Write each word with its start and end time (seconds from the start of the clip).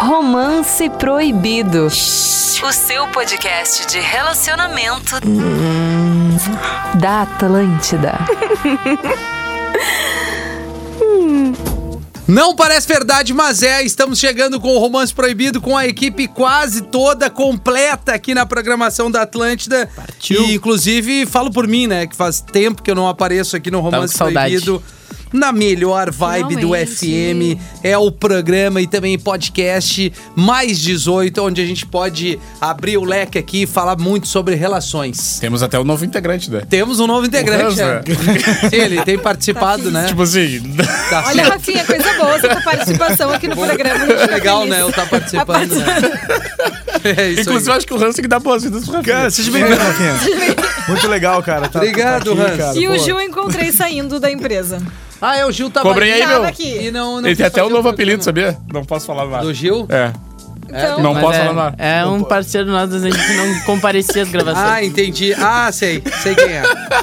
Romance 0.00 0.88
Proibido. 0.88 1.86
O 1.86 2.72
seu 2.72 3.06
podcast 3.08 3.86
de 3.86 4.00
relacionamento 4.00 5.16
da 6.98 7.20
Atlântida. 7.20 8.18
Não 12.26 12.56
parece 12.56 12.88
verdade, 12.88 13.34
mas 13.34 13.62
é. 13.62 13.82
Estamos 13.82 14.18
chegando 14.18 14.58
com 14.58 14.74
o 14.74 14.78
Romance 14.78 15.12
Proibido 15.12 15.60
com 15.60 15.76
a 15.76 15.86
equipe 15.86 16.26
quase 16.28 16.80
toda 16.80 17.28
completa 17.28 18.14
aqui 18.14 18.32
na 18.32 18.46
programação 18.46 19.10
da 19.10 19.20
Atlântida. 19.22 19.86
Partiu. 19.94 20.46
E, 20.46 20.54
inclusive, 20.54 21.26
falo 21.26 21.50
por 21.50 21.68
mim, 21.68 21.86
né? 21.86 22.06
Que 22.06 22.16
faz 22.16 22.40
tempo 22.40 22.82
que 22.82 22.90
eu 22.90 22.94
não 22.94 23.06
apareço 23.06 23.54
aqui 23.54 23.70
no 23.70 23.80
Romance 23.80 24.14
com 24.14 24.18
saudade. 24.18 24.54
Na 25.32 25.52
melhor 25.52 26.10
vibe 26.10 26.56
do 26.56 26.74
Finalmente. 26.74 27.56
FM. 27.56 27.60
É 27.84 27.96
o 27.96 28.10
programa 28.10 28.80
e 28.80 28.86
também 28.86 29.18
podcast 29.18 30.12
mais 30.34 30.78
18, 30.80 31.42
onde 31.42 31.60
a 31.62 31.64
gente 31.64 31.86
pode 31.86 32.38
abrir 32.60 32.98
o 32.98 33.04
leque 33.04 33.38
aqui 33.38 33.62
e 33.62 33.66
falar 33.66 33.96
muito 33.98 34.26
sobre 34.26 34.54
relações. 34.54 35.38
Temos 35.40 35.62
até 35.62 35.78
o 35.78 35.84
novo 35.84 36.04
integrante, 36.04 36.50
né? 36.50 36.62
Temos 36.68 36.98
um 37.00 37.06
novo 37.06 37.26
integrante, 37.26 37.80
O 37.80 37.86
né? 37.86 38.00
Ele 38.72 39.02
tem 39.02 39.18
participado, 39.18 39.90
né? 39.90 40.06
Tipo 40.06 40.22
assim, 40.22 40.60
Tá 41.08 41.24
Olha, 41.28 41.44
Rafinha, 41.44 41.84
coisa 41.84 42.12
boa 42.14 42.34
essa 42.34 42.48
tua 42.48 42.62
participação 42.62 43.30
aqui 43.30 43.46
no 43.48 43.56
programa. 43.56 44.04
É 44.12 44.26
legal, 44.34 44.66
né? 44.66 44.80
Eu 44.82 44.92
tá 44.92 45.06
participando, 45.06 45.74
né? 45.76 45.96
É 47.02 47.30
isso 47.30 47.40
inclusive, 47.42 47.70
eu 47.70 47.74
acho 47.74 47.86
que 47.86 47.94
o 47.94 48.04
Hans 48.04 48.14
tem 48.14 48.22
que 48.22 48.28
dar 48.28 48.40
boas-vindas 48.40 48.84
pro 48.84 48.96
Rafinha. 48.96 49.14
Cara, 49.16 49.30
seja 49.30 49.50
bem-vindo, 49.50 49.76
Rafinha. 49.76 50.14
Muito 50.86 51.08
legal, 51.08 51.42
cara. 51.42 51.66
Tá, 51.66 51.78
Obrigado, 51.78 52.36
tá 52.36 52.42
aqui, 52.42 52.50
Hans. 52.52 52.56
cara, 52.58 52.78
E 52.78 52.88
o 52.88 52.90
pô. 52.92 52.98
Gil 52.98 53.18
eu 53.18 53.26
encontrei 53.26 53.72
saindo 53.72 54.20
da 54.20 54.30
empresa. 54.30 54.82
Ah, 55.20 55.36
é, 55.36 55.44
o 55.44 55.52
Gil 55.52 55.70
tá 55.70 55.82
Cobrei 55.82 56.12
aí, 56.14 56.20
Tava 56.22 56.40
meu. 56.40 56.44
aqui. 56.48 56.86
E 56.86 56.90
não, 56.90 57.20
não 57.20 57.28
Ele 57.28 57.36
tem 57.36 57.36
quis 57.36 57.44
até 57.46 57.60
um 57.60 57.64
fazer 57.64 57.74
novo 57.76 57.88
o 57.88 57.90
apelido, 57.92 58.22
programa. 58.22 58.52
sabia? 58.52 58.62
Não 58.72 58.84
posso 58.84 59.06
falar 59.06 59.26
nada. 59.26 59.44
Do 59.44 59.52
Gil? 59.52 59.86
É. 59.88 60.12
Então, 60.68 61.00
Não 61.02 61.12
Mas 61.14 61.22
posso 61.24 61.38
é, 61.38 61.40
falar 61.46 61.52
nada. 61.52 61.76
É 61.82 62.06
um 62.06 62.22
parceiro 62.22 62.70
nosso, 62.70 62.94
a 62.94 62.98
gente 63.00 63.32
não 63.36 63.60
comparecia 63.62 64.22
às 64.22 64.28
gravações. 64.30 64.66
Ah, 64.66 64.84
entendi. 64.84 65.34
Ah, 65.34 65.70
sei. 65.72 66.02
Sei 66.22 66.34
quem 66.34 66.44
é. 66.52 66.62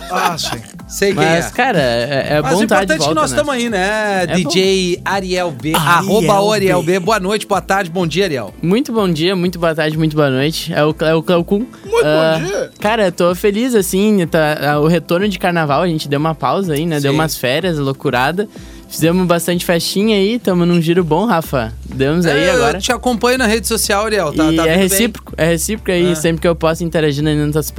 Ah, 0.09 0.37
sim. 0.37 0.61
Sei 0.87 1.09
quem 1.09 1.17
Mas, 1.17 1.47
é. 1.47 1.49
cara, 1.51 1.79
é, 1.79 2.27
é 2.29 2.41
Mas 2.41 2.53
bom 2.53 2.59
o 2.59 2.63
estar 2.63 2.83
importante 2.83 2.87
de 2.87 2.93
é 2.93 2.97
que 2.97 3.03
volta, 3.03 3.21
nós 3.21 3.31
né? 3.31 3.35
estamos 3.37 3.53
aí, 3.53 3.69
né? 3.69 4.23
É 4.23 4.27
DJ 4.27 5.01
Ariel 5.03 5.51
B. 5.51 5.73
Ariel 5.75 5.87
Arroba 5.87 6.41
o 6.41 6.53
Ariel 6.53 6.81
B. 6.81 6.99
Boa 6.99 7.19
noite, 7.19 7.45
boa 7.45 7.59
tarde, 7.59 7.89
bom 7.89 8.07
dia, 8.07 8.23
Ariel. 8.23 8.53
Muito 8.61 8.93
bom 8.93 9.09
dia, 9.11 9.35
muito 9.35 9.59
boa 9.59 9.75
tarde, 9.75 9.97
muito 9.97 10.15
boa 10.15 10.29
noite. 10.29 10.73
É 10.73 10.85
o, 10.85 10.95
é 11.01 11.13
o 11.13 11.21
Cleocum. 11.21 11.59
Muito 11.59 11.75
bom 11.85 12.45
dia. 12.45 12.71
Cara, 12.79 13.07
eu 13.07 13.11
tô 13.11 13.35
feliz, 13.35 13.75
assim, 13.75 14.25
tá, 14.27 14.57
ah, 14.61 14.79
o 14.79 14.87
retorno 14.87 15.27
de 15.27 15.37
carnaval, 15.37 15.81
a 15.81 15.87
gente 15.87 16.07
deu 16.07 16.19
uma 16.19 16.33
pausa 16.33 16.73
aí, 16.73 16.85
né? 16.85 17.01
Deu 17.01 17.11
Sim. 17.11 17.17
umas 17.17 17.35
férias, 17.35 17.77
loucurada. 17.77 18.47
Fizemos 18.89 19.27
bastante 19.27 19.65
festinha 19.65 20.15
aí, 20.15 20.39
tamo 20.39 20.65
num 20.65 20.81
giro 20.81 21.03
bom, 21.03 21.25
Rafa. 21.25 21.73
Demos 21.85 22.25
aí 22.25 22.43
É, 22.45 22.51
agora. 22.51 22.77
Eu 22.77 22.81
te 22.81 22.91
acompanho 22.91 23.37
na 23.37 23.45
rede 23.45 23.67
social, 23.67 24.05
Ariel. 24.05 24.31
Tá, 24.33 24.51
e 24.51 24.55
tá 24.55 24.67
é 24.67 24.75
recíproco, 24.75 25.33
é 25.37 25.45
recíproco 25.45 25.91
aí, 25.91 26.11
É. 26.11 26.15
sempre 26.15 26.41
que 26.41 26.47
eu 26.47 26.55
posso 26.55 26.83
interagindo 26.83 27.29
nas 27.29 27.51
tuas 27.53 27.71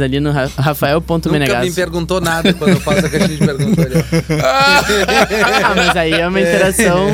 ali 0.00 0.20
no 0.20 0.30
ra- 0.30 0.42
bem. 0.48 0.50
Nunca 0.50 0.62
rafael.menegas. 0.62 1.64
me 1.64 1.72
perguntou 1.72 2.20
nada 2.20 2.52
quando 2.52 2.72
eu 2.72 2.80
faço 2.80 3.06
a 3.06 3.08
caixinha 3.08 3.38
de 3.38 3.46
perguntas, 3.46 3.84
Ariel. 3.86 4.04
Ah, 5.64 5.74
mas 5.74 5.96
aí 5.96 6.12
é 6.12 6.26
uma 6.28 6.40
interação... 6.40 7.06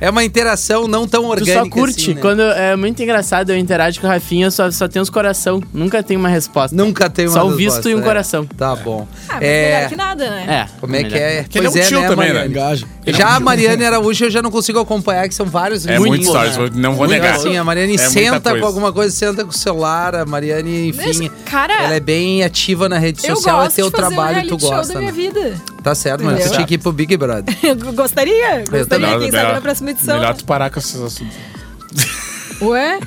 É 0.00 0.08
uma 0.08 0.24
interação 0.24 0.88
não 0.88 1.06
tão 1.06 1.22
Tu 1.24 1.28
orgânica 1.28 1.64
só 1.64 1.68
curte. 1.68 2.00
assim, 2.00 2.14
né? 2.14 2.20
Quando 2.20 2.42
é 2.42 2.74
muito 2.74 3.02
engraçado 3.02 3.50
eu 3.50 3.58
interajo 3.58 4.00
com 4.00 4.06
o 4.06 4.10
Rafinha, 4.10 4.50
só, 4.50 4.70
só 4.70 4.88
tem 4.88 5.00
os 5.00 5.10
coração. 5.10 5.62
Nunca 5.72 6.02
tem 6.02 6.16
uma 6.16 6.28
resposta. 6.28 6.74
Nunca 6.74 7.10
tem 7.10 7.26
uma 7.26 7.34
Só 7.34 7.46
um 7.46 7.54
resposta, 7.54 7.74
visto 7.82 7.88
e 7.90 7.94
um 7.94 8.00
é. 8.00 8.02
coração. 8.02 8.46
Tá 8.46 8.74
bom. 8.74 9.06
ah, 9.28 9.34
mas 9.34 9.42
é... 9.42 9.74
melhor 9.74 9.88
que 9.90 9.96
nada, 9.96 10.30
né? 10.30 10.46
É. 10.48 10.80
Como 10.80 10.96
é 10.96 11.04
que 11.04 11.10
melhor. 11.10 11.20
é? 11.20 11.44
Que 11.44 11.58
ele 11.58 11.66
é 11.66 11.70
pois 11.70 11.84
um 11.84 11.88
tio 11.88 12.00
né, 12.00 12.08
também, 12.08 12.32
né? 12.32 12.46
Engaja. 12.46 12.86
Já 13.06 13.36
a 13.36 13.40
Mariane 13.40 13.84
Araújo 13.84 14.24
eu 14.24 14.30
já 14.30 14.40
não 14.40 14.50
consigo 14.50 14.78
acompanhar, 14.78 15.28
que 15.28 15.34
são 15.34 15.46
vários 15.46 15.86
É 15.86 15.98
muito 15.98 16.24
stories, 16.24 16.56
né? 16.56 16.70
não 16.74 16.94
vou 16.94 17.06
Muito 17.06 17.20
negar. 17.20 17.36
assim, 17.36 17.56
a 17.56 17.64
Mariane 17.64 17.94
É 17.94 17.98
senta 17.98 18.58
com 18.58 18.66
alguma 18.66 18.92
coisa, 18.92 19.14
senta 19.14 19.44
com 19.44 19.50
o 19.50 19.54
celular, 19.54 20.14
a 20.14 20.24
Mariane, 20.24 20.88
enfim, 20.88 21.06
Mas, 21.06 21.30
cara, 21.44 21.74
ela 21.84 21.94
é 21.94 22.00
bem 22.00 22.42
ativa 22.42 22.88
na 22.88 22.98
rede 22.98 23.20
social, 23.20 23.60
é 23.60 23.64
gosto 23.64 23.76
teu 23.76 23.90
de 23.90 23.96
fazer 23.96 24.06
trabalho, 24.14 24.34
tu 24.48 24.56
reality 24.56 24.60
show 24.60 24.70
gosta, 24.70 24.92
da 24.94 25.00
minha 25.00 25.12
né? 25.12 25.16
vida. 25.16 25.62
Tá 25.82 25.94
certo, 25.94 26.22
mas 26.24 26.34
Entendeu? 26.34 26.52
tinha 26.54 26.66
que 26.66 26.74
ir 26.74 26.78
pro 26.78 26.92
Big 26.92 27.16
Brother. 27.16 27.44
Eu 27.62 27.76
gostaria, 27.92 28.64
gostaria, 28.68 28.86
também. 28.86 29.20
quem 29.20 29.32
sabe 29.32 29.52
na 29.52 29.60
próxima 29.60 29.90
edição. 29.90 30.18
Melhor 30.18 30.34
tu 30.34 30.44
parar 30.44 30.70
com 30.70 30.78
esses 30.78 31.00
assuntos. 31.00 31.36
Ué? 32.60 33.00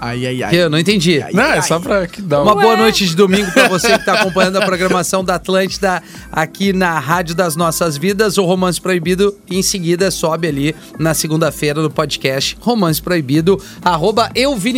Ai, 0.00 0.26
ai, 0.26 0.42
ai. 0.42 0.50
Que 0.50 0.56
eu 0.56 0.70
não 0.70 0.78
entendi. 0.78 1.22
Não, 1.32 1.42
é 1.44 1.62
só 1.62 1.78
pra 1.78 2.06
que 2.06 2.20
dá 2.22 2.42
Uma 2.42 2.52
uma... 2.54 2.62
boa 2.62 2.76
noite 2.76 3.06
de 3.06 3.14
domingo 3.14 3.50
pra 3.52 3.68
você 3.68 3.98
que 3.98 4.04
tá 4.04 4.14
acompanhando 4.20 4.56
a 4.56 4.62
programação 4.64 5.24
da 5.24 5.34
Atlântida 5.36 6.02
aqui 6.32 6.72
na 6.72 6.98
Rádio 6.98 7.34
das 7.34 7.56
Nossas 7.56 7.96
Vidas. 7.96 8.38
O 8.38 8.44
Romance 8.44 8.80
Proibido 8.80 9.36
em 9.50 9.62
seguida 9.62 10.10
sobe 10.10 10.48
ali 10.48 10.74
na 10.98 11.14
segunda-feira 11.14 11.82
no 11.82 11.90
podcast 11.90 12.56
Romance 12.60 13.00
Proibido, 13.00 13.60
arroba 13.82 14.30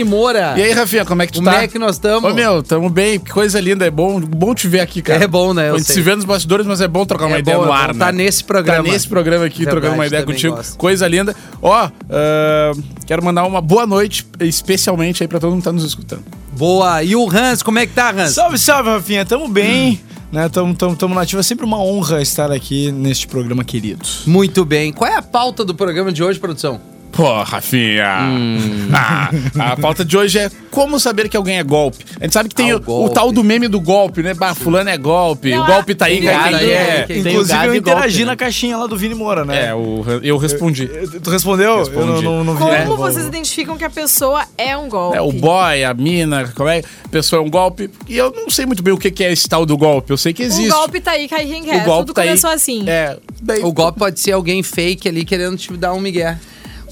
Moura. 0.06 0.54
E 0.56 0.62
aí, 0.62 0.72
Rafinha, 0.72 1.04
como 1.04 1.22
é 1.22 1.26
que 1.26 1.32
tu 1.32 1.36
Como 1.40 1.50
tá? 1.50 1.62
é 1.62 1.68
que 1.68 1.78
nós 1.78 1.96
estamos? 1.96 2.30
Ô, 2.30 2.34
meu, 2.34 2.62
tamo 2.62 2.88
bem. 2.90 3.18
Que 3.18 3.30
coisa 3.30 3.60
linda. 3.60 3.86
É 3.86 3.90
bom, 3.90 4.20
bom 4.20 4.54
te 4.54 4.66
ver 4.68 4.80
aqui, 4.80 5.02
cara. 5.02 5.22
É 5.22 5.26
bom, 5.26 5.52
né? 5.54 5.70
Eu 5.70 5.74
A 5.74 5.78
gente 5.78 5.86
sei. 5.86 5.96
se 5.96 6.02
vê 6.02 6.14
nos 6.14 6.24
bastidores, 6.24 6.66
mas 6.66 6.80
é 6.80 6.88
bom 6.88 7.04
trocar 7.06 7.26
uma 7.26 7.36
É 7.36 7.40
ideia 7.40 7.56
bom, 7.58 7.66
no 7.66 7.72
é 7.72 7.74
ar, 7.76 7.94
né? 7.94 7.98
tá 8.04 8.12
nesse 8.12 8.42
programa. 8.44 8.84
Tá 8.84 8.90
nesse 8.92 9.08
programa 9.08 9.44
aqui, 9.44 9.58
Verdade, 9.58 9.74
trocando 9.80 9.94
uma 9.94 10.06
ideia 10.06 10.22
contigo. 10.24 10.56
gosto. 10.56 10.76
Coisa 10.76 11.06
linda. 11.06 11.34
Ó, 11.62 11.72
ah, 12.10 12.72
quero 13.06 13.24
mandar 13.24 13.44
uma 13.44 13.60
boa 13.60 13.86
noite, 13.86 14.26
especialmente 14.96 15.22
aí 15.22 15.28
pra 15.28 15.38
todo 15.38 15.50
mundo 15.50 15.60
que 15.60 15.64
tá 15.64 15.72
nos 15.72 15.84
escutando. 15.84 16.24
Boa. 16.52 17.02
E 17.02 17.14
o 17.14 17.28
Hans, 17.28 17.62
como 17.62 17.78
é 17.78 17.86
que 17.86 17.92
tá, 17.92 18.10
Hans? 18.10 18.32
Salve, 18.32 18.58
salve, 18.58 18.90
Rafinha. 18.90 19.24
Tamo 19.24 19.48
bem, 19.48 20.00
né? 20.32 20.48
Tamo, 20.48 20.74
tamo, 20.74 20.96
tamo 20.96 21.14
nativo. 21.14 21.40
É 21.40 21.42
sempre 21.42 21.64
uma 21.64 21.78
honra 21.78 22.22
estar 22.22 22.50
aqui 22.50 22.90
neste 22.90 23.26
programa 23.26 23.62
querido. 23.64 24.04
Muito 24.26 24.64
bem. 24.64 24.92
Qual 24.92 25.10
é 25.10 25.16
a 25.16 25.22
pauta 25.22 25.64
do 25.64 25.74
programa 25.74 26.10
de 26.10 26.22
hoje, 26.22 26.38
produção? 26.38 26.80
Pô, 27.16 27.42
Rafinha. 27.42 28.18
Hum. 28.28 28.90
Ah, 28.92 29.30
a 29.72 29.76
pauta 29.76 30.04
de 30.04 30.16
hoje 30.16 30.38
é 30.38 30.50
como 30.70 31.00
saber 31.00 31.28
que 31.28 31.36
alguém 31.36 31.56
é 31.58 31.62
golpe. 31.62 32.04
A 32.20 32.24
gente 32.24 32.32
sabe 32.34 32.48
que 32.50 32.54
tem 32.54 32.70
Ah, 32.72 32.76
o 32.76 33.04
o, 33.06 33.08
tal 33.08 33.32
do 33.32 33.42
meme 33.42 33.68
do 33.68 33.80
golpe, 33.80 34.22
né? 34.22 34.34
Bah, 34.34 34.54
fulano 34.54 34.90
é 34.90 34.98
golpe. 34.98 35.50
Não, 35.50 35.62
o 35.62 35.66
golpe 35.66 35.94
tá 35.94 36.06
aí, 36.06 36.20
cara. 36.20 36.48
quem 36.48 36.56
aí, 36.58 36.70
é. 36.70 37.06
Inclusive, 37.08 37.66
eu 37.66 37.74
interagi 37.74 38.18
golpe, 38.18 38.24
na 38.26 38.32
né? 38.32 38.36
caixinha 38.36 38.76
lá 38.76 38.86
do 38.86 38.96
Vini 38.96 39.14
Moura, 39.14 39.44
né? 39.44 39.68
É, 39.68 39.74
o, 39.74 40.04
eu 40.22 40.36
respondi. 40.36 40.86
Tu 41.22 41.30
respondeu? 41.30 41.78
Respondi. 41.78 41.98
Eu 41.98 42.22
não, 42.22 42.44
não, 42.44 42.44
não 42.44 42.52
vi. 42.54 42.58
Como 42.60 42.72
É, 42.72 42.84
vocês 42.84 43.26
identificam 43.26 43.78
que 43.78 43.84
a 43.84 43.90
pessoa 43.90 44.44
é 44.58 44.76
um 44.76 44.88
golpe? 44.88 45.16
É, 45.16 45.20
o 45.22 45.32
boy, 45.32 45.84
a 45.84 45.94
mina, 45.94 46.52
como 46.54 46.68
é? 46.68 46.82
A 47.04 47.08
pessoa 47.08 47.42
é 47.42 47.44
um 47.44 47.48
golpe. 47.50 47.90
E 48.06 48.16
eu 48.16 48.30
não 48.30 48.50
sei 48.50 48.66
muito 48.66 48.82
bem 48.82 48.92
o 48.92 48.98
que 48.98 49.24
é 49.24 49.32
esse 49.32 49.48
tal 49.48 49.64
do 49.64 49.76
golpe. 49.76 50.12
Eu 50.12 50.18
sei 50.18 50.34
que 50.34 50.42
existe. 50.42 50.70
O 50.70 50.74
golpe 50.76 51.00
tá 51.00 51.12
aí, 51.12 51.26
cai 51.28 51.46
quem 51.46 51.64
quer. 51.64 51.80
O 51.82 51.84
golpe 51.84 52.06
Tudo 52.08 52.14
tá 52.14 52.22
aí. 52.22 52.28
começou 52.28 52.50
assim. 52.50 52.84
É. 52.86 53.16
Daí, 53.40 53.62
O 53.62 53.72
golpe 53.72 53.98
pode 53.98 54.20
ser 54.20 54.32
alguém 54.32 54.62
fake 54.62 55.08
ali 55.08 55.24
querendo 55.24 55.56
te 55.56 55.72
dar 55.76 55.94
um 55.94 56.00
migué. 56.00 56.38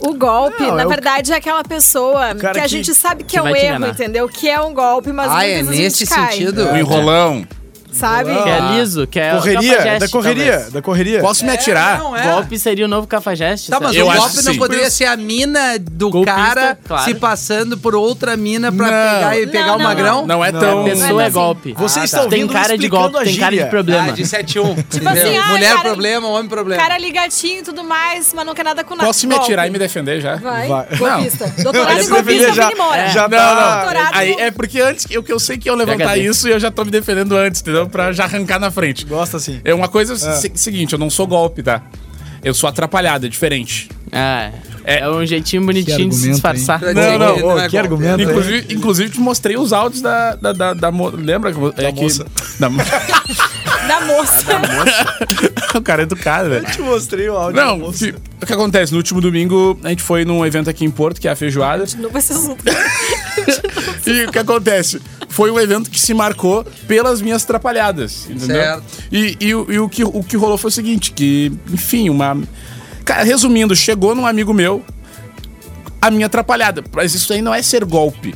O 0.07 0.15
golpe, 0.15 0.63
Não, 0.63 0.75
na 0.77 0.83
é 0.83 0.87
o- 0.87 0.89
verdade, 0.89 1.33
é 1.33 1.37
aquela 1.37 1.65
pessoa 1.65 2.35
cara 2.35 2.53
que 2.55 2.59
a 2.59 2.63
que- 2.63 2.69
gente 2.69 2.95
sabe 2.95 3.25
que, 3.25 3.31
que 3.31 3.39
é 3.39 3.41
um 3.41 3.45
vai 3.45 3.55
te 3.55 3.59
erro, 3.67 3.77
enganar. 3.77 3.89
entendeu? 3.93 4.29
Que 4.29 4.49
é 4.51 4.61
um 4.61 4.75
golpe, 4.75 5.13
mas 5.13 5.31
Ah, 5.31 5.35
muitas 5.37 5.51
é 5.51 5.55
vezes 5.63 5.69
a 5.69 5.83
nesse 5.83 5.99
gente 6.05 6.15
cai, 6.15 6.33
sentido? 6.33 6.65
o 6.71 6.77
enrolão. 6.77 7.47
Sabe? 7.95 8.31
Que 8.43 8.49
é 8.49 8.61
liso, 8.73 9.07
que 9.07 9.21
é 9.21 9.33
o 9.35 9.39
Correria, 9.39 9.71
cafajeste, 9.77 9.99
da 10.01 10.09
correria, 10.09 10.53
talvez. 10.53 10.73
da 10.73 10.83
correria. 10.83 11.21
Posso 11.21 11.45
me 11.45 11.51
atirar? 11.53 11.99
não 11.99 12.17
é. 12.17 12.23
Golpe 12.33 12.59
seria 12.59 12.85
o 12.85 12.89
novo 12.89 13.07
cafajeste. 13.07 13.71
Tá, 13.71 13.79
mas 13.81 13.95
Eu 13.97 14.07
o 14.07 14.11
acho 14.11 14.21
golpe 14.21 14.37
que 14.39 14.45
não 14.45 14.53
sim. 14.53 14.59
poderia 14.59 14.91
ser 14.91 15.05
a 15.07 15.17
mina 15.17 15.79
do 15.79 16.11
Golpista, 16.11 16.37
cara 16.41 16.79
claro. 16.87 17.05
se 17.05 17.15
passando 17.15 17.79
por 17.79 17.95
outra 17.95 18.37
mina 18.37 18.71
pra 18.73 18.87
Não. 18.91 19.15
pegar 19.15 19.39
e 19.39 19.45
Não, 19.47 19.53
pegar 19.53 19.75
o 19.75 19.79
não, 19.79 19.85
magrão? 19.85 20.27
Não 20.27 20.45
é 20.45 20.51
tão. 20.53 20.81
A 20.83 20.85
pessoa 20.85 21.09
Não 21.09 21.21
é 21.21 21.25
é 21.25 21.27
assim. 21.27 21.35
golpe. 21.35 21.75
Você 21.79 22.01
Ah, 22.01 22.05
está 22.05 22.19
tá. 22.19 22.25
ouvindo 22.25 22.53
Tem 22.53 22.63
cara 22.63 22.77
de 22.79 22.89
golpe, 22.89 23.13
tem 23.25 23.37
cara 23.37 23.51
de 23.51 23.57
gíria. 23.57 23.65
Ah, 23.67 23.69
problema. 23.71 24.13
de 24.13 24.23
7-1. 24.25 24.75
Tipo 24.91 25.09
assim, 25.09 25.37
ah, 25.37 25.47
Mulher 25.49 25.71
cara- 25.77 25.83
problema, 25.83 26.29
homem 26.29 26.49
problema. 26.49 26.83
Cara 26.83 26.99
ligatinho 26.99 27.61
e 27.61 27.63
tudo 27.63 27.85
mais, 27.85 28.33
mas 28.35 28.45
não 28.45 28.55
quer 28.55 28.65
nada 28.65 28.83
com 28.85 28.95
nada. 28.95 29.07
Posso 29.07 29.27
me 29.29 29.35
atirar 29.35 29.67
e 29.67 29.71
me 29.71 29.79
defender 29.79 30.21
já? 30.21 30.37
Vai. 30.37 30.69
Vai. 30.69 30.87
Golpista. 30.97 31.53
Doutorado 31.63 32.01
em 32.01 32.09
golpista, 32.09 32.53
já- 32.53 32.71
já 33.09 33.29
Não, 33.29 33.39
tá- 33.39 34.11
Aí 34.13 34.33
é 34.39 34.51
porque 34.51 34.81
antes 34.81 35.07
eu, 35.11 35.23
que 35.23 35.33
eu 35.33 35.39
sei 35.39 35.57
que 35.57 35.69
eu 35.69 35.75
levantar 35.75 36.17
isso 36.19 36.49
e 36.49 36.51
eu 36.53 36.59
já 36.61 36.71
tô 36.71 36.85
me 36.85 36.91
defendendo 36.91 37.37
antes, 37.37 37.61
entendeu? 37.61 37.84
Pra 37.89 38.13
já 38.13 38.25
arrancar 38.25 38.59
na 38.59 38.71
frente. 38.71 39.05
Gosta 39.05 39.37
assim. 39.37 39.61
É 39.65 39.73
uma 39.75 39.89
coisa 39.89 40.17
se- 40.17 40.53
seguinte, 40.55 40.93
eu 40.93 40.99
não 40.99 41.11
sou 41.11 41.27
golpe, 41.27 41.63
tá? 41.63 41.83
Eu 42.43 42.53
sou 42.53 42.69
atrapalhado, 42.69 43.25
é 43.25 43.29
diferente. 43.29 43.89
Ah, 44.13 44.51
é. 44.85 44.99
É. 44.99 45.09
um 45.09 45.25
jeitinho 45.25 45.65
bonitinho 45.65 45.87
de 45.97 46.03
argumento, 46.03 46.15
se 46.21 46.31
disfarçar. 46.31 46.79
Pra 46.79 46.93
Não, 46.93 47.19
não, 47.19 47.43
ô, 47.55 47.59
é 47.59 47.69
que 47.71 47.79
argumento. 47.79 48.21
hein? 48.21 48.27
Inclusive, 48.29 48.75
inclusive 48.75 49.11
te 49.11 49.19
mostrei 49.21 49.57
os 49.57 49.73
áudios 49.73 50.03
da. 50.03 50.35
da, 50.37 50.53
da, 50.53 50.75
da 50.75 50.93
mo- 50.93 51.09
lembra? 51.09 51.51
que 51.53 51.59
vo- 51.59 51.73
É 51.75 51.91
que, 51.91 52.03
moça. 52.03 52.27
Da, 52.61 52.69
mo- 52.69 52.83
Da 53.89 54.01
moça. 54.01 54.47
o 55.75 55.81
cara 55.83 56.03
é 56.03 56.05
educado, 56.05 56.49
velho. 56.51 56.67
Eu 56.67 56.71
te 56.71 56.81
mostrei 56.83 57.29
o 57.31 57.37
áudio. 57.37 57.55
da 57.57 57.65
Não, 57.67 57.79
moça. 57.79 57.99
fi- 57.99 58.15
o 58.43 58.47
que 58.47 58.53
acontece? 58.53 58.93
No 58.93 58.99
último 58.99 59.21
domingo, 59.23 59.79
a 59.83 59.89
gente 59.89 60.03
foi 60.03 60.25
num 60.27 60.45
evento 60.45 60.69
aqui 60.69 60.85
em 60.85 60.91
Porto, 60.91 61.21
que 61.21 61.27
é 61.29 61.31
a 61.31 61.37
feijoada. 61.37 61.85
Não 61.99 62.11
vai 62.11 62.21
ser 62.21 62.35
assunto. 62.35 62.63
E 64.07 64.25
o 64.27 64.33
que 64.33 64.39
acontece? 64.39 65.01
Foi 65.29 65.51
um 65.51 65.59
evento 65.59 65.91
que 65.91 65.99
se 66.01 66.13
marcou 66.15 66.65
pelas 66.87 67.21
minhas 67.23 67.43
atrapalhadas, 67.45 68.27
entendeu? 68.31 68.57
Certo. 68.57 68.85
E, 69.11 69.37
e 69.41 69.55
o- 69.55 69.67
e 69.73 69.79
o, 69.79 69.89
que, 69.89 70.05
o 70.05 70.23
que 70.23 70.37
rolou 70.37 70.57
foi 70.59 70.69
o 70.69 70.73
seguinte, 70.73 71.11
que, 71.13 71.53
enfim, 71.73 72.09
uma... 72.11 72.41
Cara, 73.05 73.23
resumindo, 73.23 73.75
chegou 73.75 74.15
num 74.15 74.27
amigo 74.27 74.53
meu 74.55 74.83
a 76.01 76.11
minha 76.11 76.27
atrapalhada. 76.27 76.85
Mas 76.93 77.15
isso 77.15 77.33
aí 77.33 77.41
não 77.43 77.55
é 77.55 77.63
ser 77.63 77.85
golpe. 77.85 78.35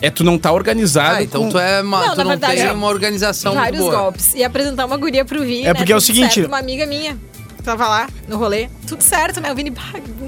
É 0.00 0.10
tu 0.10 0.22
não 0.24 0.36
tá 0.38 0.52
organizado 0.52 1.16
Ah, 1.16 1.22
então 1.22 1.44
com- 1.44 1.50
tu 1.50 1.58
é 1.58 1.80
uma, 1.80 2.00
Não, 2.06 2.10
tu 2.12 2.16
na 2.18 2.24
não 2.24 2.30
verdade, 2.32 2.56
tem 2.56 2.66
é 2.66 2.72
uma 2.72 2.88
organização 2.88 3.54
Vários 3.54 3.80
boa. 3.80 3.96
golpes. 3.96 4.34
E 4.34 4.44
apresentar 4.44 4.84
uma 4.86 4.96
guria 4.96 5.24
pro 5.24 5.40
Vini, 5.40 5.62
É 5.62 5.68
né, 5.68 5.74
porque 5.74 5.92
é 5.92 5.96
o 5.96 6.00
seguinte- 6.00 6.34
certo, 6.34 6.48
uma 6.48 6.58
amiga 6.58 6.84
minha. 6.86 7.16
tava 7.62 7.88
lá 7.88 8.08
no 8.28 8.36
rolê. 8.36 8.68
Tudo 8.86 9.02
certo, 9.02 9.40
né? 9.40 9.50
O 9.50 9.54
Vini 9.54 9.72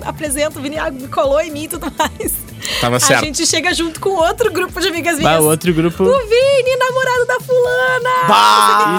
apresenta, 0.04 0.58
o 0.58 0.62
Vini 0.62 0.78
ah, 0.78 0.90
colou 1.12 1.40
em 1.40 1.50
mim 1.50 1.64
e 1.64 1.68
tudo 1.68 1.92
mais. 1.98 2.32
Tava 2.80 2.96
A 2.96 3.00
certo. 3.00 3.24
gente 3.24 3.46
chega 3.46 3.72
junto 3.74 4.00
com 4.00 4.10
outro 4.10 4.50
grupo 4.52 4.80
de 4.80 4.88
amigas 4.88 5.16
Bah, 5.18 5.30
minhas. 5.30 5.44
o 5.44 5.48
outro 5.48 5.72
grupo. 5.72 6.02
O 6.04 6.18
Vini, 6.26 6.76
namorado 6.78 7.26
da 7.26 7.40
fulana. 7.40 8.10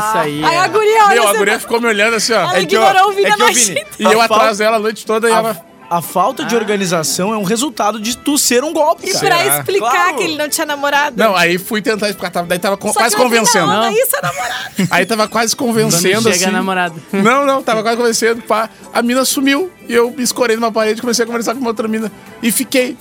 Isso 0.07 0.17
aí. 0.17 0.43
Aí 0.43 0.57
a 0.57 0.65
é. 0.65 0.67
guria 0.69 1.05
olha 1.05 1.13
Meu, 1.15 1.23
a 1.23 1.29
assim, 1.29 1.37
guria 1.39 1.59
ficou 1.59 1.81
me 1.81 1.87
olhando 1.87 2.15
assim, 2.15 2.33
ó. 2.33 2.37
ela 2.41 2.53
É 2.57 2.65
que, 2.65 2.75
ignorou 2.75 3.09
o 3.09 3.11
Vini 3.13 3.25
é 3.27 3.31
a 3.31 3.35
que, 3.35 3.41
ó, 3.41 3.45
noite 3.45 3.59
Vini, 3.59 3.71
inteira. 3.81 3.89
E 3.99 4.03
eu 4.15 4.21
A 4.21 4.25
atrás 4.25 4.57
dela 4.57 4.77
a 4.77 4.79
noite 4.79 5.05
toda 5.05 5.27
e 5.29 5.31
ela... 5.31 5.51
A, 5.89 5.97
a 5.97 6.01
falta 6.01 6.43
de 6.43 6.53
organização 6.53 7.33
é 7.33 7.37
um 7.37 7.43
resultado 7.43 7.97
de 7.97 8.17
tu 8.17 8.37
ser 8.37 8.61
um 8.61 8.73
golpe, 8.73 9.07
E 9.07 9.13
cara. 9.13 9.25
pra 9.25 9.37
Será? 9.37 9.57
explicar 9.59 9.89
Claro. 9.91 10.17
que 10.17 10.23
ele 10.23 10.35
não 10.35 10.49
tinha 10.49 10.65
namorado. 10.65 11.15
Não, 11.17 11.33
aí 11.33 11.57
fui 11.57 11.81
tentar 11.81 12.09
explicar, 12.09 12.29
tava- 12.29 12.45
daí 12.47 12.59
tava 12.59 12.77
Só 12.81 12.91
quase 12.93 13.15
eu 13.15 13.21
convencendo. 13.21 13.67
Não. 13.67 13.89
Isso 13.91 14.15
é 14.17 14.21
namorado. 14.21 14.57
Aí 14.91 15.05
tava 15.05 15.27
quase 15.29 15.55
convencendo, 15.55 16.21
Quando 16.23 16.33
chega 16.33 16.45
assim. 16.45 16.53
namorado. 16.53 17.01
Não, 17.13 17.45
não, 17.45 17.63
tava 17.63 17.81
quase 17.81 17.97
convencendo. 17.97 18.41
Pá. 18.43 18.69
A 18.93 19.01
mina 19.01 19.23
sumiu 19.25 19.71
e 19.87 19.93
eu 19.95 20.11
me 20.11 20.21
escorei 20.23 20.55
numa 20.55 20.71
parede 20.71 20.99
e 20.99 21.01
comecei 21.01 21.23
a 21.23 21.25
conversar 21.25 21.53
com 21.55 21.61
uma 21.61 21.69
outra 21.69 21.87
mina. 21.87 22.11
E 22.43 22.51
fiquei. 22.51 22.95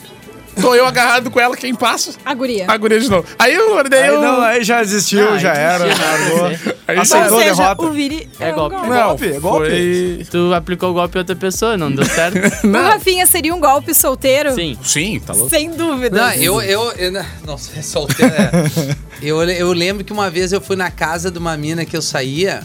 Tô 0.60 0.74
eu 0.74 0.86
agarrado 0.86 1.30
com 1.30 1.38
ela, 1.38 1.56
quem 1.56 1.74
passa? 1.74 2.12
A 2.24 2.32
guria. 2.34 2.64
A 2.68 2.76
guria 2.76 2.98
de 2.98 3.08
novo. 3.10 3.26
Aí 3.38 3.54
eu 3.54 3.82
daí 3.88 4.02
Aí, 4.04 4.08
eu. 4.08 4.20
não, 4.20 4.40
aí 4.40 4.64
já 4.64 4.80
desistiu, 4.82 5.28
Ah, 5.34 5.38
já 5.38 5.52
aí 5.52 5.58
era. 5.58 5.84
desistiu, 5.84 6.06
largou. 6.06 6.48
né? 6.48 6.60
Aí 6.88 6.98
Aceitou 6.98 7.32
Ou 7.32 7.38
a 7.38 7.42
seja, 7.42 7.54
derrota. 7.62 7.82
o 7.82 7.92
Vini 7.92 8.28
É 8.40 8.52
um 8.52 8.54
golpe. 8.54 8.74
Não, 8.76 9.06
golpe, 9.08 9.26
é 9.26 9.40
golpe. 9.40 9.66
Foi... 9.68 10.26
Tu 10.30 10.54
aplicou 10.54 10.90
o 10.90 10.94
golpe 10.94 11.16
em 11.16 11.20
outra 11.20 11.36
pessoa, 11.36 11.76
não 11.76 11.90
deu 11.92 12.04
certo? 12.06 12.38
O 12.66 12.72
Rafinha 12.72 13.26
seria 13.26 13.54
um 13.54 13.60
golpe 13.60 13.92
solteiro? 13.94 14.54
Sim. 14.54 14.78
Sim, 14.82 15.20
tá 15.20 15.32
louco. 15.34 15.50
Sem 15.50 15.70
dúvida. 15.70 16.16
Não, 16.18 16.32
eu, 16.34 16.62
eu, 16.62 16.92
eu 16.92 17.12
não 17.46 17.58
sei, 17.58 17.82
solteiro. 17.82 18.32
é. 18.34 18.96
eu, 19.22 19.42
eu 19.42 19.72
lembro 19.72 20.04
que 20.04 20.12
uma 20.12 20.30
vez 20.30 20.52
eu 20.52 20.60
fui 20.60 20.76
na 20.76 20.90
casa 20.90 21.30
de 21.30 21.38
uma 21.38 21.56
mina 21.56 21.84
que 21.84 21.96
eu 21.96 22.02
saía 22.02 22.62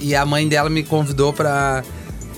e 0.00 0.14
a 0.14 0.24
mãe 0.24 0.46
dela 0.46 0.68
me 0.70 0.82
convidou 0.82 1.32
pra, 1.32 1.82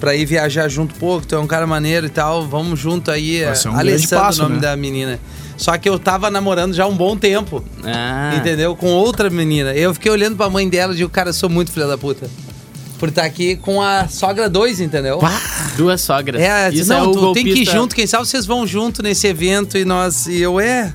pra 0.00 0.14
ir 0.14 0.24
viajar 0.26 0.68
junto. 0.68 0.94
Pô, 0.96 1.20
tu 1.20 1.34
é 1.34 1.38
um 1.38 1.46
cara 1.46 1.66
maneiro 1.66 2.06
e 2.06 2.10
tal, 2.10 2.46
vamos 2.46 2.78
junto 2.78 3.10
aí. 3.10 3.42
Ser 3.54 3.68
um 3.68 3.76
Alessandro, 3.76 4.24
passo, 4.24 4.40
o 4.40 4.42
nome 4.44 4.56
né? 4.56 4.62
da 4.62 4.76
menina. 4.76 5.18
Só 5.56 5.76
que 5.78 5.88
eu 5.88 5.98
tava 5.98 6.30
namorando 6.30 6.74
já 6.74 6.86
um 6.86 6.94
bom 6.96 7.16
tempo, 7.16 7.64
Ah. 7.84 8.34
entendeu? 8.36 8.76
Com 8.76 8.88
outra 8.88 9.30
menina. 9.30 9.72
Eu 9.74 9.94
fiquei 9.94 10.12
olhando 10.12 10.36
pra 10.36 10.50
mãe 10.50 10.68
dela 10.68 10.92
e 10.92 10.96
digo, 10.96 11.08
cara, 11.10 11.30
eu 11.30 11.34
sou 11.34 11.48
muito 11.48 11.72
filha 11.72 11.86
da 11.86 11.96
puta. 11.96 12.28
Por 12.98 13.10
estar 13.10 13.24
aqui 13.24 13.56
com 13.56 13.80
a 13.82 14.08
sogra 14.08 14.48
2, 14.48 14.80
entendeu? 14.80 15.18
Duas 15.76 16.00
sogras. 16.00 16.40
É, 16.40 16.70
Isso 16.70 16.88
não, 16.88 17.10
é 17.10 17.12
tu 17.14 17.32
tem 17.32 17.44
que 17.44 17.50
ir 17.50 17.54
golpista. 17.54 17.74
junto, 17.76 17.94
quem 17.94 18.06
sabe 18.06 18.26
vocês 18.26 18.46
vão 18.46 18.66
junto 18.66 19.02
nesse 19.02 19.26
evento 19.26 19.76
e 19.76 19.84
nós. 19.84 20.26
E 20.26 20.40
eu, 20.40 20.58
é. 20.58 20.94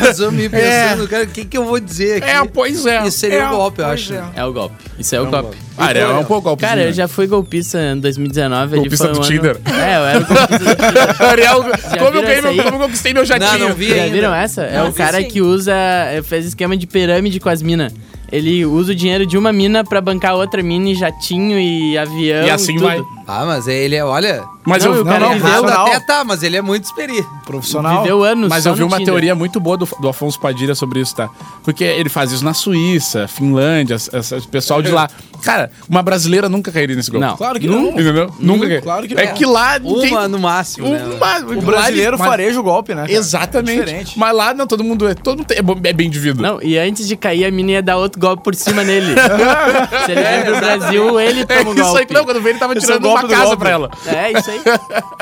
Nós 0.00 0.18
vamos 0.18 0.40
ir 0.42 0.48
pensando, 0.50 1.06
cara, 1.08 1.24
o 1.24 1.26
que, 1.26 1.44
que 1.44 1.58
eu 1.58 1.64
vou 1.64 1.78
dizer 1.78 2.22
aqui? 2.22 2.30
É, 2.30 2.44
pois 2.46 2.86
é. 2.86 3.06
Isso 3.06 3.18
seria 3.18 3.38
É, 3.40 3.46
um 3.48 3.50
golpe, 3.56 3.80
eu 3.80 3.86
acho. 3.86 4.14
é. 4.14 4.24
É 4.36 4.44
o 4.44 4.52
golpe. 4.52 4.74
Isso 4.98 5.14
é 5.14 5.20
o 5.20 5.26
golpe. 5.26 5.56
Ah, 5.78 5.92
é 5.92 6.06
um 6.08 6.24
pouco 6.24 6.42
golpe. 6.48 6.62
Cara, 6.62 6.82
eu 6.84 6.92
já 6.92 7.06
fui 7.06 7.26
golpista 7.26 7.78
em 7.78 7.98
2019. 8.00 8.72
ali 8.74 8.80
Golpista 8.88 9.04
foi 9.04 9.12
um 9.12 9.14
do 9.20 9.20
ano- 9.22 9.28
Tinder. 9.30 9.56
É, 9.66 9.96
eu 9.96 10.06
era 10.06 10.18
o 10.20 10.24
golpista 10.26 10.58
do 10.58 10.74
Tinder. 10.74 11.22
Ariel, 11.22 11.62
como 11.98 12.16
eu, 12.18 12.22
ganhei 12.22 12.62
como 12.62 12.76
eu 12.76 12.80
conquistei 12.86 13.12
meu 13.14 13.24
jatinho. 13.24 13.52
Não, 13.58 13.68
não 13.68 13.74
vi 13.74 13.88
Já 13.90 13.94
ainda. 13.96 14.14
viram 14.14 14.34
essa? 14.34 14.62
É 14.62 14.78
Não 14.78 14.88
o 14.88 14.92
cara 14.92 15.18
assisti. 15.18 15.32
que 15.34 15.42
usa. 15.42 15.72
eh, 15.74 16.22
fez 16.24 16.46
esquema 16.46 16.76
de 16.76 16.86
pirâmide 16.86 17.38
com 17.38 17.48
as 17.50 17.60
minas. 17.62 17.92
Ele 18.32 18.64
usa 18.66 18.92
o 18.92 18.94
dinheiro 18.94 19.24
de 19.26 19.36
uma 19.38 19.52
mina 19.52 19.84
pra 19.84 20.00
bancar 20.00 20.34
outra 20.34 20.62
mina 20.62 20.88
em 20.88 20.94
jatinho 20.94 21.58
e 21.60 21.96
avião. 21.96 22.44
E 22.46 22.50
assim 22.50 22.74
tudo. 22.74 22.86
vai. 22.86 23.00
Ah, 23.28 23.44
mas 23.44 23.66
ele 23.66 23.96
é, 23.96 24.04
olha. 24.04 24.44
Mas 24.64 24.84
Não, 24.84 24.94
eu, 24.94 25.02
o 25.02 25.04
cara 25.04 25.18
não, 25.20 25.32
viveu, 25.34 25.48
não, 25.48 25.48
Errado 25.50 25.62
profissional. 25.64 25.86
até 25.96 26.00
tá, 26.06 26.24
mas 26.24 26.42
ele 26.42 26.56
é 26.56 26.62
muito 26.62 26.84
experiente. 26.84 27.26
Profissional. 27.44 28.02
viveu 28.02 28.22
anos. 28.24 28.48
Mas 28.48 28.62
só 28.64 28.70
eu 28.70 28.74
vi 28.74 28.80
no 28.80 28.86
uma 28.86 28.96
Tinder. 28.98 29.12
teoria 29.14 29.34
muito 29.34 29.58
boa 29.60 29.76
do, 29.76 29.88
do 30.00 30.08
Afonso 30.08 30.38
Padilha 30.40 30.74
sobre 30.74 31.00
isso, 31.00 31.14
tá? 31.14 31.28
Porque 31.64 31.84
ele 31.84 32.08
faz 32.08 32.32
isso 32.32 32.44
na 32.44 32.54
Suíça, 32.54 33.26
Finlândia, 33.28 33.94
esse 33.96 34.48
pessoal 34.48 34.82
de 34.82 34.90
lá. 34.90 35.08
Cara, 35.42 35.70
uma 35.88 36.02
brasileira 36.02 36.48
nunca 36.48 36.72
cairia 36.72 36.96
nesse 36.96 37.10
golpe. 37.10 37.26
Não. 37.26 37.36
Claro 37.36 37.60
que 37.60 37.66
não. 37.68 37.90
Entendeu? 37.90 38.32
Nunca 38.40 38.60
cairia. 38.60 38.80
claro 38.82 39.06
que 39.08 39.14
É 39.14 39.26
não. 39.26 39.34
que 39.34 39.46
lá 39.46 39.78
Uma 39.82 40.28
no 40.28 40.38
máximo, 40.38 40.88
né? 40.88 41.04
Uma- 41.04 41.58
O 41.58 41.62
brasileiro 41.62 42.16
ele- 42.16 42.24
fareja 42.24 42.58
o 42.58 42.62
golpe, 42.62 42.94
né? 42.94 43.02
cara? 43.02 43.12
Exatamente. 43.12 43.80
Diferente. 43.84 44.18
Mas 44.18 44.34
lá, 44.34 44.54
não, 44.54 44.66
todo 44.66 44.82
mundo 44.82 45.06
é, 45.08 45.14
todo 45.14 45.38
mundo 45.38 45.52
é, 45.84 45.88
é 45.88 45.92
bem 45.92 46.10
de 46.10 46.18
vida. 46.18 46.40
Não, 46.42 46.60
e 46.62 46.76
antes 46.78 47.06
de 47.06 47.16
cair, 47.16 47.44
a 47.44 47.50
mina 47.50 47.72
ia 47.72 47.82
dar 47.82 47.96
outro 47.98 48.20
golpe 48.20 48.42
por 48.42 48.54
cima 48.54 48.82
nele. 48.82 49.14
Se 50.06 50.12
ele 50.12 50.22
vem 50.22 50.42
pro 50.44 50.56
Brasil, 50.58 51.20
ele 51.20 51.40
É 51.42 51.44
toma 51.44 51.70
o 51.70 51.74
isso 51.74 51.82
aí, 51.84 51.92
golpe. 51.92 52.14
não, 52.14 52.24
quando 52.24 52.40
veio 52.40 52.52
ele 52.52 52.58
tava 52.58 52.72
é 52.74 52.76
o 52.76 52.80
tirando 52.80 53.02
golpe 53.02 53.15
uma 53.20 53.28
casa 53.28 53.44
golpe. 53.44 53.56
pra 53.58 53.70
ela. 53.70 53.90
É, 54.06 54.32
isso 54.38 54.50
aí. 54.50 54.60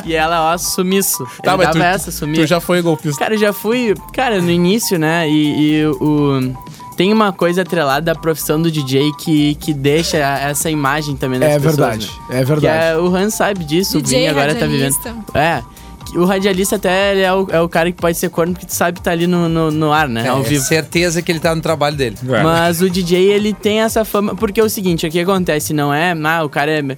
E 0.05 0.15
ela, 0.15 0.53
ó, 0.53 0.59
sumiço. 0.59 1.25
Tá, 1.43 1.53
ele 1.55 1.57
mas 1.59 1.67
dava 1.67 1.73
tu, 1.73 1.83
essa, 1.83 2.11
sumia. 2.11 2.41
tu 2.41 2.47
já 2.47 2.61
foi 2.61 2.81
golpista. 2.83 3.19
Cara, 3.19 3.35
eu 3.35 3.39
já 3.39 3.53
fui, 3.53 3.95
cara, 4.13 4.41
no 4.41 4.51
início, 4.51 4.99
né? 4.99 5.29
E, 5.29 5.81
e 5.81 5.87
o. 5.87 6.53
Tem 6.97 7.13
uma 7.13 7.33
coisa 7.33 7.63
atrelada 7.63 8.15
da 8.15 8.15
profissão 8.15 8.63
do 8.63 8.71
DJ 8.71 9.11
que, 9.19 9.57
que 9.57 9.75
deixa 9.75 10.17
essa 10.17 10.71
imagem 10.71 11.17
também 11.17 11.41
das 11.41 11.51
É 11.51 11.55
pessoas, 11.59 11.77
verdade, 11.77 12.11
né? 12.31 12.41
é 12.41 12.45
verdade. 12.45 12.85
É, 12.93 12.97
o 12.97 13.07
Han 13.15 13.31
sabe 13.31 13.65
disso, 13.65 13.99
o 13.99 14.03
DJ, 14.03 14.19
Vini 14.21 14.31
agora 14.31 14.55
tá 14.55 14.65
vivendo. 14.67 14.95
radialista. 14.95 15.37
É. 15.37 15.63
que 16.07 16.17
O 16.17 16.25
radialista 16.25 16.77
até 16.77 17.11
ele 17.11 17.23
é, 17.23 17.33
o, 17.35 17.49
é 17.51 17.61
o 17.61 17.69
cara 17.69 17.91
que 17.91 18.01
pode 18.01 18.17
ser 18.17 18.29
corno 18.31 18.53
porque 18.53 18.67
tu 18.67 18.75
sabe 18.75 18.99
que 18.99 19.03
tá 19.03 19.11
ali 19.11 19.27
no, 19.27 19.49
no, 19.49 19.73
no 19.73 19.93
ar, 19.93 20.07
né? 20.09 20.29
ao 20.29 20.39
É, 20.39 20.43
vivo. 20.45 20.63
certeza 20.63 21.21
que 21.21 21.33
ele 21.33 21.41
tá 21.41 21.53
no 21.53 21.61
trabalho 21.61 21.97
dele. 21.97 22.17
Mas 22.23 22.81
o 22.81 22.89
DJ, 22.89 23.25
ele 23.25 23.53
tem 23.53 23.81
essa 23.81 24.05
fama. 24.05 24.37
Porque 24.37 24.61
é 24.61 24.63
o 24.65 24.71
seguinte, 24.71 25.05
o 25.05 25.11
que 25.11 25.19
acontece? 25.19 25.73
Não 25.75 25.93
é. 25.93 26.15
Ah, 26.25 26.45
o 26.45 26.49
cara 26.49 26.71
é. 26.71 26.97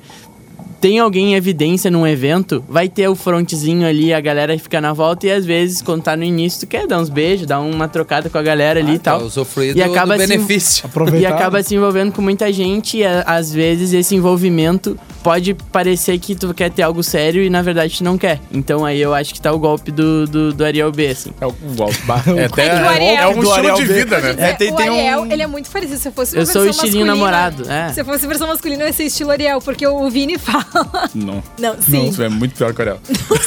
Tem 0.80 0.98
alguém 0.98 1.32
em 1.32 1.34
evidência 1.34 1.90
num 1.90 2.06
evento, 2.06 2.62
vai 2.68 2.88
ter 2.88 3.08
o 3.08 3.14
frontzinho 3.14 3.86
ali, 3.86 4.12
a 4.12 4.20
galera 4.20 4.56
fica 4.58 4.80
na 4.80 4.92
volta 4.92 5.26
e 5.26 5.30
às 5.32 5.44
vezes, 5.44 5.80
quando 5.82 6.02
tá 6.02 6.16
no 6.16 6.22
início, 6.22 6.60
tu 6.60 6.66
quer 6.66 6.86
dar 6.86 7.00
uns 7.00 7.08
beijos, 7.08 7.46
dar 7.46 7.60
uma 7.60 7.88
trocada 7.88 8.28
com 8.28 8.38
a 8.38 8.42
galera 8.42 8.78
ali 8.80 8.94
e 8.94 8.98
Tá, 8.98 9.12
tal. 9.16 9.22
usufruir 9.26 9.70
E 9.70 9.74
do, 9.74 9.82
acaba 9.84 10.16
do 10.16 10.18
benefício. 10.26 10.84
Aproveitar. 10.86 11.18
E 11.20 11.26
acaba 11.26 11.62
se 11.62 11.74
envolvendo 11.74 12.12
com 12.12 12.20
muita 12.22 12.52
gente 12.52 12.98
e 12.98 13.04
a- 13.04 13.22
às 13.26 13.52
vezes 13.52 13.92
esse 13.92 14.14
envolvimento 14.14 14.98
pode 15.22 15.54
parecer 15.72 16.16
que 16.18 16.34
tu 16.36 16.54
quer 16.54 16.70
ter 16.70 16.82
algo 16.82 17.02
sério 17.02 17.42
e 17.42 17.50
na 17.50 17.60
verdade 17.62 17.98
tu 17.98 18.04
não 18.04 18.16
quer. 18.16 18.38
Então 18.52 18.84
aí 18.84 19.00
eu 19.00 19.12
acho 19.14 19.34
que 19.34 19.40
tá 19.40 19.50
o 19.52 19.58
golpe 19.58 19.90
do, 19.90 20.26
do, 20.26 20.52
do 20.52 20.64
Ariel 20.64 20.92
B, 20.92 21.08
assim. 21.08 21.30
É 21.40 21.46
o 21.46 21.52
golpe. 21.74 21.96
É, 22.36 22.44
até, 22.44 22.66
É 22.66 22.70
Ariel- 22.70 23.16
é 23.22 23.26
um 23.28 23.32
do 23.40 23.44
estilo 23.44 23.52
Ariel 23.54 23.74
de 23.76 23.84
B. 23.86 23.94
vida, 23.94 24.20
né? 24.20 24.34
É, 24.38 24.52
tem- 24.52 24.72
o 24.72 24.76
tem 24.76 24.90
um- 24.90 24.94
Ariel, 24.94 25.26
ele 25.32 25.42
é 25.42 25.46
muito 25.46 25.70
parecido. 25.70 25.98
Se 25.98 26.10
fosse 26.10 26.36
Eu 26.36 26.46
sou 26.46 26.62
o 26.62 26.66
estilinho 26.68 27.06
namorado, 27.06 27.68
é. 27.70 27.92
Se 27.92 28.04
fosse 28.04 28.26
versão 28.26 28.46
masculina, 28.46 28.84
ia 28.84 28.92
ser 28.92 29.04
estilo 29.04 29.30
Ariel, 29.30 29.60
porque 29.60 29.86
o 29.86 30.08
Vini 30.10 30.36
fala. 30.38 30.65
Não. 31.14 31.42
Não, 31.58 31.76
sim. 31.80 32.08
Isso 32.08 32.22
é 32.22 32.28
muito 32.28 32.54
pior 32.54 32.72
que 32.74 32.80
o 32.80 32.82
Ariel. 32.82 33.00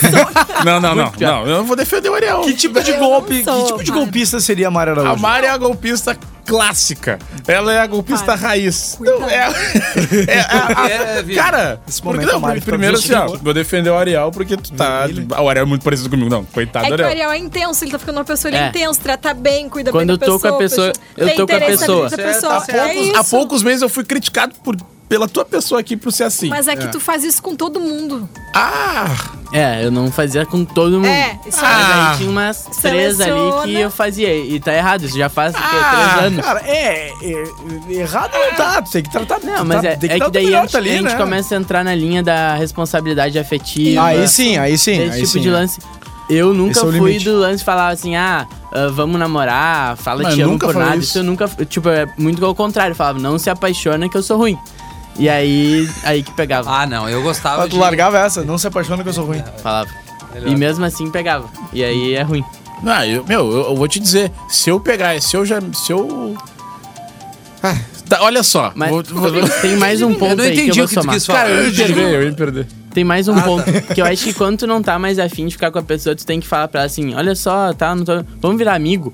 não, 0.66 0.80
não, 0.80 0.96
não. 0.96 1.12
Não, 1.20 1.48
eu 1.48 1.58
não 1.58 1.64
vou 1.66 1.76
defender 1.76 2.10
o 2.10 2.16
Ariel. 2.16 2.42
Que 2.42 2.54
tipo 2.54 2.82
de 2.82 2.92
Eu 2.92 3.00
golpe, 3.00 3.44
não 3.44 3.54
sou, 3.54 3.62
que 3.64 3.68
tipo 3.72 3.84
de 3.84 3.92
golpista 3.92 4.40
seria 4.40 4.68
a 4.68 4.72
Mari 4.72 4.90
A 4.92 4.94
Araújo? 4.94 5.22
Mari 5.22 5.46
é 5.46 5.50
a 5.50 5.58
golpista 5.58 6.18
clássica. 6.46 7.20
Ela 7.48 7.74
é 7.74 7.80
a 7.80 7.86
golpista 7.86 8.34
raiz. 8.34 8.98
Não, 9.00 9.30
é, 9.30 9.36
é 10.28 10.40
a- 10.40 10.82
a- 10.84 10.90
É, 10.90 11.24
cara, 11.36 11.80
Esse 11.88 12.02
porque 12.02 12.26
não, 12.26 12.38
a 12.38 12.40
Mari 12.40 12.62
primeiro 12.62 13.00
tá 13.00 13.04
assim, 13.24 13.34
ó, 13.34 13.38
vou 13.38 13.54
defender 13.54 13.90
o 13.92 13.96
Ariel 13.98 14.32
porque 14.32 14.58
tu 14.58 14.72
tá. 14.74 15.06
O 15.40 15.48
Ariel 15.48 15.64
é 15.66 15.68
muito 15.68 15.84
parecido 15.84 16.10
comigo. 16.10 16.30
Não, 16.30 16.44
coitado 16.46 16.88
É 16.88 16.90
do 16.90 16.96
que 16.96 17.02
o 17.04 17.06
Ariel. 17.06 17.30
Ariel 17.30 17.44
é 17.44 17.46
intenso, 17.46 17.84
ele 17.84 17.92
tá 17.92 18.00
ficando 18.00 18.18
uma 18.18 18.26
pessoa, 18.26 18.50
ele 18.50 18.58
é, 18.58 18.62
É. 18.66 18.70
intenso, 18.70 19.00
trata 19.00 19.34
bem, 19.34 19.70
cuida 19.70 19.92
Quando 19.92 20.08
bem 20.08 20.14
eu 20.16 20.18
da 20.18 20.26
tô 20.26 20.40
com 20.40 20.48
a 20.48 20.58
pessoa, 20.58 20.92
eu 21.16 21.36
tô 21.36 21.48
com 21.48 21.56
a 21.56 21.60
pessoa. 21.60 22.10
pessoa. 22.10 22.62
tá. 22.62 23.20
Há 23.20 23.24
poucos 23.24 23.62
meses 23.62 23.82
eu 23.84 23.90
fui 23.90 24.04
criticado 24.04 24.56
por, 24.64 24.76
pela 25.10 25.28
tua 25.28 25.44
pessoa 25.44 25.82
aqui 25.82 25.98
por 25.98 26.12
ser 26.12 26.26
assim. 26.26 26.48
Mas 26.50 26.68
é 26.68 26.76
que 26.76 26.88
tu 26.88 27.00
faz 27.00 27.24
isso 27.24 27.42
com 27.42 27.56
todo 27.56 27.80
mundo. 27.80 28.30
Ah! 28.56 29.08
É, 29.52 29.84
eu 29.84 29.90
não 29.90 30.12
fazia 30.12 30.46
com 30.46 30.64
todo 30.64 30.98
mundo. 30.98 31.08
É, 31.08 31.40
isso 31.48 31.60
Mas 31.60 31.64
Ah. 31.64 32.12
aí 32.12 32.18
tinha 32.18 32.30
umas 32.30 32.66
três 32.80 33.20
ali 33.20 33.34
que 33.66 33.74
eu 33.80 33.90
fazia. 33.90 34.36
E 34.38 34.60
tá 34.60 34.72
errado, 34.72 35.04
isso 35.06 35.18
já 35.18 35.28
faz 35.28 35.56
quê? 35.56 35.62
Ah, 35.64 36.10
três 36.14 36.26
anos. 36.28 36.46
Cara, 36.46 36.62
é, 36.66 37.10
é- 37.10 37.90
Errado 37.90 38.32
não 38.34 38.56
tá. 38.56 38.82
Tu 38.84 38.92
tem 38.92 39.04
que 39.04 39.10
tratar 39.10 39.40
Não, 39.44 39.66
mas 39.66 39.82
tá- 39.82 39.88
é, 39.88 39.96
tem 39.96 40.10
que 40.10 40.16
é 40.16 40.20
que 40.20 40.26
o 40.26 40.30
daí 40.30 40.46
melhor 40.46 40.60
a 40.60 40.62
gente, 40.68 40.78
ali, 40.78 40.90
a 40.90 40.94
gente 40.94 41.04
né? 41.06 41.16
começa 41.16 41.56
a 41.56 41.58
entrar 41.58 41.84
na 41.84 41.96
linha 41.96 42.22
da 42.22 42.54
responsabilidade 42.54 43.40
afetiva. 43.40 44.04
Aí 44.06 44.28
sim, 44.28 44.58
aí 44.58 44.78
sim. 44.78 44.92
Esse 44.92 45.02
aí 45.12 45.16
tipo 45.22 45.28
sim, 45.28 45.42
de 45.42 45.50
é. 45.50 45.52
lance. 45.52 45.80
Eu 46.30 46.54
nunca 46.54 46.80
é 46.82 46.92
fui 46.92 47.18
do 47.18 47.40
lance 47.40 47.64
falar 47.64 47.88
assim, 47.88 48.16
ah, 48.16 48.46
ah, 48.72 48.88
vamos 48.94 49.20
namorar, 49.20 49.98
fala 49.98 50.22
Mas 50.22 50.36
te 50.36 50.42
amo 50.44 50.60
por 50.60 50.76
nada. 50.76 50.96
isso. 50.98 51.06
Isso 51.10 51.18
eu 51.18 51.24
nunca. 51.24 51.48
Tipo, 51.68 51.90
é 51.90 52.08
muito 52.20 52.46
ao 52.46 52.54
contrário. 52.54 52.92
Eu 52.92 52.96
falava, 52.96 53.18
não 53.18 53.40
se 53.40 53.50
apaixona 53.50 54.08
que 54.08 54.16
eu 54.16 54.22
sou 54.22 54.38
ruim. 54.38 54.56
E 55.20 55.28
aí, 55.30 55.88
aí 56.04 56.24
que 56.24 56.32
pegava. 56.32 56.72
Ah, 56.72 56.88
não, 56.88 57.08
eu 57.10 57.22
gostava 57.22 57.64
tu 57.68 57.72
de... 57.74 57.78
largava 57.78 58.18
essa, 58.18 58.42
não 58.44 58.58
se 58.58 58.66
apaixona 58.68 59.04
que 59.04 59.10
eu 59.10 59.14
sou 59.14 59.26
ruim. 59.26 59.44
Falava. 59.62 59.90
Melhor. 60.34 60.48
E 60.50 60.56
mesmo 60.56 60.86
assim 60.86 61.12
pegava. 61.12 61.48
E 61.74 61.84
aí 61.84 62.14
é 62.16 62.22
ruim. 62.22 62.44
Não, 62.82 63.04
eu, 63.04 63.26
meu, 63.26 63.52
eu, 63.52 63.58
eu 63.72 63.76
vou 63.76 63.88
te 63.88 64.00
dizer, 64.00 64.32
se 64.48 64.70
eu 64.70 64.80
pegar, 64.80 65.22
se 65.22 65.36
eu 65.36 65.46
já. 65.46 65.60
Se 65.74 65.92
eu. 65.92 66.38
Ah, 67.62 67.76
tá, 68.08 68.22
olha 68.24 68.42
só. 68.44 68.72
Mas 68.76 68.90
vou- 68.90 69.04
vou- 69.04 69.50
tem 69.62 69.76
mais 69.76 70.02
um 70.02 70.14
ponto 70.14 70.32
Eu 70.32 70.38
não 70.38 70.44
aí 70.46 70.52
que 70.54 70.60
eu 70.60 70.64
entendi 70.64 70.80
vou 70.80 70.86
o 70.86 70.88
que 70.90 70.96
tu 70.96 71.02
somar. 71.02 71.16
quis 71.16 71.26
falar. 71.26 71.40
Cara, 71.40 71.50
eu 71.52 71.68
ia 71.70 71.76
perder, 71.76 72.14
eu 72.14 72.24
ia 72.24 72.32
perder. 72.34 72.68
Tem 72.94 73.04
mais 73.04 73.28
um 73.28 73.38
Ah, 73.38 73.42
ponto. 73.42 73.66
tá. 73.66 73.94
Que 73.94 74.02
eu 74.02 74.06
acho 74.06 74.24
que 74.24 74.34
quando 74.34 74.60
tu 74.60 74.68
não 74.68 74.82
tá 74.82 74.98
mais 74.98 75.20
afim 75.20 75.46
de 75.48 75.52
ficar 75.54 75.70
com 75.72 75.80
a 75.80 75.84
pessoa, 75.84 76.16
tu 76.16 76.26
tem 76.26 76.40
que 76.40 76.48
falar 76.48 76.68
pra 76.70 76.82
ela 76.82 76.86
assim, 76.88 77.14
olha 77.14 77.36
só, 77.36 77.74
tá, 77.74 77.94
não 77.94 78.06
tô... 78.06 78.24
vamos 78.40 78.58
virar 78.58 78.74
amigo. 78.76 79.14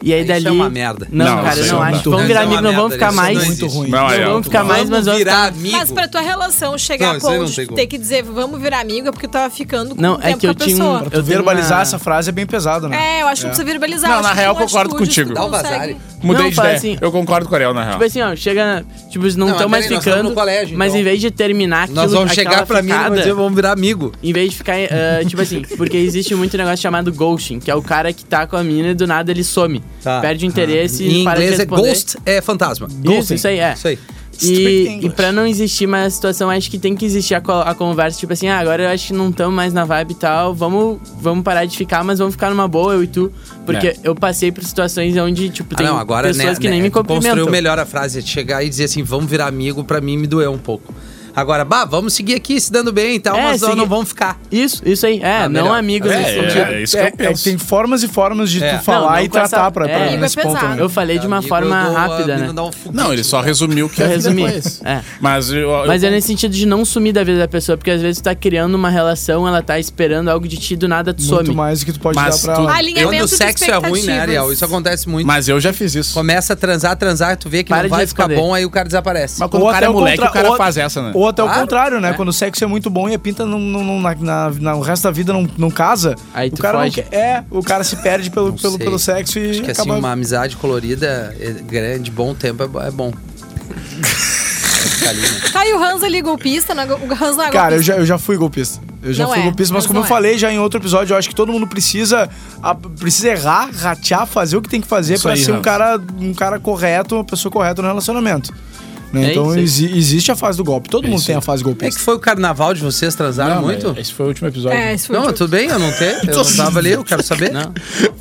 E 0.00 0.12
aí 0.14 0.20
Isso 0.20 0.28
dali. 0.28 0.46
é 0.46 0.50
uma 0.50 0.70
merda. 0.70 1.08
Não, 1.10 1.24
Não, 1.26 1.42
cara, 1.44 1.58
isso 1.60 1.68
eu 1.70 1.72
não 1.74 1.80
é 1.80 1.84
acho. 1.86 1.94
muito 1.94 2.10
Vamos 2.10 2.26
virar 2.26 2.40
Isso 2.44 2.48
é 2.48 2.52
uma 2.52 2.58
amigo, 2.58 2.62
não 2.72 2.82
vamos 2.82 2.90
merda, 2.90 2.94
ficar 2.94 3.08
isso 3.08 3.16
mais. 3.16 3.38
não 3.38 3.46
Muito 3.46 3.66
ruim. 3.66 3.88
Não, 3.88 3.98
Não 4.04 4.10
é, 4.10 4.24
vamos 4.26 4.46
ficar 4.46 4.64
mais, 4.64 4.88
mas 4.90 5.04
Vamos 5.06 5.18
virar 5.18 5.44
amigo. 5.48 5.76
Mas 5.76 5.90
pra 5.92 6.08
tua 6.08 6.20
relação 6.20 6.78
chegar 6.78 7.06
Não, 7.06 7.14
a 7.14 7.16
isso 7.18 7.26
aí 7.28 7.32
não 7.38 7.44
ponto 7.44 7.54
tem 7.54 7.64
de 7.64 7.68
como. 7.68 7.80
ter 7.80 7.86
que 7.88 7.98
dizer 7.98 8.22
vamos 8.22 8.60
virar 8.60 8.80
amigo 8.80 9.08
é 9.08 9.10
porque 9.12 9.26
tu 9.26 9.32
tava 9.32 9.50
ficando 9.50 9.96
com 9.96 10.00
Não, 10.00 10.14
um 10.16 10.18
é 10.20 10.22
tempo 10.28 10.38
que 10.38 10.46
eu 10.46 10.54
com 10.54 10.62
a 10.62 10.66
tinha 10.66 10.76
um- 10.76 10.78
pessoa. 10.78 10.98
Pra 10.98 11.06
Eu 11.06 11.10
tu 11.10 11.12
tenho 11.12 11.24
verbalizar 11.24 11.78
uma- 11.78 11.82
essa 11.82 11.98
frase 11.98 12.28
é 12.28 12.32
bem 12.32 12.46
pesado, 12.46 12.88
né? 12.88 12.96
É, 13.18 13.22
eu 13.22 13.26
acho 13.28 13.40
que 13.40 13.46
não 13.46 13.50
precisa 13.50 13.64
verbalizar. 13.70 14.08
Não, 14.10 14.18
acho 14.18 14.28
na 14.28 14.34
que 14.34 14.40
real, 14.40 14.54
com 14.54 14.60
concordo 14.66 14.94
contigo. 14.96 15.34
Dá 15.34 15.44
o 15.44 15.48
consegue. 15.50 15.68
vazare. 15.68 15.96
Mudei 16.22 16.42
Não, 16.44 16.50
de 16.50 16.58
ideia. 16.58 16.76
assim- 16.76 16.98
eu 17.00 17.12
concordo 17.12 17.46
com 17.46 17.52
o 17.52 17.54
Ariel, 17.54 17.72
na 17.72 17.82
real. 17.82 17.92
Tipo 17.92 18.04
assim, 18.04 18.20
ó, 18.22 18.34
chega. 18.34 18.84
Tipo, 19.10 19.24
eles 19.24 19.36
não 19.36 19.50
estão 19.50 19.68
mais 19.68 19.86
ficando. 19.86 20.32
colégio, 20.32 20.76
mas 20.76 20.88
então. 20.90 21.00
em 21.00 21.04
vez 21.04 21.20
de 21.20 21.30
terminar 21.30 21.84
aquilo, 21.84 21.96
Nós 21.96 22.12
vamos 22.12 22.32
chegar 22.32 22.66
pra 22.66 22.82
mim 22.82 22.88
e 22.88 22.92
ficada, 22.92 23.08
vamos 23.08 23.18
dizer, 23.20 23.34
vamos 23.34 23.54
virar 23.54 23.72
amigo. 23.72 24.12
Em 24.22 24.32
vez 24.32 24.50
de 24.50 24.56
ficar, 24.56 24.74
ah, 24.74 25.24
tipo 25.26 25.40
assim, 25.40 25.62
porque 25.76 25.96
existe 25.96 26.34
muito 26.34 26.56
negócio 26.56 26.78
chamado 26.78 27.12
ghosting, 27.12 27.60
que 27.60 27.70
é 27.70 27.74
o 27.74 27.82
cara 27.82 28.12
que 28.12 28.24
tá 28.24 28.46
com 28.46 28.56
a 28.56 28.64
mina 28.64 28.88
e 28.88 28.94
do 28.94 29.06
nada 29.06 29.30
ele 29.30 29.44
some. 29.44 29.82
Tá. 30.02 30.20
Perde 30.20 30.44
o 30.44 30.48
interesse 30.48 31.04
Em 31.04 31.20
e 31.20 31.24
para 31.24 31.38
de 31.38 31.44
inglês 31.44 31.60
é 31.60 31.64
ghost, 31.64 32.16
é 32.26 32.40
fantasma. 32.40 32.88
Isso, 33.04 33.34
isso 33.34 33.46
aí, 33.48 33.58
é. 33.60 33.72
Isso 33.74 33.88
aí. 33.88 33.98
E, 34.42 35.00
e 35.02 35.10
pra 35.10 35.32
não 35.32 35.46
existir 35.46 35.86
mais 35.86 36.06
a 36.06 36.10
situação, 36.10 36.48
acho 36.50 36.70
que 36.70 36.78
tem 36.78 36.94
que 36.94 37.04
existir 37.04 37.34
a, 37.34 37.38
a 37.38 37.74
conversa, 37.74 38.18
tipo 38.18 38.32
assim, 38.32 38.48
ah, 38.48 38.58
agora 38.58 38.84
eu 38.84 38.88
acho 38.88 39.08
que 39.08 39.12
não 39.12 39.30
estamos 39.30 39.54
mais 39.54 39.72
na 39.72 39.84
vibe 39.84 40.12
e 40.12 40.14
tal, 40.14 40.54
vamos, 40.54 40.98
vamos 41.20 41.42
parar 41.42 41.64
de 41.64 41.76
ficar, 41.76 42.04
mas 42.04 42.18
vamos 42.18 42.34
ficar 42.34 42.50
numa 42.50 42.68
boa, 42.68 42.94
eu 42.94 43.02
e 43.02 43.06
tu. 43.06 43.32
Porque 43.66 43.88
É. 43.88 43.96
eu 44.04 44.14
passei 44.14 44.52
por 44.52 44.62
situações 44.64 45.16
onde, 45.16 45.50
tipo, 45.50 45.74
Ah, 45.74 45.78
tem 45.78 45.86
não, 45.86 45.98
agora 45.98 46.28
pessoas 46.28 46.54
né, 46.58 46.60
que 46.60 46.68
nem 46.68 46.78
né, 46.78 46.84
me 46.84 46.90
tu 46.90 46.94
construiu 46.94 47.20
cumprimentam. 47.22 47.50
melhor 47.52 47.78
a 47.78 47.84
frase, 47.86 48.22
de 48.22 48.28
chegar 48.28 48.62
e 48.64 48.68
dizer 48.68 48.84
assim, 48.84 49.02
vamos 49.02 49.30
virar 49.30 49.46
amigo, 49.46 49.82
pra 49.84 50.00
mim 50.00 50.16
me 50.16 50.26
doeu 50.26 50.52
um 50.52 50.58
pouco. 50.58 50.94
Agora, 51.38 51.64
bah, 51.64 51.84
vamos 51.84 52.14
seguir 52.14 52.34
aqui 52.34 52.60
se 52.60 52.70
dando 52.72 52.92
bem 52.92 53.16
e 53.16 53.20
tal, 53.20 53.36
É, 53.36 53.42
mas 53.42 53.60
nós 53.60 53.70
seguir- 53.70 53.76
não 53.80 53.86
vamos 53.86 54.08
ficar. 54.08 54.38
Isso, 54.50 54.82
isso 54.86 55.06
aí. 55.06 55.20
É, 55.22 55.38
Ah, 55.42 55.48
não 55.48 55.62
melhor. 55.62 55.78
amigos 55.78 56.10
É, 56.10 56.18
nesse 56.18 56.30
é, 56.30 56.42
sentido. 56.42 56.72
é 56.72 56.82
isso 56.82 56.92
que 56.96 56.98
eu 56.98 57.04
É, 57.04 57.08
é 57.08 57.10
penso. 57.10 57.44
tem 57.44 57.58
formas 57.58 58.02
e 58.02 58.08
formas 58.08 58.50
de 58.50 58.62
É. 58.62 58.76
tu 58.76 58.84
falar 58.84 59.00
Não, 59.00 59.16
não 59.16 59.22
e 59.22 59.28
com 59.28 59.38
essa- 59.38 59.48
tratar 59.56 59.70
pra, 59.70 59.84
pra 59.88 59.98
é. 59.98 60.16
nesse 60.16 60.38
é 60.38 60.42
ponto, 60.42 60.66
né? 60.66 60.76
Eu 60.78 60.88
falei 60.88 61.18
de 61.18 61.26
uma 61.26 61.40
forma 61.42 61.84
dou- 61.84 61.92
rápida, 61.94 62.36
né? 62.36 62.48
um. 62.50 62.92
Não, 62.92 63.12
ele 63.12 63.22
só 63.24 63.40
resumiu 63.40 63.86
o 63.86 63.88
que 63.88 64.02
Eu 64.02 64.06
é 64.06 64.08
resumi. 64.10 64.44
depois. 64.46 64.80
É. 64.84 65.00
Mas, 65.20 65.50
eu, 65.50 65.70
eu- 65.70 65.86
Mas 65.86 66.02
é 66.02 66.10
nesse 66.10 66.26
sentido 66.28 66.52
de 66.52 66.66
não 66.66 66.84
sumir 66.84 67.12
da 67.12 67.22
vida 67.24 67.38
da 67.38 67.48
pessoa, 67.48 67.76
porque 67.78 67.90
às 67.90 68.00
vezes 68.02 68.20
tu 68.20 68.24
tá 68.24 68.34
criando 68.34 68.74
uma 68.74 68.90
relação, 68.90 69.46
ela 69.46 69.62
tá 69.62 69.78
esperando 69.78 70.28
algo 70.28 70.46
de 70.48 70.56
ti, 70.56 70.76
do 70.76 70.88
nada 70.88 71.12
tu 71.14 71.22
Muito 71.22 71.46
some. 71.46 71.54
mais 71.56 71.80
do 71.80 71.86
que 71.86 71.92
tu 71.92 72.00
pode 72.00 72.16
Mas 72.16 72.36
dar 72.36 72.42
pra 72.42 72.54
tu- 72.54 72.60
ela. 72.70 73.04
Quando 73.08 73.22
o 73.24 73.28
sexo 73.28 73.64
é 73.64 73.74
ruim, 73.76 74.02
né. 74.02 74.20
Ariel? 74.20 74.52
Isso 74.52 74.64
acontece 74.64 75.08
muito. 75.08 75.26
mas 75.26 75.48
eu 75.48 75.60
já 75.60 75.72
fiz 75.72 75.94
isso. 75.94 76.14
Começa 76.14 76.52
a 76.52 76.56
transar, 76.56 76.96
transar, 76.96 77.36
tu 77.36 77.48
vê 77.48 77.62
que 77.62 77.70
não 77.70 77.88
vai 77.88 78.06
ficar 78.06 78.28
bom, 78.28 78.52
aí 78.54 78.64
o 78.64 78.70
cara 78.70 78.86
desaparece. 78.86 79.38
Mas 79.40 79.50
quando 79.50 79.62
o 79.64 79.70
cara 79.70 79.86
é 79.86 79.88
moleque, 79.88 80.22
o 80.22 80.30
cara 80.30 80.56
faz 80.56 80.76
essa, 80.76 81.02
né? 81.02 81.10
Ou 81.14 81.27
até 81.30 81.42
Claro. 81.42 81.58
o 81.58 81.60
contrário, 81.62 82.00
né? 82.00 82.12
Quando 82.14 82.28
o 82.28 82.32
sexo 82.32 82.62
é 82.64 82.66
muito 82.66 82.88
bom 82.90 83.08
e 83.08 83.14
a 83.14 83.18
pinta 83.18 83.44
não, 83.46 83.58
não, 83.58 83.84
não- 83.84 84.00
na, 84.00 84.14
na- 84.14 84.50
na- 84.50 84.74
o 84.76 84.80
resto 84.80 85.02
da 85.04 85.10
vida 85.10 85.32
não, 85.32 85.48
não 85.56 85.70
casa, 85.70 86.14
Aí 86.34 86.48
o 86.48 86.52
tu 86.52 86.62
cara 86.62 86.78
não 86.78 86.84
foge. 86.84 87.02
quer. 87.02 87.14
É, 87.16 87.44
o 87.50 87.62
cara 87.62 87.84
se 87.84 87.96
perde 87.96 88.30
pelo, 88.30 88.48
Não 88.48 88.56
pelo, 88.56 88.78
pelo 88.78 88.98
sexo 88.98 89.38
e 89.38 89.50
Acho 89.50 89.62
que 89.62 89.70
assim, 89.70 89.82
acaba. 89.82 89.98
uma 89.98 90.12
amizade 90.12 90.56
colorida, 90.56 91.34
é 91.40 91.50
grande, 91.52 92.10
bom 92.10 92.34
tempo, 92.34 92.62
é 92.62 92.86
é 92.88 92.90
bom. 92.90 93.08
Né? 93.10 93.14
Tá, 95.52 95.66
e 95.66 95.72
o 95.74 95.82
Hans 95.82 96.02
ali, 96.02 96.20
golpista, 96.20 96.74
não 96.74 96.82
é 96.82 96.86
go- 96.86 96.94
o 97.02 97.12
Hans 97.12 97.36
não 97.36 97.44
é 97.44 97.50
Cara, 97.50 97.76
eu 97.76 97.82
já, 97.82 97.96
eu 97.96 98.06
já 98.06 98.18
fui 98.18 98.36
golpista. 98.36 98.80
Eu 99.02 99.12
já 99.12 99.24
Não 99.24 99.30
fui 99.32 99.40
é, 99.40 99.44
golpista, 99.44 99.74
mas 99.74 99.86
como 99.86 99.98
eu 99.98 100.00
não 100.02 100.06
é. 100.06 100.08
falei 100.08 100.36
já 100.38 100.52
em 100.52 100.58
outro 100.58 100.78
episódio, 100.78 101.14
eu 101.14 101.18
acho 101.18 101.28
que 101.28 101.34
todo 101.34 101.50
mundo 101.52 101.66
precisa, 101.66 102.28
a- 102.62 102.74
precisa 102.74 103.28
errar, 103.28 103.70
ratear, 103.74 104.26
fazer 104.26 104.56
o 104.56 104.62
que 104.62 104.68
tem 104.68 104.80
que 104.80 104.86
fazer 104.86 105.14
aí, 105.24 105.36
ser 105.38 105.52
um 105.52 105.62
cara, 105.62 106.00
um 106.20 106.34
cara 106.34 106.58
correto, 106.60 107.14
uma 107.16 107.24
pessoa 107.24 107.50
correta 107.50 107.80
no 107.82 107.88
relacionamento. 107.88 108.52
Né? 109.12 109.26
É 109.26 109.30
então 109.32 109.56
exi- 109.58 109.96
existe 109.96 110.30
a 110.30 110.36
fase 110.36 110.58
do 110.58 110.64
golpe. 110.64 110.88
Todo 110.88 111.06
É 111.06 111.10
mundo 111.10 111.24
tem 111.24 111.34
a 111.34 111.40
fase 111.40 111.62
Como 111.62 111.72
é 111.72 111.76
golpista. 111.76 111.98
que 111.98 112.04
foi 112.04 112.14
o 112.14 112.18
carnaval 112.18 112.74
de 112.74 112.80
vocês? 112.82 113.14
Transaram 113.14 113.56
Não, 113.56 113.62
muito? 113.62 113.94
Esse 113.98 114.12
foi 114.12 114.26
o 114.26 114.28
último 114.28 114.48
episódio. 114.48 114.76
É, 114.78 114.94
esse 114.94 115.06
foi 115.06 115.16
o 115.16 115.18
Não, 115.20 115.26
último. 115.28 115.38
tudo 115.46 115.50
bem, 115.56 115.68
eu 115.68 115.78
não 115.78 115.92
tenho. 115.92 116.18
Eu 116.30 116.36
não 116.44 116.56
tava 116.56 116.78
ali, 116.78 116.90
eu 116.90 117.04
quero 117.04 117.22
saber. 117.22 117.50
Não. 117.52 117.72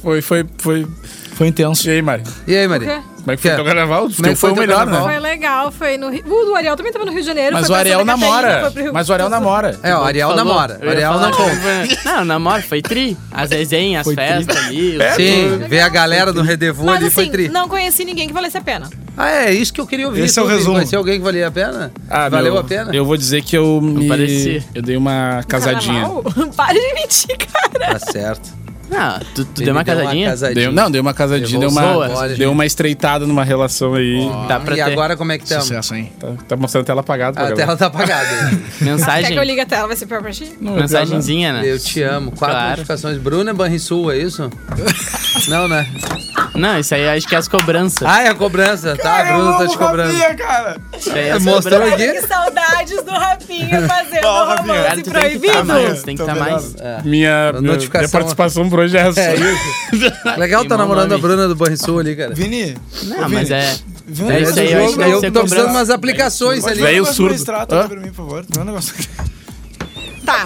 Foi, 0.01 0.21
foi, 0.21 0.45
foi. 0.57 0.87
Foi 1.35 1.47
intenso. 1.47 1.87
E 1.87 1.91
aí, 1.91 2.01
Mari? 2.01 2.23
E 2.47 2.55
aí, 2.55 2.67
quê? 2.79 3.01
Como 3.27 3.33
é 3.33 3.35
que 3.37 3.41
foi 3.43 3.61
o 3.61 3.65
carnaval? 3.65 4.05
O 4.05 4.13
Como 4.13 4.27
é 4.27 4.29
que 4.29 4.35
foi 4.35 4.49
foi 4.49 4.57
o 4.57 4.61
melhor, 4.61 4.77
carnaval? 4.77 5.07
né? 5.07 5.13
Foi 5.13 5.21
legal, 5.21 5.71
foi 5.71 5.97
no 5.97 6.09
Rio. 6.09 6.23
O 6.25 6.45
do 6.45 6.55
Ariel 6.55 6.75
também 6.77 6.93
tava 6.93 7.03
no 7.03 7.11
Rio 7.11 7.19
de 7.19 7.27
Janeiro. 7.27 7.53
Mas 7.53 7.67
foi 7.67 7.75
o 7.75 7.79
Ariel 7.79 8.05
namora. 8.05 8.73
Mas 8.93 9.09
o 9.09 9.13
Ariel 9.13 9.29
namora. 9.29 9.77
É, 9.83 9.93
o 9.95 10.01
Ariel 10.03 10.29
Falou. 10.29 10.45
namora. 10.45 10.79
O 10.81 10.89
Ariel 10.89 11.11
falar 11.13 11.27
não 11.29 11.33
foi- 11.33 11.97
Não, 12.05 12.23
namora, 12.25 12.61
foi 12.61 12.81
tri. 12.81 13.17
As 13.31 13.49
resenhas, 13.51 14.07
as 14.07 14.13
festas 14.15 14.55
ali. 14.65 15.01
É, 15.01 15.11
Sim, 15.11 15.57
ver 15.67 15.81
a 15.81 15.89
galera 15.89 16.31
no 16.31 16.41
Redevu 16.41 16.89
ali 16.89 17.09
foi 17.09 17.23
assim, 17.23 17.31
tri. 17.31 17.49
não 17.49 17.67
conheci 17.67 18.05
ninguém 18.05 18.27
que 18.27 18.33
valesse 18.33 18.57
a 18.57 18.61
pena. 18.61 18.89
Ah, 19.17 19.29
é 19.45 19.53
isso 19.53 19.73
que 19.73 19.81
eu 19.81 19.87
queria 19.87 20.05
ouvir. 20.07 20.21
Esse 20.23 20.39
é 20.39 20.43
o 20.43 20.45
resumo. 20.45 20.75
Conheceu 20.75 20.99
alguém 20.99 21.17
que 21.17 21.23
valia 21.23 21.47
a 21.47 21.51
pena? 21.51 21.91
Ah, 22.09 22.29
Valeu 22.29 22.53
meu, 22.53 22.61
a 22.61 22.63
pena? 22.63 22.95
Eu 22.95 23.03
vou 23.03 23.17
dizer 23.17 23.41
que 23.41 23.57
eu 23.57 23.81
me. 23.81 24.07
Eu 24.75 24.81
dei 24.81 24.95
uma 24.95 25.43
casadinha. 25.47 26.01
Carnaval? 26.03 26.23
Para 26.55 26.73
de 26.73 26.93
mentir, 26.93 27.35
cara. 27.37 27.93
Tá 27.93 27.99
certo. 28.11 28.56
Não, 28.89 29.19
tu, 29.35 29.43
tu 29.45 29.61
Ele 29.61 29.65
deu 29.65 29.73
uma 29.73 29.83
casadinha? 29.83 30.35
Deu, 30.53 30.71
não, 30.71 30.89
deu 30.89 31.01
uma 31.01 31.13
casadinha, 31.13 31.59
deu 31.59 31.69
uma, 31.69 31.97
o 31.97 32.07
sabor, 32.15 32.29
deu 32.37 32.51
uma 32.51 32.65
estreitada 32.65 33.27
numa 33.27 33.43
relação 33.43 33.93
aí. 33.95 34.17
Dá 34.47 34.59
pra 34.59 34.73
e 34.73 34.77
ter. 34.77 34.81
agora 34.83 35.17
como 35.17 35.31
é 35.31 35.37
que 35.37 35.43
estamos? 35.43 35.65
Sucesso, 35.65 35.93
hein? 35.95 36.11
Tá, 36.19 36.27
tá 36.47 36.55
mostrando 36.55 36.83
a 36.83 36.85
tela 36.85 37.01
apagada. 37.01 37.37
A 37.39 37.43
galera. 37.43 37.55
tela 37.57 37.77
tá 37.77 37.85
apagada. 37.87 38.27
Quer 38.79 38.85
Mensagem. 38.85 39.33
que 39.33 39.39
eu 39.39 39.43
ligue 39.43 39.59
a 39.61 39.65
tela? 39.65 39.87
Vai 39.87 39.95
ser 39.95 40.05
pior 40.05 40.21
pra 40.21 40.31
ti? 40.31 40.53
Não, 40.61 40.73
Mensagenzinha, 40.75 41.53
né? 41.53 41.61
Eu 41.65 41.77
te 41.79 42.01
amo. 42.01 42.31
Quatro 42.31 42.47
Claro. 42.55 42.69
notificações. 42.71 43.17
Bruna 43.17 43.53
Banrisul, 43.53 44.11
é 44.11 44.17
isso? 44.17 44.49
não, 45.49 45.67
né? 45.67 45.85
Não, 46.55 46.79
isso 46.79 46.95
aí 46.95 47.07
acho 47.09 47.27
que 47.27 47.35
é 47.35 47.37
as 47.37 47.47
cobranças. 47.47 48.07
Ah, 48.07 48.23
é 48.23 48.29
a 48.29 48.33
cobrança. 48.35 48.95
Tá, 48.95 49.19
a 49.19 49.23
Bruna 49.33 49.57
tá 49.57 49.67
te 49.67 49.77
cobrando. 49.77 50.17
cara. 50.37 50.77
Isso 50.97 51.11
aí 51.11 51.27
é 51.27 51.31
as 51.33 51.43
Mostrou 51.43 51.79
cobranças. 51.81 52.09
aqui? 52.09 52.21
Que 52.21 52.27
saudades 52.27 53.03
do 53.03 53.11
Rafinha 53.11 53.87
fazendo. 53.87 54.21
Cara, 54.21 54.55
romance 54.61 54.89
tu 54.89 54.93
tem 54.95 55.03
que 55.03 55.09
proibido. 55.11 55.45
estar 55.47 55.63
mais, 55.63 56.03
tem 56.03 56.15
que 56.15 56.21
estar 56.21 56.35
mais. 56.35 56.73
vendo. 56.73 56.81
É. 56.81 57.01
Minha, 57.03 57.51
minha, 57.53 57.61
notificação- 57.61 58.01
minha 58.01 58.09
participação 58.11 58.69
hoje 58.81 58.97
é 58.97 59.01
isso. 59.35 59.39
Legal 60.37 60.65
tá 60.65 60.77
namorando 60.77 61.13
a. 61.13 61.17
Bruna 61.17 61.47
do 61.47 61.55
Banrisul 61.55 61.99
ali, 61.99 62.15
cara. 62.15 62.33
Vini. 62.33 62.75
Não, 63.03 63.17
ô, 63.17 63.29
Vini, 63.29 63.35
mas 63.35 63.51
é. 63.51 63.75
um 64.21 64.31
É 64.31 64.41
isso 64.41 64.59
aí, 64.59 64.71
eu 64.71 64.85
acho 64.85 64.95
que 64.95 65.01
Eu 65.01 65.09
tô 65.11 65.19
precisando 65.19 65.33
cobrança. 65.49 65.69
umas 65.69 65.89
aplicações 65.89 66.61
Pode 66.63 66.73
ali. 66.73 66.93
negócio 66.93 67.13
surdo. 67.13 67.45
pra 67.87 67.99
mim, 67.99 68.07
por 68.07 68.15
favor. 68.15 68.45
Um 68.59 68.63
negócio 68.63 68.93
aqui. 68.97 69.07
Tá. 70.25 70.45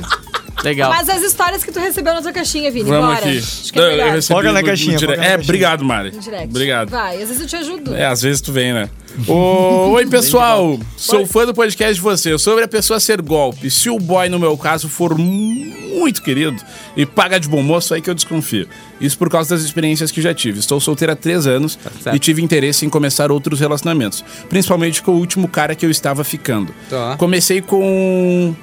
Legal. 0.63 0.89
Mas 0.91 1.09
as 1.09 1.21
histórias 1.23 1.63
que 1.63 1.71
tu 1.71 1.79
recebeu 1.79 2.13
na 2.13 2.21
tua 2.21 2.31
caixinha, 2.31 2.69
Vini, 2.71 2.89
Vamos 2.89 3.05
bora. 3.15 3.19
aqui. 3.19 3.37
Acho 3.39 3.73
que 3.73 3.79
é 3.79 3.81
Não, 3.81 3.89
eu 3.89 3.97
melhor. 3.97 4.11
recebi 4.13 4.27
Foca 4.39 4.43
na 4.47 4.53
no- 4.53 4.59
no 4.59 4.65
caixinha, 4.65 4.91
na 4.99 5.13
É, 5.13 5.15
caixinha. 5.17 5.39
obrigado, 5.43 5.83
Mari. 5.85 6.11
No 6.11 6.19
direct. 6.21 6.47
Obrigado. 6.49 6.89
Vai, 6.89 7.13
às 7.21 7.29
vezes 7.29 7.41
eu 7.41 7.47
te 7.47 7.55
ajudo. 7.55 7.95
É, 7.95 8.05
às 8.05 8.21
vezes 8.21 8.41
tu 8.41 8.51
vem, 8.51 8.73
né? 8.73 8.89
Ô, 9.27 9.89
Oi, 9.91 10.05
pessoal. 10.05 10.79
Sou 10.95 11.25
fã 11.25 11.45
do 11.45 11.53
podcast 11.53 11.95
de 11.95 12.01
vocês. 12.01 12.41
Sobre 12.41 12.63
a 12.63 12.67
pessoa 12.67 12.99
ser 12.99 13.21
golpe, 13.21 13.69
se 13.69 13.89
o 13.89 13.97
boy, 13.99 14.29
no 14.29 14.39
meu 14.39 14.57
caso, 14.57 14.87
for 14.87 15.17
muito 15.17 16.21
querido 16.21 16.61
e 16.95 17.05
paga 17.05 17.37
de 17.39 17.49
bom 17.49 17.61
moço, 17.61 17.93
aí 17.93 18.01
que 18.01 18.09
eu 18.09 18.13
desconfio. 18.15 18.67
Isso 19.01 19.17
por 19.17 19.29
causa 19.29 19.53
das 19.55 19.65
experiências 19.65 20.11
que 20.11 20.21
já 20.21 20.33
tive. 20.33 20.59
Estou 20.59 20.79
solteira 20.79 21.13
há 21.13 21.15
três 21.15 21.45
anos 21.45 21.77
certo. 22.01 22.15
e 22.15 22.19
tive 22.19 22.41
interesse 22.41 22.85
em 22.85 22.89
começar 22.89 23.31
outros 23.31 23.59
relacionamentos. 23.59 24.23
Principalmente 24.47 25.01
com 25.01 25.11
o 25.11 25.17
último 25.17 25.47
cara 25.47 25.75
que 25.75 25.85
eu 25.85 25.91
estava 25.91 26.23
ficando. 26.23 26.73
Tá. 26.89 27.15
Comecei 27.17 27.61
com 27.61 28.55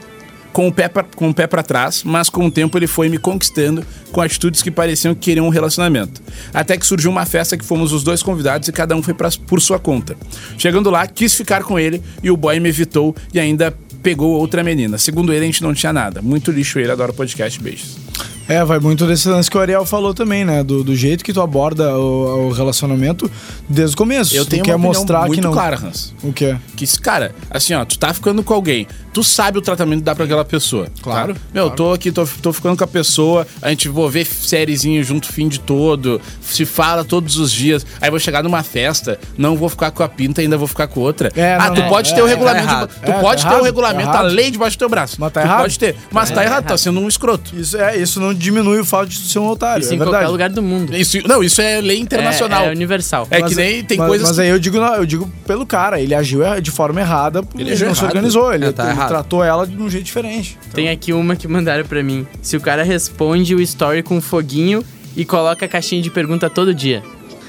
com 0.58 0.66
o, 0.66 0.72
pé 0.72 0.88
pra, 0.88 1.04
com 1.04 1.30
o 1.30 1.32
pé 1.32 1.46
pra 1.46 1.62
trás, 1.62 2.02
mas 2.02 2.28
com 2.28 2.44
o 2.44 2.50
tempo 2.50 2.76
ele 2.76 2.88
foi 2.88 3.08
me 3.08 3.16
conquistando 3.16 3.86
com 4.10 4.20
atitudes 4.20 4.60
que 4.60 4.72
pareciam 4.72 5.14
que 5.14 5.20
queriam 5.20 5.46
um 5.46 5.50
relacionamento. 5.50 6.20
Até 6.52 6.76
que 6.76 6.84
surgiu 6.84 7.12
uma 7.12 7.24
festa 7.24 7.56
que 7.56 7.64
fomos 7.64 7.92
os 7.92 8.02
dois 8.02 8.24
convidados 8.24 8.66
e 8.66 8.72
cada 8.72 8.96
um 8.96 9.00
foi 9.00 9.14
pra, 9.14 9.30
por 9.46 9.60
sua 9.60 9.78
conta. 9.78 10.16
Chegando 10.58 10.90
lá, 10.90 11.06
quis 11.06 11.32
ficar 11.32 11.62
com 11.62 11.78
ele 11.78 12.02
e 12.24 12.28
o 12.28 12.36
boy 12.36 12.58
me 12.58 12.70
evitou 12.70 13.14
e 13.32 13.38
ainda 13.38 13.72
pegou 14.02 14.32
outra 14.32 14.64
menina. 14.64 14.98
Segundo 14.98 15.32
ele, 15.32 15.44
a 15.44 15.46
gente 15.46 15.62
não 15.62 15.72
tinha 15.72 15.92
nada. 15.92 16.20
Muito 16.20 16.50
lixo 16.50 16.80
ele, 16.80 16.90
adora 16.90 17.12
podcast. 17.12 17.62
Beijos. 17.62 18.07
É, 18.48 18.64
vai 18.64 18.78
muito 18.78 19.06
desse 19.06 19.28
lance 19.28 19.50
que 19.50 19.56
o 19.56 19.60
Ariel 19.60 19.84
falou 19.84 20.14
também, 20.14 20.44
né? 20.44 20.62
Do, 20.64 20.82
do 20.82 20.96
jeito 20.96 21.22
que 21.22 21.32
tu 21.32 21.40
aborda 21.42 21.96
o, 21.98 22.48
o 22.48 22.52
relacionamento 22.52 23.30
desde 23.68 23.94
o 23.94 23.98
começo. 23.98 24.34
Eu 24.34 24.44
tu 24.44 24.48
tenho 24.50 24.64
quer 24.64 24.74
uma 24.74 24.86
opinião 24.86 25.00
mostrar 25.02 25.20
muito 25.26 25.34
que 25.34 25.40
não. 25.40 25.52
clara, 25.52 25.76
Hans. 25.76 26.14
O 26.22 26.32
quê? 26.32 26.56
Que, 26.74 26.86
cara, 26.98 27.34
assim, 27.50 27.74
ó, 27.74 27.84
tu 27.84 27.98
tá 27.98 28.12
ficando 28.14 28.42
com 28.42 28.54
alguém, 28.54 28.86
tu 29.12 29.22
sabe 29.22 29.58
o 29.58 29.60
tratamento 29.60 29.98
que 29.98 30.04
dá 30.04 30.14
pra 30.14 30.24
aquela 30.24 30.44
pessoa. 30.44 30.88
Claro, 31.02 31.36
Meu, 31.52 31.70
tô 31.70 31.92
aqui, 31.92 32.10
tô, 32.10 32.26
tô 32.40 32.52
ficando 32.52 32.76
com 32.76 32.84
a 32.84 32.86
pessoa, 32.86 33.46
a 33.60 33.68
gente 33.68 33.88
vou 33.88 34.08
ver 34.08 34.24
sériezinho 34.24 35.02
junto 35.04 35.28
o 35.28 35.32
fim 35.32 35.46
de 35.48 35.60
todo, 35.60 36.20
se 36.40 36.64
fala 36.64 37.04
todos 37.04 37.36
os 37.36 37.52
dias, 37.52 37.84
aí 38.00 38.10
vou 38.10 38.18
chegar 38.18 38.42
numa 38.42 38.62
festa, 38.62 39.18
não 39.36 39.56
vou 39.56 39.68
ficar 39.68 39.90
com 39.90 40.02
a 40.02 40.08
pinta, 40.08 40.40
ainda 40.40 40.56
vou 40.56 40.66
ficar 40.66 40.86
com 40.86 41.00
outra. 41.00 41.30
É, 41.36 41.54
ah, 41.54 41.66
não, 41.68 41.74
tu 41.74 41.80
não, 41.82 41.88
pode 41.88 42.12
é, 42.12 42.14
ter 42.14 42.22
o 42.22 42.26
é, 42.26 42.30
regulamento, 42.30 42.66
tá 42.66 42.86
de- 42.86 42.94
tu 42.94 43.10
É, 43.10 43.20
pode 43.20 43.42
tá 43.42 43.50
ter 43.50 43.60
o 43.60 43.62
regulamento, 43.64 44.10
tá 44.10 44.18
a 44.20 44.22
lei 44.22 44.50
debaixo 44.50 44.76
do 44.76 44.80
teu 44.80 44.88
braço. 44.88 45.16
Mas 45.18 45.32
tá 45.32 45.40
tu 45.42 45.44
errado. 45.46 45.60
pode 45.60 45.78
ter, 45.78 45.96
mas 46.10 46.30
tá 46.30 46.42
errado, 46.44 46.64
tá 46.64 46.78
sendo 46.78 47.00
um 47.00 47.08
escroto. 47.08 47.54
Isso, 47.54 47.76
é, 47.76 47.96
isso 47.98 48.18
não 48.20 48.32
diminui 48.38 48.80
o 48.80 48.84
fato 48.84 49.08
de 49.08 49.18
tu 49.18 49.26
ser 49.26 49.38
um 49.38 49.46
otário. 49.48 49.82
Isso 49.82 49.92
é 49.92 49.96
em 49.96 49.98
verdade. 49.98 50.16
qualquer 50.18 50.32
lugar 50.32 50.50
do 50.50 50.62
mundo. 50.62 50.96
Isso, 50.96 51.18
não, 51.26 51.42
isso 51.42 51.60
é 51.60 51.80
lei 51.80 51.98
internacional. 51.98 52.64
É, 52.64 52.68
é 52.68 52.70
universal. 52.70 53.26
É 53.30 53.40
Mas- 53.40 53.50
que 53.50 53.56
nem 53.56 53.84
tem 53.84 53.98
mas, 53.98 54.08
coisas 54.08 54.28
Mas 54.28 54.38
aí 54.38 54.48
eu 54.48 54.58
digo, 54.58 54.78
eu 54.78 55.04
digo 55.06 55.30
pelo 55.46 55.66
cara, 55.66 56.00
ele 56.00 56.14
agiu 56.14 56.40
de 56.62 56.70
forma 56.70 57.00
errada, 57.00 57.42
porque 57.42 57.60
Ele 57.62 57.70
ele, 57.72 57.84
não 57.84 57.94
se 57.94 58.00
errado. 58.00 58.10
organizou, 58.10 58.54
ele, 58.54 58.66
É, 58.66 58.72
tá 58.72 58.90
ele 58.90 59.04
tratou 59.06 59.42
ela 59.44 59.66
de 59.66 59.76
um 59.76 59.90
jeito 59.90 60.04
diferente. 60.04 60.56
Tem 60.72 60.88
aqui 60.88 61.12
uma 61.12 61.36
que 61.36 61.48
mandaram 61.48 61.84
pra 61.84 62.02
mim. 62.02 62.26
Se 62.40 62.56
o 62.56 62.60
cara 62.60 62.82
responde 62.82 63.54
o 63.54 63.60
story 63.60 64.02
com 64.02 64.16
um 64.16 64.20
foguinho 64.20 64.84
e 65.16 65.24
coloca 65.24 65.64
a 65.66 65.68
caixinha 65.68 66.00
de 66.00 66.10
pergunta 66.10 66.48
todo 66.48 66.72
dia. 66.72 67.02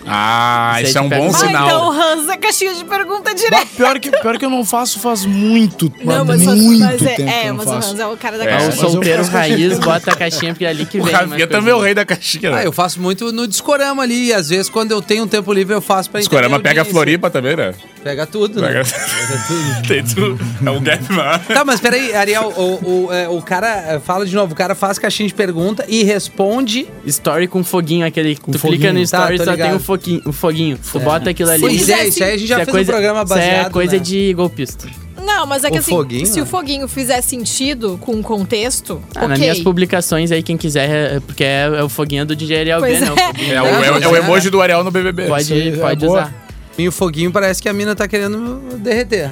Ah, 0.06 0.78
Isso 0.80 0.90
isso 0.90 0.98
é 0.98 1.02
um 1.02 1.06
te 1.06 1.10
pega 1.10 1.24
bom 1.24 1.30
Ah, 1.36 1.38
sinal. 1.38 1.68
então 1.68 1.88
o 1.88 1.92
Hans 1.92 2.30
é 2.30 2.38
caixinha 2.38 2.74
de 2.74 2.86
pergunta 2.86 3.30
Bah, 3.32 3.34
direta. 3.34 3.66
pior, 3.76 4.00
que, 4.00 4.10
pior 4.12 4.38
que 4.38 4.46
eu 4.46 4.50
não 4.50 4.66
faço 4.66 5.00
faz 5.00 5.26
muito, 5.26 5.92
Não, 6.04 6.26
mas 6.26 6.42
mas, 6.44 6.58
muito 6.60 6.80
mas 6.84 7.02
é, 7.02 7.16
tempo 7.16 7.30
é, 7.30 7.52
mas 7.52 7.68
o. 7.68 7.72
Hans 7.72 8.00
é 8.00 8.08
o 8.08 8.18
cara 8.18 8.38
da 8.38 8.46
É, 8.46 8.48
É, 8.48 8.52
caixinha. 8.52 8.68
o 8.70 8.76
mas 8.76 8.84
eu 8.84 8.90
solteiro 8.92 9.24
raiz 9.26 9.80
bota 9.80 10.12
a 10.12 10.16
caixinha 10.16 10.54
porque 10.54 10.66
é 10.66 10.70
ali 10.70 10.86
que 10.86 11.00
O 11.00 11.04
vem. 11.04 11.14
Rafinha 11.14 11.30
mais 11.38 11.50
também 11.50 11.72
é 11.72 11.76
o 11.76 11.80
rei 11.82 11.94
da 11.94 12.06
caixinha, 12.06 12.52
né? 12.52 12.58
Ah, 12.60 12.64
eu 12.64 12.72
faço 12.72 13.02
muito 13.02 13.32
no 13.32 13.48
Discorama 13.48 14.04
ali. 14.04 14.28
E 14.28 14.34
às 14.34 14.50
vezes, 14.50 14.70
quando 14.70 14.92
eu 14.92 15.02
tenho 15.02 15.24
um 15.24 15.28
tempo 15.28 15.52
livre, 15.54 15.74
eu 15.76 15.82
faço 15.82 16.10
pra 16.10 16.20
Discorama 16.20 16.58
entender 16.58 16.70
a 16.70 16.72
pega 16.72 16.82
a. 16.82 16.86
Floripa 16.86 17.30
também, 17.30 17.56
né? 17.56 17.74
Pega 18.04 18.26
tudo, 18.26 18.62
Pega... 18.62 18.80
né? 18.80 18.84
Pega 18.86 19.44
tudo. 19.48 19.82
Tem 19.88 20.04
tudo. 20.04 20.40
É 20.66 20.72
um 20.72 20.82
gap 20.82 21.14
lá. 21.14 21.40
Tá, 21.40 21.66
mas 21.66 21.80
peraí, 21.82 22.16
Ariel, 22.16 22.54
o, 22.56 23.08
o, 23.08 23.14
é, 23.14 23.28
o 23.28 23.42
cara, 23.42 23.68
é, 23.68 24.00
fala 24.00 24.26
de 24.26 24.34
novo, 24.34 24.54
o 24.54 24.56
cara 24.56 24.74
faz 24.74 24.98
caixinha 24.98 25.28
de 25.28 25.36
pergunta 25.36 25.84
e 25.88 26.04
responde. 26.04 26.88
Story 27.06 27.48
com 27.48 27.64
foguinho, 27.64 28.06
aquele. 28.06 28.36
tu 28.36 28.58
foguinho. 28.58 28.80
clica 28.80 28.94
no 28.94 29.00
Tá, 29.00 29.04
story 29.04 29.38
tô 29.38 29.44
só 29.44 29.52
tem 29.52 29.64
ligado. 29.64 29.76
um 29.76 29.80
foguinho, 29.98 30.22
o 30.26 30.32
foguinho. 30.32 30.78
Tu 30.92 31.00
bota 31.00 31.30
aquilo 31.32 31.50
ali. 31.50 31.62
Pois 31.62 31.90
é, 31.90 32.08
isso 32.08 32.24
aí 32.24 32.34
a 32.34 32.38
gente 32.38 32.48
já 32.48 32.56
Isso 32.56 32.62
é 32.62 32.66
fez 32.66 32.76
coisa, 32.76 32.92
um 32.92 32.94
programa 32.94 33.20
isso 33.24 33.30
baseado. 33.34 33.68
é 33.68 33.70
coisa 33.70 33.94
né? 33.94 34.00
de 34.00 34.34
golpista. 34.34 34.88
Não, 35.26 35.46
mas 35.46 35.64
é 35.64 35.70
que 35.70 35.78
O 35.78 35.80
assim, 35.80 35.92
foguinho, 35.92 36.26
se 36.26 36.38
né? 36.38 36.42
o 36.42 36.46
foguinho 36.46 36.88
fizer 36.88 37.22
sentido 37.22 37.98
com 38.02 38.14
o 38.20 38.24
contexto, 38.24 39.02
Ah, 39.16 39.22
Nas 39.28 39.32
ok. 39.32 39.38
minhas 39.40 39.60
publicações 39.60 40.32
aí, 40.32 40.42
quem 40.42 40.58
quiser, 40.58 40.90
é- 40.90 41.20
porque 41.20 41.44
é, 41.44 41.64
é 41.78 41.84
o 41.84 41.90
foguinho 41.90 42.26
do 42.26 42.36
DJ 42.36 42.60
Ariel 42.60 42.80
Pois 42.80 43.00
B, 43.00 43.06
né? 43.06 43.12
O 43.12 43.16
é. 43.20 43.54
É 43.56 43.62
o, 43.62 43.66
é, 43.66 43.92
o- 43.92 44.04
é 44.04 44.08
o 44.08 44.16
emoji 44.16 44.50
do 44.50 44.62
Ariel 44.62 44.84
no 44.84 44.92
BBB. 44.92 45.24
Isso 45.24 45.32
Pode, 45.32 45.70
é 45.70 45.72
pode 45.78 46.06
usar. 46.06 46.34
E 46.78 46.88
o 46.88 46.92
foguinho 46.92 47.32
parece 47.32 47.62
que 47.62 47.68
a 47.68 47.74
mina 47.74 47.94
tá 47.96 48.08
querendo 48.08 48.78
derreter. 48.78 49.32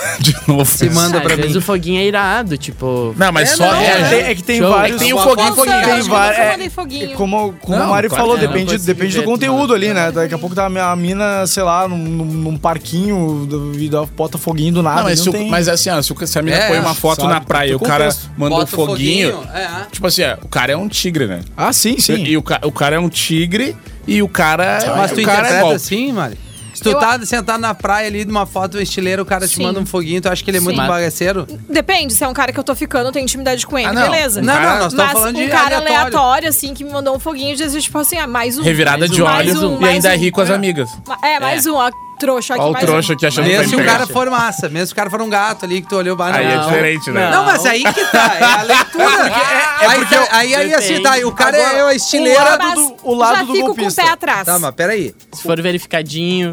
De 0.20 0.34
novo. 0.46 0.64
Se 0.64 0.88
manda 0.90 1.18
Ah, 1.18 1.20
pra 1.20 1.32
Às 1.34 1.36
vezes 1.36 1.52
mim. 1.52 1.58
o 1.58 1.62
foguinho 1.62 2.00
é 2.00 2.04
irado, 2.04 2.56
tipo... 2.56 3.14
Não, 3.16 3.32
mas 3.32 3.52
É, 3.52 3.56
só 3.56 3.72
não, 3.72 3.80
É, 3.80 4.08
tem- 4.08 4.20
é 4.20 4.34
que 4.34 4.42
tem 4.42 4.58
Show. 4.58 4.70
vários. 4.70 4.98
Tem 5.00 5.12
o 5.12 5.18
foguinho, 5.18 5.54
foguinho. 5.54 5.82
Tem 5.82 6.02
vários- 6.02 6.38
é, 6.66 6.70
foguinho. 6.70 7.16
Como, 7.16 7.52
como 7.60 7.76
Não, 7.78 7.86
o 7.86 7.90
Mari 7.90 8.08
claro 8.08 8.22
falou, 8.24 8.38
não, 8.38 8.46
depende, 8.46 8.78
depende 8.78 9.16
do 9.16 9.22
conteúdo 9.24 9.60
mano. 9.60 9.74
ali, 9.74 9.92
né? 9.94 10.10
Daqui 10.12 10.34
a 10.34 10.38
pouco 10.38 10.54
tá 10.54 10.66
a 10.66 10.96
mina, 10.96 11.46
sei 11.46 11.62
lá, 11.62 11.86
num, 11.88 11.96
num, 11.96 12.56
parquinho 12.56 13.46
do- 13.46 13.72
e 13.78 13.88
dá- 13.88 14.04
bota 14.04 14.38
foguinho 14.38 14.72
do 14.74 14.82
nada. 14.82 14.96
Não, 14.96 15.04
mas, 15.04 15.18
não 15.18 15.24
se 15.24 15.28
o- 15.30 15.32
tem- 15.32 15.48
mas 15.48 15.68
assim, 15.68 15.90
ó, 15.90 16.00
se, 16.02 16.12
o- 16.12 16.26
se 16.26 16.38
a 16.38 16.42
mina 16.42 16.56
É, 16.56 16.68
põe 16.68 16.78
uma 16.78 16.94
foto 16.94 17.22
sabe, 17.22 17.32
na 17.34 17.40
praia 17.40 17.70
e 17.72 17.74
o 17.74 17.80
cara 17.80 18.08
manda 18.36 18.54
um 18.56 18.58
o 18.62 18.66
foguinho. 18.66 19.42
É. 19.54 19.68
Tipo 19.90 20.06
assim, 20.06 20.22
ó, 20.24 20.36
o 20.44 20.48
cara 20.48 20.72
é 20.72 20.76
um 20.76 20.88
tigre, 20.88 21.26
né? 21.26 21.40
Ah, 21.56 21.72
sim, 21.72 21.98
sim. 21.98 22.24
E 22.24 22.36
o, 22.36 22.42
ca- 22.42 22.60
o 22.64 22.72
cara 22.72 22.96
é 22.96 22.98
um 22.98 23.08
tigre 23.08 23.76
e 24.06 24.22
o 24.22 24.28
cara. 24.28 24.78
Mas 24.96 25.12
tu 25.12 25.20
é 25.20 25.22
interpreta 25.22 25.74
assim, 25.74 26.12
Mari? 26.12 26.38
Se 26.82 26.90
tu 26.90 26.96
Eu- 26.96 26.98
tá 26.98 27.18
sentado 27.24 27.60
na 27.60 27.74
praia 27.74 28.08
ali 28.08 28.24
numa 28.24 28.44
foto 28.46 28.80
estileira, 28.80 29.22
o 29.22 29.26
cara 29.26 29.46
te 29.46 29.56
Sim. 29.56 29.62
manda 29.62 29.78
um 29.80 29.86
foguinho, 29.86 30.20
tu 30.20 30.28
acha 30.28 30.42
que 30.42 30.50
ele 30.50 30.58
é 30.58 30.60
muito 30.60 30.80
Sim. 30.80 30.86
bagaceiro? 30.86 31.46
Depende, 31.68 32.12
se 32.14 32.24
é 32.24 32.28
um 32.28 32.32
cara 32.34 32.52
que 32.52 32.58
eu 32.58 32.64
tô 32.64 32.74
ficando, 32.74 33.06
eu 33.08 33.12
tenho 33.12 33.24
intimidade 33.24 33.66
com 33.66 33.78
ele, 33.78 33.88
Ah, 33.88 33.92
não. 33.92 34.10
beleza. 34.10 34.40
Um 34.40 34.44
Não, 34.44 34.54
não, 34.54 34.62
nós 34.62 34.92
estamos 34.92 34.94
Mas 34.96 35.12
falando 35.12 35.36
um 35.36 35.44
de 35.44 35.48
cara 35.48 35.76
aleatório. 35.76 35.96
aleatório. 35.98 36.48
assim, 36.48 36.74
que 36.74 36.82
me 36.84 36.90
mandou 36.90 37.14
um 37.16 37.18
foguinho, 37.18 37.56
diz 37.56 37.72
tipo 37.82 37.98
assim, 37.98 38.16
ah, 38.18 38.26
mais 38.26 38.58
um. 38.58 38.62
Revirada 38.62 38.98
Mais 38.98 39.10
de 39.10 39.22
um, 39.22 39.26
olhos 39.26 39.62
um, 39.62 39.76
e 39.76 39.80
mais 39.80 39.94
ainda 39.94 40.08
um. 40.08 40.12
é 40.12 40.16
rir 40.16 40.30
com 40.32 40.40
as 40.40 40.50
amigas. 40.50 40.90
É, 41.22 41.38
mais 41.38 41.66
um, 41.66 41.74
ó, 41.76 41.90
trouxa 42.18 42.54
aqui, 42.54 42.62
Ó 42.62 42.70
o 42.70 42.74
trouxa 42.74 43.12
um. 43.12 43.16
aqui 43.16 43.26
achando 43.26 43.44
que 43.46 43.50
Mesmo 43.56 43.68
se 43.68 43.76
o 43.76 43.84
cara 43.84 44.06
for 44.06 44.28
massa, 44.30 44.68
mesmo 44.68 44.86
se 44.88 44.92
o 44.92 44.96
cara 44.96 45.10
for 45.10 45.20
um 45.22 45.28
gato 45.30 45.64
ali 45.64 45.82
que 45.82 45.88
tu 45.88 45.96
olhou, 45.96 46.16
não, 46.16 46.24
Aí 46.24 46.46
é 46.46 46.58
diferente, 46.58 47.10
né? 47.10 47.30
Não, 47.30 47.44
mas 47.44 47.64
aí 47.66 47.82
que 47.82 48.04
tá, 48.06 48.36
é 48.38 48.42
a 48.44 48.62
leitura. 48.62 49.04
é 49.82 49.86
aí, 49.86 49.98
porque 49.98 50.14
tá- 50.14 50.28
aí, 50.30 50.54
aí 50.54 50.74
assim, 50.74 51.02
tá, 51.02 51.16
o 51.24 51.32
cara 51.32 51.56
Agora, 51.56 51.76
é 51.78 51.80
a 51.80 51.86
o 51.86 51.90
estileira 51.90 52.42
lado 52.44 52.58
Mas 52.64 52.74
do- 52.78 52.96
o 53.04 53.14
lado 53.14 53.36
já 53.38 53.42
do 53.44 53.52
fico 53.52 53.66
golpista. 53.66 54.02
com 54.02 54.06
o 54.06 54.06
pé 54.08 54.12
atrás. 54.12 54.44
Tá, 54.46 54.58
mas 54.58 54.74
peraí. 54.74 55.14
Se 55.32 55.42
for 55.42 55.60
verificadinho... 55.60 56.52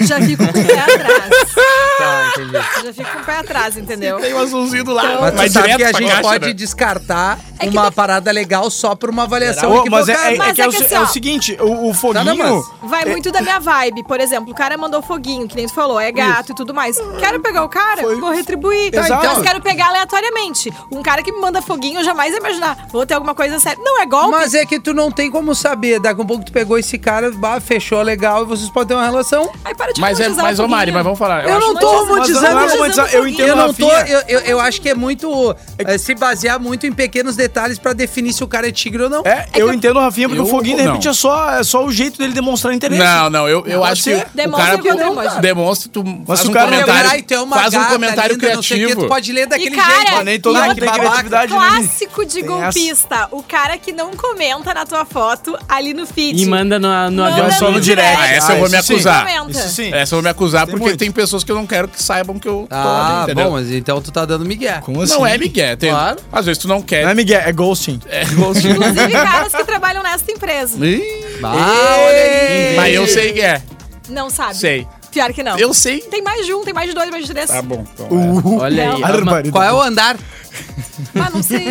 Já 0.00 0.20
fico 0.20 0.44
com 0.44 0.50
o 0.60 0.64
pé 0.66 0.78
atrás. 0.80 1.46
Tá, 1.96 2.30
entendi. 2.36 2.52
Já 2.52 2.92
fico 2.92 3.10
com 3.10 3.18
o 3.20 3.24
pé 3.24 3.36
atrás, 3.38 3.76
entendeu? 3.78 4.18
Tem 4.20 4.34
um 4.34 4.38
azulzinho 4.38 4.84
do 4.84 4.92
lado. 4.92 5.18
Mas 5.18 5.34
Vai 5.34 5.48
sabe 5.48 5.66
que 5.76 5.82
a 5.84 5.88
pra 5.90 5.98
gente 5.98 6.08
caixa, 6.10 6.22
pode 6.22 6.46
né? 6.48 6.52
descartar 6.52 7.38
É 7.58 7.66
que 7.68 7.70
uma 7.76 7.84
tem- 7.84 7.92
parada 7.92 8.30
legal 8.30 8.68
só 8.70 8.94
por 8.94 9.08
uma 9.08 9.22
avaliação 9.22 9.72
Ô, 9.72 9.84
mas 9.88 10.06
é, 10.10 10.12
é- 10.12 10.34
é 10.34 10.36
Mas 10.36 10.52
que 10.54 10.60
é, 10.60 10.64
é 10.64 10.68
o, 10.68 10.70
que 10.72 10.76
se- 10.76 10.84
assim, 10.84 10.94
é 10.94 11.00
o 11.00 11.06
seguinte, 11.06 11.56
o, 11.58 11.88
o 11.88 11.94
foguinho. 11.94 12.24
Tá, 12.24 12.34
não, 12.34 12.62
Vai 12.82 13.06
muito 13.06 13.32
da 13.32 13.40
minha 13.40 13.58
vibe. 13.58 14.04
Por 14.04 14.20
exemplo, 14.20 14.52
o 14.52 14.54
cara 14.54 14.76
mandou 14.76 15.00
foguinho, 15.00 15.48
que 15.48 15.56
nem 15.56 15.66
tu 15.66 15.72
falou, 15.72 15.98
é 15.98 16.12
gato 16.12 16.52
e 16.52 16.54
tudo 16.54 16.74
mais. 16.74 16.98
Quero 17.18 17.40
pegar 17.40 17.64
o 17.64 17.68
cara, 17.70 18.02
Foi- 18.02 18.20
vou 18.20 18.30
retribuir. 18.30 18.94
Exato. 18.94 19.24
Mas 19.26 19.42
quero 19.42 19.62
pegar 19.62 19.86
aleatoriamente. 19.88 20.70
Um 20.92 21.02
cara 21.02 21.22
que 21.22 21.32
me 21.32 21.40
manda 21.40 21.62
foguinho, 21.62 22.00
eu 22.00 22.04
jamais 22.04 22.32
ia 22.34 22.38
imaginar. 22.40 22.88
Vou 22.92 23.06
ter 23.06 23.14
alguma 23.14 23.34
coisa 23.34 23.58
séria. 23.58 23.82
Não, 23.82 24.02
é 24.02 24.06
golpe. 24.06 24.32
Mas 24.32 24.52
é 24.52 24.66
que 24.66 24.78
tu 24.78 24.92
não 24.92 25.10
tem 25.10 25.30
como 25.30 25.54
saber. 25.54 25.98
Daqui 25.98 26.20
a 26.20 26.24
pouco 26.24 26.44
tu 26.44 26.52
pegou 26.52 26.76
esse 26.78 26.98
cara, 26.98 27.30
bah, 27.30 27.58
fechou 27.58 28.02
legal 28.02 28.42
e 28.42 28.46
vocês 28.46 28.68
podem 28.68 28.88
ter 28.88 28.94
uma 28.94 29.06
relação. 29.06 29.50
Aí 29.66 29.74
para 29.74 29.92
de 29.92 30.00
Mas, 30.00 30.20
é, 30.20 30.28
mas 30.28 30.60
ô 30.60 30.68
Mari, 30.68 30.92
mas 30.92 31.02
vamos 31.02 31.18
falar. 31.18 31.44
Eu, 31.44 31.56
acho- 31.56 31.66
não 31.66 31.74
tô 31.74 31.92
Mas 31.92 32.08
romantizando. 32.08 32.46
é 32.60 32.66
isso. 32.66 32.74
romantizar, 32.76 33.10
eu 33.12 33.26
entendo, 33.26 33.48
Eu 33.48 33.56
não 33.56 33.74
tô. 33.74 33.88
Rafinha. 33.88 34.14
Eu, 34.14 34.20
eu, 34.28 34.40
eu 34.46 34.60
acho 34.60 34.80
que 34.80 34.88
é 34.88 34.94
muito. 34.94 35.56
é, 35.78 35.98
se 35.98 36.14
basear 36.14 36.60
muito 36.60 36.86
em 36.86 36.92
pequenos 36.92 37.34
detalhes 37.34 37.78
pra 37.78 37.92
definir 37.92 38.32
se 38.32 38.44
o 38.44 38.46
cara 38.46 38.68
é 38.68 38.72
tigre 38.72 39.02
ou 39.02 39.10
não. 39.10 39.22
É, 39.24 39.48
eu 39.56 39.72
entendo 39.72 39.96
o 39.96 40.00
Rafinha, 40.00 40.28
porque 40.28 40.40
Eu- 40.40 40.44
o 40.44 40.48
foguinho, 40.48 40.76
de 40.76 40.82
repente, 40.84 41.08
é 41.08 41.12
só, 41.12 41.50
é 41.58 41.64
só 41.64 41.84
o 41.84 41.90
jeito 41.90 42.16
dele 42.18 42.32
demonstrar 42.32 42.72
interesse. 42.72 43.02
Não, 43.02 43.28
não, 43.28 43.48
eu, 43.48 43.66
eu 43.66 43.82
acho 43.84 44.04
que 44.04 44.10
ser. 44.10 44.26
o 44.26 44.36
Demonstra 44.36 44.78
cara 44.78 45.02
emoji. 45.06 45.40
demonstra, 45.40 45.90
tu 45.92 46.04
faz 46.26 46.44
um 46.44 46.52
cara 46.52 46.66
comentário, 46.70 47.24
é 47.28 47.48
faz 47.48 47.74
um 47.74 47.84
comentário 47.86 48.34
linda, 48.36 48.46
criativo. 48.46 49.02
tu 49.02 49.08
pode 49.08 49.32
ler 49.32 49.46
daquele 49.46 49.74
E, 49.74 49.78
cara, 49.78 49.94
jeito. 49.96 50.12
Mas 50.12 50.24
nem 50.24 50.40
todo 50.40 50.54
mundo 50.62 50.74
tem 50.76 50.88
criatividade? 50.92 51.52
Clássico 51.52 52.24
de 52.24 52.42
golpista. 52.42 53.28
O 53.32 53.42
cara 53.42 53.76
que 53.78 53.92
não 53.92 54.10
comenta 54.12 54.72
na 54.72 54.84
tua 54.86 55.04
foto 55.04 55.58
ali 55.68 55.92
no 55.92 56.06
feed. 56.06 56.40
E 56.42 56.46
manda 56.46 56.78
no, 56.78 56.88
no 57.10 57.24
avião 57.24 57.46
É 57.46 57.50
só 57.52 57.70
no 57.70 57.80
direct. 57.80 58.16
Ah, 58.20 58.28
essa 58.28 58.52
eu 58.52 58.60
vou 58.60 58.68
me 58.70 58.76
acusar. 58.76 59.26
Isso 59.58 59.68
sim. 59.70 59.92
Essa 59.92 60.14
eu 60.14 60.18
vou 60.18 60.22
me 60.22 60.28
acusar 60.28 60.66
Tem 60.66 60.72
porque 60.72 60.84
muito. 60.86 60.98
tem 60.98 61.10
pessoas 61.10 61.42
que 61.44 61.50
eu 61.50 61.56
não 61.56 61.66
quero 61.66 61.88
que 61.88 62.02
saibam 62.02 62.38
que 62.38 62.48
eu 62.48 62.66
tô 62.68 62.74
Ah, 62.74 63.22
ali, 63.22 63.32
entendeu? 63.32 63.44
bom, 63.46 63.52
mas 63.52 63.70
então 63.70 64.00
tu 64.00 64.10
tá 64.12 64.24
dando 64.24 64.44
migué. 64.44 64.80
Como 64.82 65.02
assim? 65.02 65.14
Não 65.14 65.26
é 65.26 65.36
Miguel. 65.38 65.76
Tem, 65.76 65.90
Claro. 65.90 66.18
Às 66.32 66.46
vezes 66.46 66.58
tu 66.62 66.68
não 66.68 66.80
quer. 66.82 67.04
Não 67.04 67.10
é 67.10 67.14
Miguel, 67.14 67.40
é 67.40 67.52
ghosting. 67.52 68.00
É, 68.08 68.22
igualzinho. 68.30 68.74
Inclusive, 68.76 69.12
caras 69.12 69.52
que 69.54 69.64
trabalham 69.64 70.02
nessa 70.02 70.30
empresa. 70.30 70.86
Ih, 70.86 71.02
Ah, 71.42 71.96
olha 71.98 72.16
aí. 72.16 72.76
Mas 72.76 72.94
eu 72.94 73.06
sei 73.06 73.32
que 73.32 73.40
é. 73.40 73.62
Não 74.08 74.30
sabe. 74.30 74.54
Sei. 74.56 74.86
Pior 75.10 75.32
que 75.32 75.42
não. 75.42 75.58
Eu 75.58 75.72
sei. 75.72 76.00
Tem 76.00 76.22
mais 76.22 76.44
de 76.44 76.52
um, 76.52 76.62
tem 76.62 76.74
mais 76.74 76.88
de 76.88 76.94
dois, 76.94 77.08
mais 77.10 77.24
de 77.26 77.32
três. 77.32 77.48
Tá 77.48 77.62
bom. 77.62 77.84
Então, 77.94 78.06
Uh, 78.10 78.58
Olha 78.60 78.90
aí. 78.92 79.50
Qual 79.50 79.64
é 79.64 79.72
o 79.72 79.80
andar? 79.80 80.16
Mas 81.14 81.32
não 81.34 81.42
sei. 81.42 81.68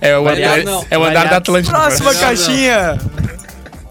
é, 0.00 0.10
é 0.10 0.18
o, 0.18 0.24
Variado, 0.24 0.60
é, 0.60 0.64
não. 0.64 0.84
é 0.90 0.98
o 0.98 1.02
andar 1.02 1.12
Variado. 1.26 1.30
da 1.30 1.36
Atlântica. 1.36 1.76
Próxima 1.78 2.12
Não, 2.12 2.20
caixinha. 2.20 2.98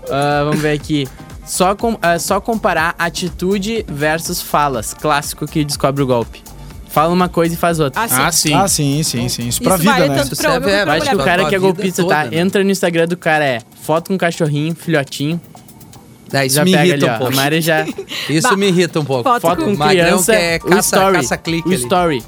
Ah, 0.10 0.42
vamos 0.46 0.60
ver 0.62 0.72
aqui. 0.74 1.08
Só, 1.50 1.74
com, 1.76 1.98
ah, 2.00 2.20
só 2.20 2.40
comparar 2.40 2.94
atitude 3.00 3.84
versus 3.88 4.40
falas. 4.40 4.94
Clássico 4.94 5.48
que 5.48 5.66
descobre 5.66 6.04
o 6.04 6.06
golpe. 6.06 6.44
Fala 6.90 7.12
uma 7.12 7.28
coisa 7.28 7.56
e 7.56 7.58
faz 7.58 7.80
outra. 7.80 8.04
Assim. 8.04 8.16
Ah, 8.22 8.32
sim. 8.32 8.54
Ah, 8.54 8.68
sim, 8.68 9.02
sim, 9.04 9.28
sim. 9.28 9.48
Isso 9.48 9.60
pra 9.62 9.74
Isso 9.74 9.80
vida, 9.82 9.94
vale 9.94 10.10
né? 10.10 10.16
tanto 10.16 10.34
Isso 10.34 10.42
pra 10.44 10.54
é 10.54 10.60
pra 10.60 10.72
Eu 10.72 10.92
acho 10.92 11.10
que 11.10 11.16
o 11.16 11.24
cara 11.24 11.46
que 11.50 11.56
é 11.56 11.60
golpista, 11.60 12.04
toda, 12.04 12.16
tá? 12.16 12.26
né? 12.26 12.38
Entra 12.40 12.64
no 12.64 12.70
Instagram 12.70 13.08
do 13.08 13.18
cara, 13.18 13.44
é 13.44 13.62
foto 13.82 14.10
com 14.10 14.14
um 14.14 14.18
cachorrinho, 14.18 14.76
filhotinho. 14.76 15.42
Ah, 16.32 16.46
isso 16.46 16.56
Já 16.58 16.64
me 16.66 16.72
pega 16.72 16.86
irrita 16.86 17.06
ali, 17.06 17.06
um 17.06 17.10
ó. 17.10 17.16
A 17.16 17.18
pouco. 17.20 17.36
Mari 17.36 17.62
já. 17.62 17.86
Isso 18.30 18.48
Bah. 18.50 18.56
me 18.56 18.68
irrita 18.68 19.00
um 19.00 19.06
pouco. 19.06 19.24
Foto 19.24 19.42
Foto 19.42 19.64
com 19.66 19.76
Magrão 19.76 20.06
criança, 20.06 20.32
que 20.34 20.38
é 20.40 20.60
o 20.64 20.70
caça- 20.70 20.96
story. 20.98 21.16
caça-clique 21.18 21.68
o 21.68 21.72
ali. 21.72 21.82
story. 21.82 22.24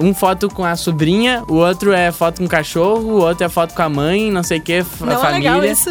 Um 0.00 0.14
foto 0.14 0.48
com 0.48 0.64
a 0.64 0.74
sobrinha, 0.76 1.42
o 1.46 1.54
outro 1.56 1.92
é 1.92 2.10
foto 2.10 2.38
com 2.38 2.44
o 2.46 2.48
cachorro, 2.48 3.02
o 3.12 3.20
outro 3.20 3.44
é 3.44 3.48
foto 3.50 3.74
com 3.74 3.82
a 3.82 3.88
mãe, 3.90 4.30
não 4.30 4.42
sei 4.42 4.58
o 4.58 4.62
que, 4.62 4.72
a 4.78 4.84
Não 5.04 5.12
é 5.12 5.16
família. 5.18 5.54
legal 5.56 5.64
isso? 5.70 5.90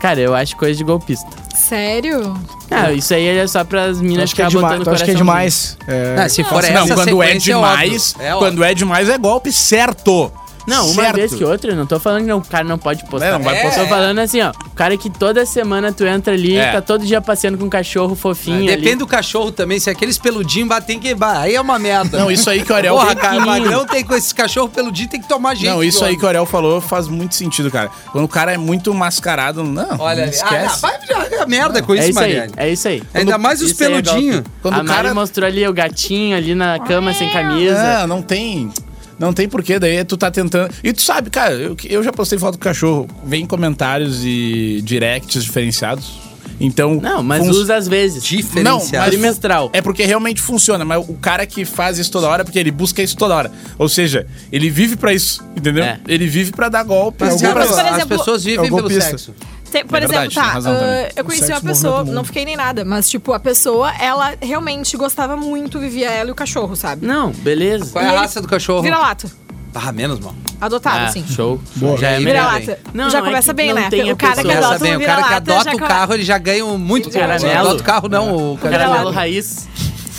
Cara, 0.00 0.20
eu 0.20 0.34
acho 0.34 0.56
coisa 0.56 0.76
de 0.76 0.84
golpista. 0.84 1.28
Sério? 1.54 2.34
Ah, 2.70 2.92
isso 2.92 3.14
aí 3.14 3.26
é 3.26 3.46
só 3.46 3.64
pras 3.64 4.00
minas 4.00 4.24
é 4.24 4.26
ficar 4.26 4.48
demais? 4.48 4.78
botando 4.78 4.84
Tu 4.84 4.90
acha 4.90 5.04
que 5.04 5.10
é 5.10 5.14
coraçãozinho. 5.14 5.16
demais? 5.18 5.78
É, 5.88 6.16
Ah, 6.18 6.28
se 6.28 6.44
for 6.44 6.62
Não, 6.62 6.84
essa 6.84 6.94
quando 6.94 7.22
é 7.22 7.26
sequência, 7.26 7.54
demais. 7.54 8.14
É 8.18 8.32
quando 8.34 8.64
é 8.64 8.74
demais 8.74 9.08
é 9.08 9.16
golpe 9.18 9.50
certo. 9.52 10.30
Não, 10.66 10.86
uma 10.90 11.02
Certo. 11.04 11.16
vez 11.16 11.34
que 11.34 11.44
outra, 11.44 11.70
eu 11.72 11.76
não 11.76 11.86
tô 11.86 12.00
falando 12.00 12.22
que 12.22 12.26
não, 12.28 12.38
o 12.38 12.44
cara 12.44 12.64
não 12.64 12.78
pode 12.78 13.04
postar. 13.06 13.26
É, 13.28 13.32
não 13.32 13.42
vai 13.42 13.58
Eu 13.58 13.62
postar. 13.62 13.82
Tô 13.82 13.86
falando 13.88 14.18
assim, 14.18 14.40
ó, 14.42 14.50
o 14.50 14.70
cara 14.74 14.96
que 14.96 15.08
toda 15.08 15.46
semana 15.46 15.92
tu 15.92 16.04
entra 16.04 16.34
ali, 16.34 16.56
É. 16.56 16.72
tá 16.72 16.80
todo 16.82 17.04
dia 17.06 17.20
passeando 17.20 17.56
com 17.56 17.64
um 17.66 17.70
cachorro 17.70 18.14
fofinho 18.16 18.66
Depende 18.66 18.88
ali. 18.88 18.96
do 18.96 19.06
cachorro 19.06 19.52
também. 19.52 19.78
Se 19.78 19.88
aqueles 19.88 20.18
peludinhos 20.18 20.68
batem 20.68 20.98
que. 20.98 21.14
Aí 21.20 21.54
é 21.54 21.60
uma 21.60 21.78
merda. 21.78 22.18
Não, 22.18 22.30
isso 22.30 22.50
aí 22.50 22.62
que 22.62 22.72
o 22.72 22.74
Ariel 22.74 22.94
Porra, 22.94 23.14
tem- 23.14 23.16
cara, 23.22 23.36
o 23.38 23.46
magrão 23.46 23.86
tem 23.86 24.04
com 24.04 24.14
esses 24.14 24.32
cachorros 24.32 24.70
peludinhos, 24.72 25.10
tem 25.10 25.20
que 25.20 25.28
tomar 25.28 25.54
jeito. 25.54 25.72
Não, 25.72 25.84
isso 25.84 25.98
aí 26.04 26.08
homem. 26.10 26.18
que 26.18 26.24
o 26.24 26.28
Ariel 26.28 26.46
falou 26.46 26.80
faz 26.80 27.06
muito 27.08 27.34
sentido, 27.34 27.70
cara. 27.70 27.90
Quando 28.10 28.24
o 28.24 28.28
cara 28.28 28.52
é 28.52 28.58
muito 28.58 28.92
mascarado, 28.92 29.62
não, 29.62 29.96
Olha 29.98 30.16
não 30.16 30.22
ali. 30.24 30.30
esquece. 30.32 30.84
Ah, 30.84 30.88
vai 30.88 30.98
já- 31.30 31.46
merda 31.46 31.80
com 31.82 31.94
É 31.94 31.98
isso, 32.00 32.10
isso 32.10 32.18
aí, 32.18 32.28
Mariane. 32.34 32.52
é 32.56 32.70
isso 32.70 32.88
aí. 32.88 33.02
Ainda 33.14 33.38
mais 33.38 33.62
os 33.62 33.70
Isso 33.70 33.82
é 33.84 33.86
peludinhos. 33.86 34.42
Quando 34.62 34.74
a 34.74 34.82
o 34.82 34.84
cara- 34.84 35.02
Mari 35.04 35.14
mostrou 35.14 35.46
ali 35.46 35.66
o 35.66 35.72
gatinho 35.72 36.36
ali 36.36 36.54
na 36.54 36.78
cama 36.80 37.12
sem 37.14 37.30
camisa. 37.30 38.00
Não, 38.00 38.06
não 38.16 38.22
tem. 38.22 38.70
Não 39.18 39.32
tem 39.32 39.48
porquê, 39.48 39.78
daí 39.78 40.04
tu 40.04 40.16
tá 40.16 40.30
tentando. 40.30 40.70
E 40.84 40.92
tu 40.92 41.00
sabe, 41.02 41.30
cara, 41.30 41.54
eu, 41.54 41.76
eu 41.88 42.02
já 42.02 42.12
postei 42.12 42.38
foto 42.38 42.52
do 42.52 42.58
cachorro. 42.58 43.08
Vem 43.24 43.46
comentários 43.46 44.20
e 44.24 44.80
directs 44.84 45.42
diferenciados. 45.42 46.26
Então. 46.58 46.94
Não, 47.02 47.22
mas 47.22 47.42
fun- 47.44 47.50
usa 47.50 47.76
às 47.76 47.86
vezes. 47.86 48.22
Diferenciado. 48.24 48.64
Não, 48.94 48.98
mas- 49.00 49.10
Trimestral. 49.10 49.68
É 49.74 49.82
porque 49.82 50.04
realmente 50.04 50.40
funciona, 50.40 50.84
mas 50.86 51.04
o 51.06 51.14
cara 51.14 51.44
que 51.46 51.64
faz 51.66 51.98
isso 51.98 52.10
toda 52.10 52.26
hora 52.28 52.42
é 52.42 52.44
porque 52.44 52.58
ele 52.58 52.70
busca 52.70 53.02
isso 53.02 53.16
toda 53.16 53.34
hora. 53.34 53.50
Ou 53.78 53.88
seja, 53.88 54.26
ele 54.50 54.70
vive 54.70 54.96
pra 54.96 55.12
isso, 55.12 55.44
entendeu? 55.56 55.84
É. 55.84 56.00
Ele 56.08 56.26
vive 56.26 56.52
pra 56.52 56.68
dar 56.70 56.82
golpe. 56.82 57.24
Mas, 57.24 57.40
pra- 57.40 57.52
por 57.52 57.60
as 57.62 57.92
exemplo, 57.94 58.18
pessoas 58.18 58.42
vivem 58.44 58.66
é 58.66 58.70
pelo 58.70 58.90
sexo. 58.90 59.34
Tem- 59.70 59.84
por 59.84 59.96
É 59.96 60.04
exemplo, 60.04 60.20
verdade, 60.20 60.34
tem 60.34 60.42
tá, 60.44 60.50
razão 60.50 60.74
também. 60.74 61.08
eu 61.16 61.24
conheci 61.24 61.46
sexo 61.46 61.52
uma 61.52 61.68
movimenta 61.68 61.74
pessoa, 61.88 62.04
mundo. 62.04 62.14
não 62.14 62.24
fiquei 62.24 62.44
nem 62.44 62.56
nada, 62.56 62.84
mas 62.84 63.08
tipo, 63.08 63.32
a 63.32 63.40
pessoa, 63.40 63.92
ela 64.00 64.34
realmente 64.40 64.96
gostava 64.96 65.36
muito, 65.36 65.78
vivia 65.80 66.08
ela 66.10 66.28
e 66.30 66.32
o 66.32 66.34
cachorro, 66.34 66.74
sabe? 66.76 67.04
Não, 67.06 67.30
beleza. 67.32 67.90
Qual 67.92 68.04
é 68.04 68.08
E 68.08 68.14
a 68.16 68.20
raça 68.20 68.40
do 68.40 68.48
cachorro? 68.48 68.82
Vira-lata. 68.82 69.30
Ah, 69.74 69.92
menos, 69.92 70.18
mal. 70.20 70.34
Adotado, 70.58 71.00
Ah, 71.00 71.04
assim. 71.08 71.22
show. 71.28 71.60
Boa. 71.76 71.98
Já 71.98 72.12
é 72.12 72.18
melhor. 72.20 72.54
hein? 72.54 72.60
Vira-lata. 72.62 72.80
Não, 72.94 73.10
já 73.10 73.18
não, 73.18 73.26
é 73.26 73.28
começa 73.30 73.48
que 73.52 73.56
bem, 73.56 73.68
não 73.68 73.74
né? 73.82 73.90
tem 73.90 74.08
a 74.08 74.14
O 74.14 74.16
cara 74.16 74.30
que 74.36 74.42
pessoa. 74.42 74.54
Começa 74.54 74.68
adota 74.68 74.84
bem. 74.84 74.96
um 74.96 74.96
O 74.96 75.04
cara 75.04 75.16
que 75.16 75.28
vira-lata 75.28 75.52
adota 75.52 75.68
o 75.68 75.72
come- 75.78 75.86
carro, 75.88 76.14
ele 76.14 76.24
já 76.24 76.38
ganha 76.38 76.64
um 76.64 76.78
muito. 76.78 77.10
Caramelo. 77.10 77.58
Adota 77.68 77.82
o 77.82 77.84
carro, 77.84 78.08
não. 78.08 78.52
O 78.54 78.56
Caramelo 78.58 78.88
caramelo. 78.90 79.10
raiz. 79.10 79.68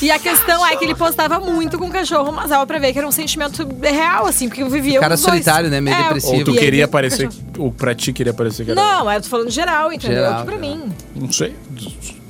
E 0.02 0.12
a 0.12 0.20
questão 0.20 0.66
é 0.66 0.76
que 0.76 0.86
ele 0.86 0.94
postava 0.94 1.40
muito 1.40 1.78
com 1.80 1.88
o 1.88 1.92
cachorro, 1.92 2.32
mas 2.32 2.50
dava 2.50 2.68
pra 2.68 2.78
ver 2.78 2.94
que 2.94 3.00
era 3.00 3.08
um 3.08 3.12
sentimento 3.12 3.68
real, 3.82 4.28
assim, 4.28 4.48
porque 4.48 4.62
eu 4.62 4.70
vivia 4.70 5.00
O 5.00 5.02
cara 5.02 5.18
solitário, 5.18 5.70
né? 5.72 5.82
Meio 5.82 5.96
É, 5.98 6.04
depressivo. 6.04 6.34
Ou 6.36 6.44
tu 6.44 6.52
ele 6.52 6.60
queria 6.60 6.86
aparecer. 6.86 7.30
Ou 7.58 7.72
pra 7.72 7.96
ti 7.96 8.14
queria 8.14 8.32
aparecer 8.32 8.64
que 8.64 8.72
era- 8.72 8.80
Não, 8.82 9.12
eu 9.12 9.22
tô 9.22 9.28
falando 9.28 9.50
geral, 9.50 9.92
entendeu? 9.92 10.18
Geral, 10.18 10.40
que 10.46 10.52
pra 10.52 10.56
geral. 10.62 10.78
mim. 10.78 10.92
Não 11.16 11.32
sei. 11.32 11.56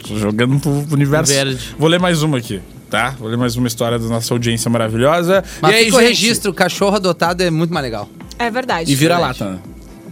Tô 0.08 0.18
jogando 0.18 0.58
pro 0.60 0.72
universo. 0.94 1.34
Verde. 1.34 1.76
Vou 1.78 1.90
ler 1.90 2.00
mais 2.00 2.24
uma 2.24 2.38
aqui, 2.38 2.62
tá? 2.90 3.10
Vou 3.20 3.28
ler 3.28 3.36
mais 3.38 3.58
uma 3.58 3.68
história 3.68 4.00
da 4.00 4.06
nossa 4.08 4.34
audiência 4.34 4.70
maravilhosa. 4.72 5.44
Mas 5.62 5.72
e 5.74 5.76
aí, 5.76 5.86
fica 5.86 5.98
o 5.98 6.00
gente? 6.00 6.10
registro, 6.10 6.52
o 6.52 6.54
cachorro 6.54 6.96
adotado 6.96 7.44
é 7.44 7.52
muito 7.52 7.74
mais 7.74 7.84
legal. 7.84 8.08
É 8.40 8.50
verdade. 8.50 8.90
E 8.90 8.96
vira 8.96 9.18
lata, 9.18 9.44
né? 9.44 9.60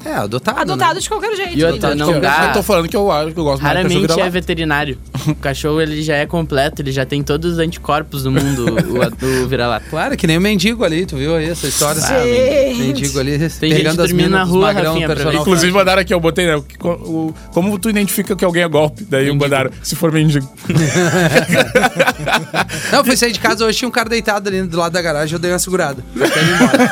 É, 0.05 0.13
adotado. 0.13 0.59
Adotado 0.61 0.93
né? 0.95 0.99
de 1.01 1.09
qualquer 1.09 1.35
jeito. 1.35 1.57
E 1.57 1.63
outra, 1.65 1.95
não 1.95 2.11
eu, 2.13 2.21
dá. 2.21 2.45
eu 2.47 2.53
tô 2.53 2.63
falando 2.63 2.87
que 2.87 2.95
eu 2.95 3.11
acho 3.11 3.33
que 3.33 3.39
eu 3.39 3.43
gosto 3.43 3.61
mais 3.63 3.75
Raramente 3.75 3.97
é 3.97 4.01
vira-lata. 4.01 4.29
veterinário. 4.29 4.97
O 5.25 5.33
cachorro 5.33 5.81
ele 5.81 6.03
já 6.03 6.17
é 6.17 6.27
completo, 6.27 6.83
ele 6.83 6.91
já 6.91 7.03
tem 7.03 7.23
todos 7.23 7.53
os 7.53 7.57
anticorpos 7.59 8.21
do 8.21 8.31
mundo, 8.31 8.67
o, 8.67 9.43
o 9.43 9.47
vira-lata. 9.47 9.83
Claro, 9.89 10.15
que 10.15 10.27
nem 10.27 10.37
o 10.37 10.41
mendigo 10.41 10.83
ali, 10.83 11.03
tu 11.07 11.17
viu 11.17 11.35
aí 11.35 11.49
essa 11.49 11.65
história? 11.67 11.99
Gente. 11.99 12.77
Mendigo 12.79 13.19
ali, 13.19 13.39
gente 13.39 13.55
pegando 13.55 13.87
as 13.89 13.95
dormindo 13.95 14.15
minas 14.17 14.31
na 14.31 14.43
rua, 14.43 14.71
magrão, 14.73 14.99
Rafinha. 14.99 15.33
Inclusive 15.33 15.71
mandaram 15.71 16.01
aqui, 16.03 16.13
eu 16.13 16.19
botei, 16.19 16.45
né? 16.45 16.55
o 16.55 16.63
o- 16.89 17.33
como 17.51 17.79
tu 17.79 17.89
identifica 17.89 18.35
que 18.35 18.45
alguém 18.45 18.61
é 18.61 18.67
golpe? 18.67 19.03
Daí 19.03 19.35
mandaram, 19.35 19.71
se 19.81 19.95
for 19.95 20.11
mendigo. 20.11 20.47
Não, 22.91 23.03
fui 23.03 23.17
sair 23.17 23.31
de 23.31 23.39
casa 23.39 23.65
hoje, 23.65 23.79
tinha 23.79 23.89
um 23.89 23.91
cara 23.91 24.09
deitado 24.09 24.47
ali 24.47 24.61
do 24.61 24.77
lado 24.77 24.91
da 24.93 25.01
garagem, 25.01 25.33
eu 25.33 25.39
dei 25.39 25.51
uma 25.51 25.57
segurada. 25.59 26.03
Até 26.15 26.39
ele 26.39 26.53
embora. 26.53 26.91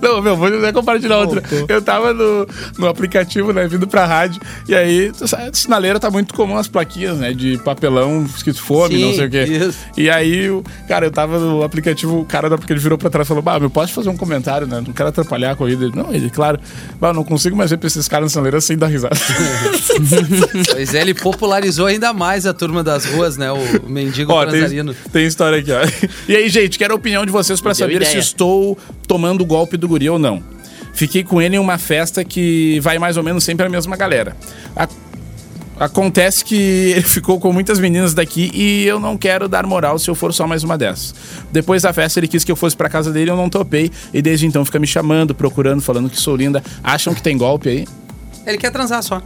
Não, 0.00 0.20
meu, 0.22 0.36
vou 0.36 0.46
até 0.48 0.72
compartilhar 0.72 1.18
outra. 1.18 1.42
Eu 1.68 1.82
tava 1.82 2.12
no, 2.12 2.46
no 2.78 2.86
aplicativo, 2.88 3.52
né, 3.52 3.66
vindo 3.66 3.86
pra 3.86 4.06
rádio, 4.06 4.40
e 4.68 4.74
aí, 4.74 5.10
sinaleira 5.52 5.98
tá 5.98 6.10
muito 6.10 6.34
comum 6.34 6.56
as 6.56 6.68
plaquinhas, 6.68 7.18
né, 7.18 7.32
de 7.32 7.58
papelão, 7.58 8.24
escrito 8.24 8.62
fome, 8.62 8.96
Sim, 8.96 9.02
não 9.04 9.14
sei 9.14 9.26
o 9.26 9.30
quê. 9.30 9.42
isso. 9.44 9.78
E 9.96 10.08
aí, 10.10 10.48
cara, 10.86 11.06
eu 11.06 11.10
tava 11.10 11.38
no 11.38 11.62
aplicativo, 11.62 12.20
o 12.20 12.24
cara 12.24 12.48
do 12.48 12.54
aplicativo 12.54 12.82
virou 12.82 12.98
pra 12.98 13.10
trás 13.10 13.26
e 13.26 13.28
falou, 13.28 13.42
bah, 13.42 13.58
meu, 13.58 13.70
posso 13.70 13.92
fazer 13.92 14.08
um 14.08 14.16
comentário, 14.16 14.66
né, 14.66 14.82
não 14.84 14.92
quero 14.92 15.08
atrapalhar 15.08 15.52
a 15.52 15.56
corrida. 15.56 15.84
Ele, 15.84 15.92
Não, 15.96 16.12
ele, 16.14 16.30
claro, 16.30 16.58
bah, 17.00 17.12
não 17.12 17.24
consigo 17.24 17.56
mais 17.56 17.70
ver 17.70 17.76
pra 17.78 17.86
esses 17.86 18.06
caras 18.08 18.26
na 18.26 18.28
sinaleira 18.30 18.60
sem 18.60 18.76
dar 18.76 18.86
risada. 18.86 19.16
Pois 20.70 20.94
é, 20.94 21.00
ele 21.00 21.14
popularizou 21.14 21.86
ainda 21.86 22.12
mais 22.12 22.46
a 22.46 22.52
turma 22.54 22.82
das 22.82 23.04
ruas, 23.04 23.36
né? 23.36 23.50
O 23.50 23.88
mendigo 23.88 24.32
Ó, 24.32 24.46
tem, 24.46 24.62
tem 25.12 25.26
história 25.26 25.58
aqui, 25.58 25.72
ó. 25.72 26.08
E 26.28 26.36
aí, 26.36 26.48
gente, 26.48 26.78
quero 26.78 26.92
a 26.92 26.96
opinião 26.96 27.24
de 27.24 27.32
vocês 27.32 27.60
pra 27.60 27.72
Deu 27.72 27.78
saber 27.78 28.04
se 28.04 28.10
ideia. 28.10 28.18
estou 28.20 28.78
tomando 29.06 29.42
o 29.42 29.46
golpe 29.46 29.76
do 29.76 29.87
guri 29.88 30.08
ou 30.08 30.18
não. 30.18 30.42
Fiquei 30.92 31.24
com 31.24 31.40
ele 31.40 31.56
em 31.56 31.58
uma 31.58 31.78
festa 31.78 32.24
que 32.24 32.78
vai 32.80 32.98
mais 32.98 33.16
ou 33.16 33.22
menos 33.22 33.42
sempre 33.44 33.66
a 33.66 33.68
mesma 33.68 33.96
galera. 33.96 34.36
A- 34.76 34.88
Acontece 35.80 36.44
que 36.44 36.56
ele 36.96 37.02
ficou 37.02 37.38
com 37.38 37.52
muitas 37.52 37.78
meninas 37.78 38.12
daqui 38.12 38.50
e 38.52 38.84
eu 38.84 38.98
não 38.98 39.16
quero 39.16 39.48
dar 39.48 39.64
moral 39.64 39.96
se 39.96 40.10
eu 40.10 40.14
for 40.16 40.34
só 40.34 40.44
mais 40.44 40.64
uma 40.64 40.76
dessas. 40.76 41.14
Depois 41.52 41.82
da 41.82 41.92
festa, 41.92 42.18
ele 42.18 42.26
quis 42.26 42.42
que 42.42 42.50
eu 42.50 42.56
fosse 42.56 42.76
pra 42.76 42.88
casa 42.88 43.12
dele, 43.12 43.30
eu 43.30 43.36
não 43.36 43.48
topei. 43.48 43.88
E 44.12 44.20
desde 44.20 44.44
então 44.44 44.64
fica 44.64 44.80
me 44.80 44.88
chamando, 44.88 45.36
procurando, 45.36 45.80
falando 45.80 46.10
que 46.10 46.18
sou 46.20 46.34
linda. 46.34 46.64
Acham 46.82 47.14
que 47.14 47.22
tem 47.22 47.38
golpe 47.38 47.68
aí? 47.68 47.86
Ele 48.44 48.58
quer 48.58 48.72
transar 48.72 49.02
só. 49.04 49.22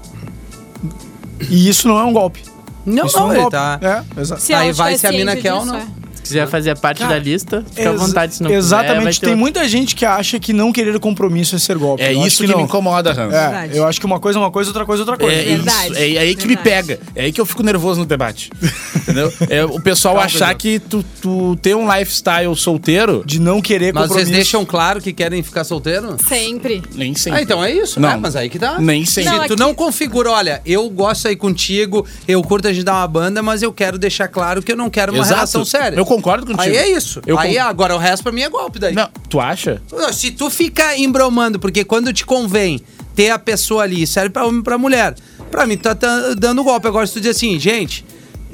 E 1.48 1.68
isso 1.70 1.88
não 1.88 1.98
é 1.98 2.04
um 2.04 2.12
golpe. 2.12 2.42
Não, 2.84 3.06
isso 3.06 3.16
não, 3.16 3.26
é 3.26 3.28
um 3.28 3.32
ele 3.32 3.40
golpe. 3.42 3.56
tá... 3.56 3.78
É, 4.16 4.20
exato. 4.20 4.42
Se 4.42 4.52
Aí 4.52 4.72
vai 4.72 4.98
se 4.98 5.06
a 5.06 5.10
mina 5.12 5.32
ciente 5.32 5.42
quer 5.42 5.54
ou 5.54 5.64
não. 5.64 5.76
é. 5.76 5.86
Se 6.22 6.28
quiser 6.28 6.46
fazer 6.48 6.76
parte 6.78 6.98
Cara, 6.98 7.14
da 7.14 7.18
lista, 7.18 7.64
fica 7.74 7.90
à 7.90 7.92
vontade, 7.92 8.34
se 8.36 8.42
não 8.42 8.48
quiser, 8.50 8.58
Exatamente. 8.58 9.20
ter 9.20 9.26
Tem 9.26 9.28
outro. 9.30 9.40
muita 9.40 9.68
gente 9.68 9.94
que 9.96 10.04
acha 10.06 10.38
que 10.38 10.52
não 10.52 10.72
querer 10.72 10.98
compromisso 11.00 11.56
é 11.56 11.58
ser 11.58 11.76
golpe. 11.78 12.02
É 12.02 12.14
Eu 12.14 12.24
isso 12.26 12.42
que, 12.42 12.48
me 12.48 12.54
não. 12.54 12.60
incomoda, 12.62 13.10
Hans. 13.10 13.18
É, 13.18 13.26
Verdade. 13.28 13.76
eu 13.76 13.86
acho 13.86 13.98
que 14.00 14.06
uma 14.06 14.20
coisa 14.20 14.38
é 14.38 14.42
uma 14.42 14.50
coisa, 14.50 14.70
outra 14.70 14.84
coisa 14.84 15.02
é 15.02 15.04
outra 15.04 15.16
coisa. 15.18 15.36
É 15.40 15.44
Verdade, 15.44 15.86
isso, 15.92 15.94
é, 15.98 16.14
é 16.14 16.18
aí 16.18 16.34
que 16.36 16.46
me 16.46 16.54
verdade. 16.54 16.86
pega. 16.86 17.00
É 17.14 17.24
aí 17.24 17.32
que 17.32 17.40
eu 17.40 17.46
fico 17.46 17.62
nervoso 17.62 18.00
no 18.00 18.06
debate. 18.06 18.50
Entendeu? 19.02 19.32
É 19.50 19.64
o 19.64 19.80
pessoal 19.80 20.14
Calma, 20.14 20.26
achar 20.26 20.54
que 20.54 20.78
tu, 20.78 21.04
tu 21.20 21.56
ter 21.60 21.74
um 21.74 21.92
lifestyle 21.92 22.54
solteiro, 22.54 23.22
De 23.26 23.40
não 23.40 23.60
querer 23.60 23.92
Mas 23.92 24.04
compromisso. 24.04 24.26
vocês 24.30 24.36
deixam 24.36 24.64
claro 24.64 25.00
que 25.00 25.12
querem 25.12 25.42
ficar 25.42 25.64
solteiro? 25.64 26.16
Sempre. 26.28 26.82
nem 26.94 27.14
sempre. 27.14 27.40
Ah, 27.40 27.42
então 27.42 27.64
é 27.64 27.72
isso. 27.72 27.98
Não. 27.98 28.08
Ah, 28.10 28.16
mas 28.16 28.36
aí 28.36 28.48
que 28.48 28.58
tá. 28.58 28.78
Nem 28.78 29.04
sempre. 29.04 29.30
Se 29.30 29.36
Não, 29.38 29.46
tu 29.46 29.52
aqui- 29.54 29.60
não 29.62 29.74
configura, 29.74 30.30
olha, 30.30 30.60
eu 30.64 30.88
gosto 30.88 31.26
aí 31.28 31.36
contigo, 31.36 32.06
eu 32.28 32.40
curto 32.42 32.68
a 32.68 32.72
gente 32.72 32.84
dar 32.84 32.94
uma 32.94 33.08
banda, 33.08 33.42
mas 33.42 33.62
eu 33.62 33.72
quero 33.72 33.98
deixar 33.98 34.28
claro 34.28 34.62
que 34.62 34.70
eu 34.72 34.76
não 34.76 34.88
quero 34.88 35.12
uma 35.12 35.18
Exato. 35.20 35.34
relação 35.34 35.64
séria. 35.64 35.96
Eu 35.96 36.04
concordo 36.16 36.46
contigo. 36.46 36.62
Aí 36.62 36.76
é 36.76 36.90
isso. 36.90 37.20
Eu 37.26 37.38
aí 37.38 37.54
con- 37.56 37.60
agora 37.62 37.94
o 37.94 37.98
resto 37.98 38.22
pra 38.22 38.32
mim 38.32 38.42
é 38.42 38.48
golpe 38.48 38.78
daí. 38.78 38.94
Não, 38.94 39.08
tu 39.28 39.40
acha? 39.40 39.82
Se 40.12 40.30
tu 40.30 40.50
fica 40.50 40.96
embromando, 40.96 41.58
porque 41.58 41.84
quando 41.84 42.12
te 42.12 42.24
convém 42.26 42.80
ter 43.14 43.30
a 43.30 43.38
pessoa 43.38 43.82
ali, 43.82 44.06
serve 44.06 44.30
pra 44.30 44.44
homem 44.46 44.60
e 44.60 44.64
pra 44.64 44.76
mulher. 44.78 45.14
Pra 45.50 45.66
mim, 45.66 45.76
tu 45.76 45.82
tá 45.82 45.94
tá 45.94 46.34
dando 46.34 46.62
golpe. 46.64 46.86
Agora, 46.88 47.06
se 47.06 47.12
tu 47.14 47.20
diz 47.20 47.36
assim, 47.36 47.58
gente, 47.58 48.04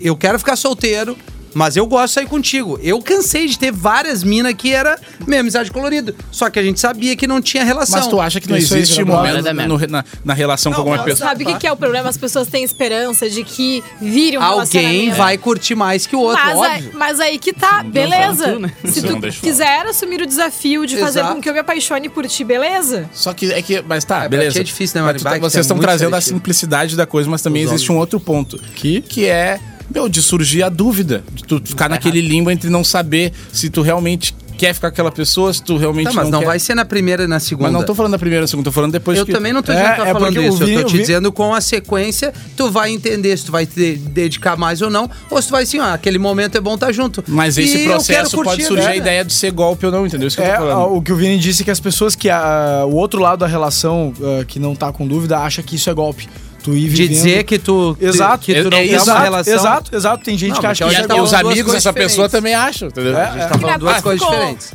eu 0.00 0.16
quero 0.16 0.38
ficar 0.38 0.56
solteiro, 0.56 1.16
mas 1.58 1.76
eu 1.76 1.84
gosto 1.86 2.06
de 2.06 2.12
sair 2.14 2.26
contigo. 2.26 2.78
Eu 2.82 3.02
cansei 3.02 3.48
de 3.48 3.58
ter 3.58 3.72
várias 3.72 4.22
minas 4.22 4.54
que 4.54 4.72
era 4.72 4.96
minha 5.26 5.40
amizade 5.40 5.70
colorida. 5.72 6.14
Só 6.30 6.48
que 6.48 6.58
a 6.58 6.62
gente 6.62 6.78
sabia 6.78 7.16
que 7.16 7.26
não 7.26 7.42
tinha 7.42 7.64
relação. 7.64 7.98
Mas 7.98 8.06
tu 8.06 8.20
acha 8.20 8.40
que 8.40 8.48
não 8.48 8.56
Isso 8.56 8.76
existe 8.76 9.02
vira 9.02 9.06
momento 9.16 9.52
no- 9.66 9.78
na, 9.88 10.04
na 10.24 10.34
relação 10.34 10.72
com 10.72 10.78
alguma 10.78 10.98
pessoa? 11.02 11.28
Sabe 11.28 11.42
o 11.42 11.46
que, 11.48 11.54
que 11.56 11.66
é 11.66 11.72
o 11.72 11.76
problema? 11.76 12.08
As 12.08 12.16
pessoas 12.16 12.46
têm 12.46 12.62
esperança 12.62 13.28
de 13.28 13.42
que 13.42 13.82
vire 14.00 14.38
um 14.38 14.42
Alguém 14.42 15.10
vai 15.10 15.36
curtir 15.36 15.74
mais 15.74 16.06
que 16.06 16.14
o 16.14 16.20
outro, 16.20 16.42
mas, 16.44 16.58
aí, 16.60 16.76
óbvio. 16.76 16.90
mas 16.94 17.20
aí 17.20 17.38
que 17.38 17.52
tá, 17.52 17.82
beleza. 17.82 18.52
tu, 18.52 18.58
né? 18.60 18.72
Se 18.84 19.00
Não, 19.02 19.20
tu 19.20 19.28
quiser 19.40 19.84
assumir 19.86 20.22
o 20.22 20.26
desafio 20.26 20.86
de 20.86 20.96
fazer 20.96 21.20
Exato. 21.20 21.34
com 21.34 21.40
que 21.40 21.48
eu 21.48 21.52
me 21.52 21.58
apaixone 21.58 22.08
por 22.08 22.24
ti, 22.28 22.44
beleza? 22.44 23.10
Só 23.12 23.32
que 23.34 23.52
é 23.52 23.60
que. 23.60 23.82
Mas 23.82 24.04
tá, 24.04 24.24
É, 24.24 24.28
beleza. 24.28 24.60
é 24.60 24.62
difícil, 24.62 25.00
né, 25.02 25.12
tá- 25.14 25.18
tu 25.18 25.28
é 25.34 25.38
vocês 25.40 25.64
estão 25.66 25.76
muito 25.76 25.86
trazendo 25.86 26.14
a 26.14 26.20
seletivo. 26.20 26.36
simplicidade 26.38 26.96
da 26.96 27.06
coisa, 27.06 27.28
mas 27.28 27.42
também 27.42 27.64
Os 27.64 27.72
existe 27.72 27.90
um 27.90 27.96
outro 27.98 28.20
ponto. 28.20 28.58
Que? 28.76 29.00
Que 29.00 29.26
é, 29.26 29.58
meu, 29.92 30.08
de 30.08 30.22
surgir 30.22 30.62
a 30.62 30.68
dúvida. 30.68 31.22
De 31.34 31.44
tu 31.44 31.60
Tá 31.60 31.66
ficar 31.66 31.88
naquele 31.88 32.20
limbo 32.20 32.50
entre 32.50 32.68
não 32.70 32.84
saber 32.84 33.32
se 33.52 33.70
tu 33.70 33.82
realmente 33.82 34.34
quer 34.58 34.74
ficar 34.74 34.88
com 34.90 34.94
aquela 34.94 35.12
pessoa, 35.12 35.52
se 35.54 35.62
tu 35.62 35.76
realmente 35.76 36.06
Tá, 36.08 36.14
mas 36.14 36.30
não, 36.30 36.40
quer. 36.40 36.46
vai 36.46 36.58
ser 36.58 36.74
na 36.74 36.84
primeira 36.84 37.22
e 37.22 37.26
na 37.28 37.38
segunda. 37.38 37.70
Mas 37.70 37.78
não 37.78 37.86
tô 37.86 37.94
falando 37.94 38.10
da 38.10 38.18
primeira, 38.18 38.44
segunda, 38.44 38.64
tô 38.64 38.72
falando 38.72 38.90
depois 38.90 39.16
Eu 39.16 39.24
que... 39.24 39.30
também 39.30 39.52
não 39.52 39.62
tô 39.62 39.70
É, 39.70 39.76
dizendo 39.76 39.90
que 39.92 39.96
tá 40.02 40.08
é 40.08 40.12
falando 40.12 40.36
o 40.36 40.42
isso. 40.42 40.56
Vini- 40.58 40.72
eu 40.72 40.80
tô 40.80 40.86
o 40.86 40.88
te 40.88 40.92
Vini- 40.94 41.02
dizendo 41.04 41.30
com 41.30 41.54
a 41.54 41.60
sequência, 41.60 42.34
tu 42.56 42.68
vai 42.68 42.90
entender 42.90 43.36
se 43.36 43.44
tu 43.44 43.52
vai 43.52 43.64
te 43.66 43.94
dedicar 43.94 44.56
mais 44.56 44.82
ou 44.82 44.90
não, 44.90 45.08
ou 45.30 45.40
se 45.40 45.46
tu 45.46 45.52
vai 45.52 45.62
assim, 45.62 45.78
ó, 45.78 45.94
aquele 45.94 46.18
momento 46.18 46.58
é 46.58 46.60
bom 46.60 46.74
estar 46.74 46.90
junto. 46.90 47.22
Mas 47.28 47.56
E 47.56 47.62
esse 47.62 47.84
eu 47.84 47.90
processo 47.92 48.34
pode 48.34 48.48
curtir 48.48 48.64
surgir 48.64 48.82
a 48.82 48.90
vida. 48.90 48.96
ideia 48.96 49.24
de 49.24 49.32
ser 49.32 49.52
golpe 49.52 49.86
ou 49.86 49.92
não, 49.92 50.04
entendeu? 50.04 50.26
Isso 50.26 50.36
que 50.36 50.42
É, 50.42 50.54
eu 50.54 50.58
tô 50.58 50.64
a- 50.64 50.70
falando. 50.74 50.96
o 50.96 51.02
que 51.02 51.12
o 51.12 51.16
Vini 51.16 51.38
disse 51.38 51.62
é 51.62 51.64
que 51.64 51.70
as 51.70 51.78
pessoas 51.78 52.16
que 52.16 52.28
a- 52.28 52.82
o 52.84 52.94
outro 52.96 53.20
lado 53.20 53.38
da 53.38 53.46
relação 53.46 54.12
ah, 54.20 54.44
que 54.44 54.58
não 54.58 54.74
tá 54.74 54.90
com 54.90 55.06
dúvida 55.06 55.38
acha 55.38 55.62
que 55.62 55.76
isso 55.76 55.88
é 55.88 55.94
golpe. 55.94 56.28
Tu 56.68 56.76
ir 56.76 56.80
De 56.82 56.88
vivendo... 56.88 57.08
dizer 57.08 57.44
que 57.44 57.58
tu, 57.58 57.96
Exato, 58.00 58.44
que 58.44 58.54
tu 58.62 58.70
não 58.70 58.78
é 58.78 58.86
quer 58.86 58.94
isso, 58.94 58.94
uma 58.96 59.02
exato, 59.02 59.22
relação. 59.22 59.54
Exato, 59.54 59.96
exato. 59.96 60.24
Tem 60.24 60.36
gente 60.36 60.54
Não, 60.54 60.60
que 60.60 60.66
acha 60.66 60.88
que 60.88 60.94
é 60.94 61.06
golpe. 61.06 61.22
os 61.22 61.34
amigos 61.34 61.72
dessa 61.72 61.92
pessoa 61.92 62.28
também 62.28 62.54
acham, 62.54 62.88
entendeu? 62.88 63.16
É, 63.16 63.24
A 63.24 63.32
gente 63.32 63.48
tá 63.48 63.58
falando 63.58 63.78
duas 63.80 64.00
coisas 64.02 64.28
diferentes. 64.28 64.72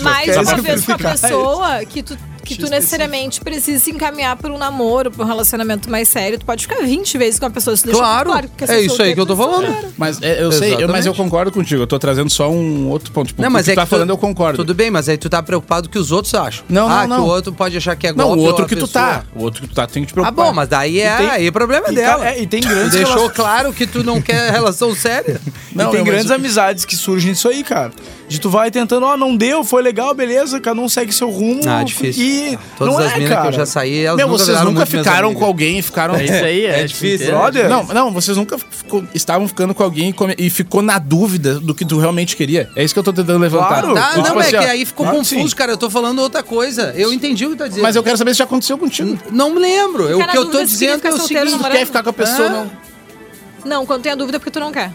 Mas 0.00 0.24
quer 0.24 0.40
uma 0.40 0.56
vez 0.56 0.84
com 0.86 0.92
a 0.92 0.98
pessoa 0.98 1.84
que 1.84 2.02
tu, 2.02 2.18
que 2.44 2.56
tu 2.56 2.68
necessariamente 2.68 3.40
precisa 3.40 3.82
se 3.82 3.90
encaminhar 3.90 4.36
por 4.36 4.50
um 4.50 4.58
namoro, 4.58 5.10
por 5.10 5.24
um 5.24 5.28
relacionamento 5.28 5.90
mais 5.90 6.08
sério, 6.08 6.38
tu 6.38 6.44
pode 6.46 6.66
ficar 6.66 6.82
20 6.82 7.16
vezes 7.18 7.40
com 7.40 7.46
a 7.46 7.50
pessoa. 7.50 7.76
Se 7.76 7.84
deixa 7.84 7.98
Claro, 7.98 8.30
claro 8.30 8.50
é 8.68 8.80
isso 8.80 9.02
aí 9.02 9.14
que 9.14 9.20
eu 9.20 9.26
tô 9.26 9.36
falando. 9.36 9.66
solteiro. 9.66 9.88
Mas 9.96 10.20
é, 10.22 10.42
eu 10.42 10.52
sei, 10.52 10.68
eu- 10.68 10.72
mas 10.72 10.80
Exatamente. 10.82 11.06
eu 11.06 11.14
concordo 11.14 11.50
contigo. 11.52 11.82
Eu 11.82 11.86
tô 11.86 11.98
trazendo 11.98 12.30
só 12.30 12.50
um 12.50 12.88
outro 12.88 13.10
ponto. 13.12 13.28
Tipo, 13.28 13.42
Não, 13.42 13.48
o 13.48 13.52
mas 13.52 13.64
que 13.64 13.70
é 13.70 13.74
tu 13.74 13.76
tá 13.76 13.84
que 13.84 13.90
falando, 13.90 14.10
eu 14.10 14.18
concordo. 14.18 14.58
Tudo 14.58 14.74
bem, 14.74 14.90
mas 14.90 15.08
aí 15.08 15.16
tu 15.16 15.28
tá 15.30 15.42
preocupado 15.42 15.88
que 15.88 15.98
os 15.98 16.12
outros 16.12 16.34
acham. 16.34 16.64
Não, 16.68 16.88
não, 16.88 16.94
ah, 16.96 17.06
não. 17.06 17.16
que 17.16 17.22
o 17.22 17.26
outro 17.26 17.52
pode 17.52 17.76
achar 17.76 17.96
que 17.96 18.06
é 18.06 18.12
Não, 18.12 18.26
golpe. 18.26 18.40
o 18.40 18.44
outro 18.44 18.66
que 18.66 18.76
tu 18.76 18.86
tá. 18.88 19.24
O 19.34 19.42
outro 19.42 19.62
que 19.62 19.68
tu 19.68 19.74
tá 19.74 19.86
tem 19.86 20.02
que 20.04 20.08
te 20.08 20.12
Ah, 20.12 20.14
preocupar. 20.22 20.46
bom, 20.46 20.52
mas 20.52 20.68
daí 20.68 21.00
é, 21.00 21.16
tem- 21.16 21.30
aí 21.30 21.46
é 21.46 21.50
problema 21.50 21.88
E, 21.90 21.94
dela. 21.94 22.18
tá- 22.24 22.30
é, 22.30 22.40
e 22.42 22.46
tem 22.46 22.60
Tu 22.60 22.68
grandes 22.68 22.92
deixou 22.92 23.08
relações- 23.14 23.32
claro 23.36 23.72
que 23.72 23.86
tu 23.86 24.02
não 24.04 24.20
quer 24.20 24.50
relação 24.52 24.94
séria. 24.94 25.40
Não, 25.74 25.86
e 25.86 25.90
tem 25.90 25.98
não, 25.98 26.04
grandes 26.04 26.26
mas- 26.26 26.38
amizades 26.38 26.84
que 26.84 26.96
surgem 26.96 27.32
disso 27.32 27.48
aí, 27.48 27.62
cara. 27.64 27.92
De 28.28 28.40
tu 28.40 28.48
vai 28.48 28.70
tentando, 28.70 29.04
ó, 29.06 29.16
não 29.16 29.36
deu, 29.36 29.62
foi 29.64 29.82
legal, 29.82 30.14
beleza, 30.14 30.58
cada 30.60 30.80
um 30.80 30.88
segue 30.88 31.12
seu 31.12 31.28
rumo. 31.30 31.60
Ah, 31.66 31.82
difícil. 31.82 32.24
Todas 32.78 32.94
não 32.94 33.00
as 33.00 33.12
é, 33.12 33.14
minas 33.16 33.28
cara. 33.30 33.42
que 33.42 33.48
eu 33.48 33.52
já 33.52 33.66
saí, 33.66 34.04
elas 34.04 34.16
Meu, 34.16 34.28
nunca 34.28 34.44
vocês 34.44 34.60
nunca 34.62 34.86
ficaram 34.86 35.34
com 35.34 35.44
alguém 35.44 35.78
e 35.78 35.82
ficaram. 35.82 36.14
É 36.16 36.24
isso 36.24 36.32
aí, 36.44 36.66
é, 36.66 36.80
É 36.80 36.84
difícil. 36.84 37.26
entendo. 37.26 37.38
Brother. 37.38 37.68
Não, 37.68 37.84
não, 37.84 38.10
vocês 38.12 38.36
nunca 38.36 38.56
ficou- 38.58 39.04
estavam 39.14 39.46
ficando 39.48 39.74
com 39.74 39.82
alguém 39.82 40.10
e, 40.10 40.12
come- 40.12 40.34
e 40.38 40.50
ficou 40.50 40.82
na 40.82 40.98
dúvida 40.98 41.60
do 41.60 41.74
que 41.74 41.84
tu 41.84 41.98
realmente 41.98 42.36
queria. 42.36 42.68
É 42.76 42.82
isso 42.84 42.94
que 42.94 42.98
eu 42.98 43.04
tô 43.04 43.12
tentando 43.12 43.38
levantar. 43.40 43.82
Claro. 43.82 43.94
Tá, 43.94 44.08
tipo 44.14 44.28
não, 44.28 44.40
é 44.40 44.42
assim, 44.42 44.50
que 44.50 44.56
aí 44.56 44.84
ficou 44.86 45.04
claro 45.06 45.18
confuso, 45.18 45.48
sim. 45.48 45.54
cara. 45.56 45.72
Eu 45.72 45.76
tô 45.76 45.88
falando 45.90 46.18
outra 46.20 46.42
coisa. 46.42 46.92
Eu 46.96 47.12
entendi 47.12 47.46
o 47.46 47.50
que 47.50 47.56
tu 47.56 47.58
tá 47.58 47.68
dizendo. 47.68 47.82
Mas 47.82 47.96
eu 47.96 48.02
quero 48.02 48.16
saber 48.16 48.32
se 48.34 48.38
já 48.38 48.44
aconteceu 48.44 48.76
contigo. 48.78 49.18
Não 49.30 49.50
me 49.50 49.58
lembro. 49.60 50.04
Eu- 50.04 50.18
Ficar 50.20 50.28
o 50.28 50.32
que 50.32 50.38
eu 50.38 50.46
tô 50.46 50.64
dizendo 50.64 51.06
é 51.06 51.10
o 51.10 51.20
seguinte. 51.20 51.52
Tu 51.58 51.70
quer 51.70 51.86
ficar 51.86 52.02
com 52.02 52.10
a 52.10 52.12
pessoa, 52.12 52.48
não. 52.48 52.70
Não, 53.64 53.86
quando 53.86 54.02
tem 54.02 54.12
a 54.12 54.14
dúvida 54.14 54.36
é 54.36 54.38
porque 54.38 54.50
tu 54.50 54.60
não 54.60 54.70
quer. 54.70 54.90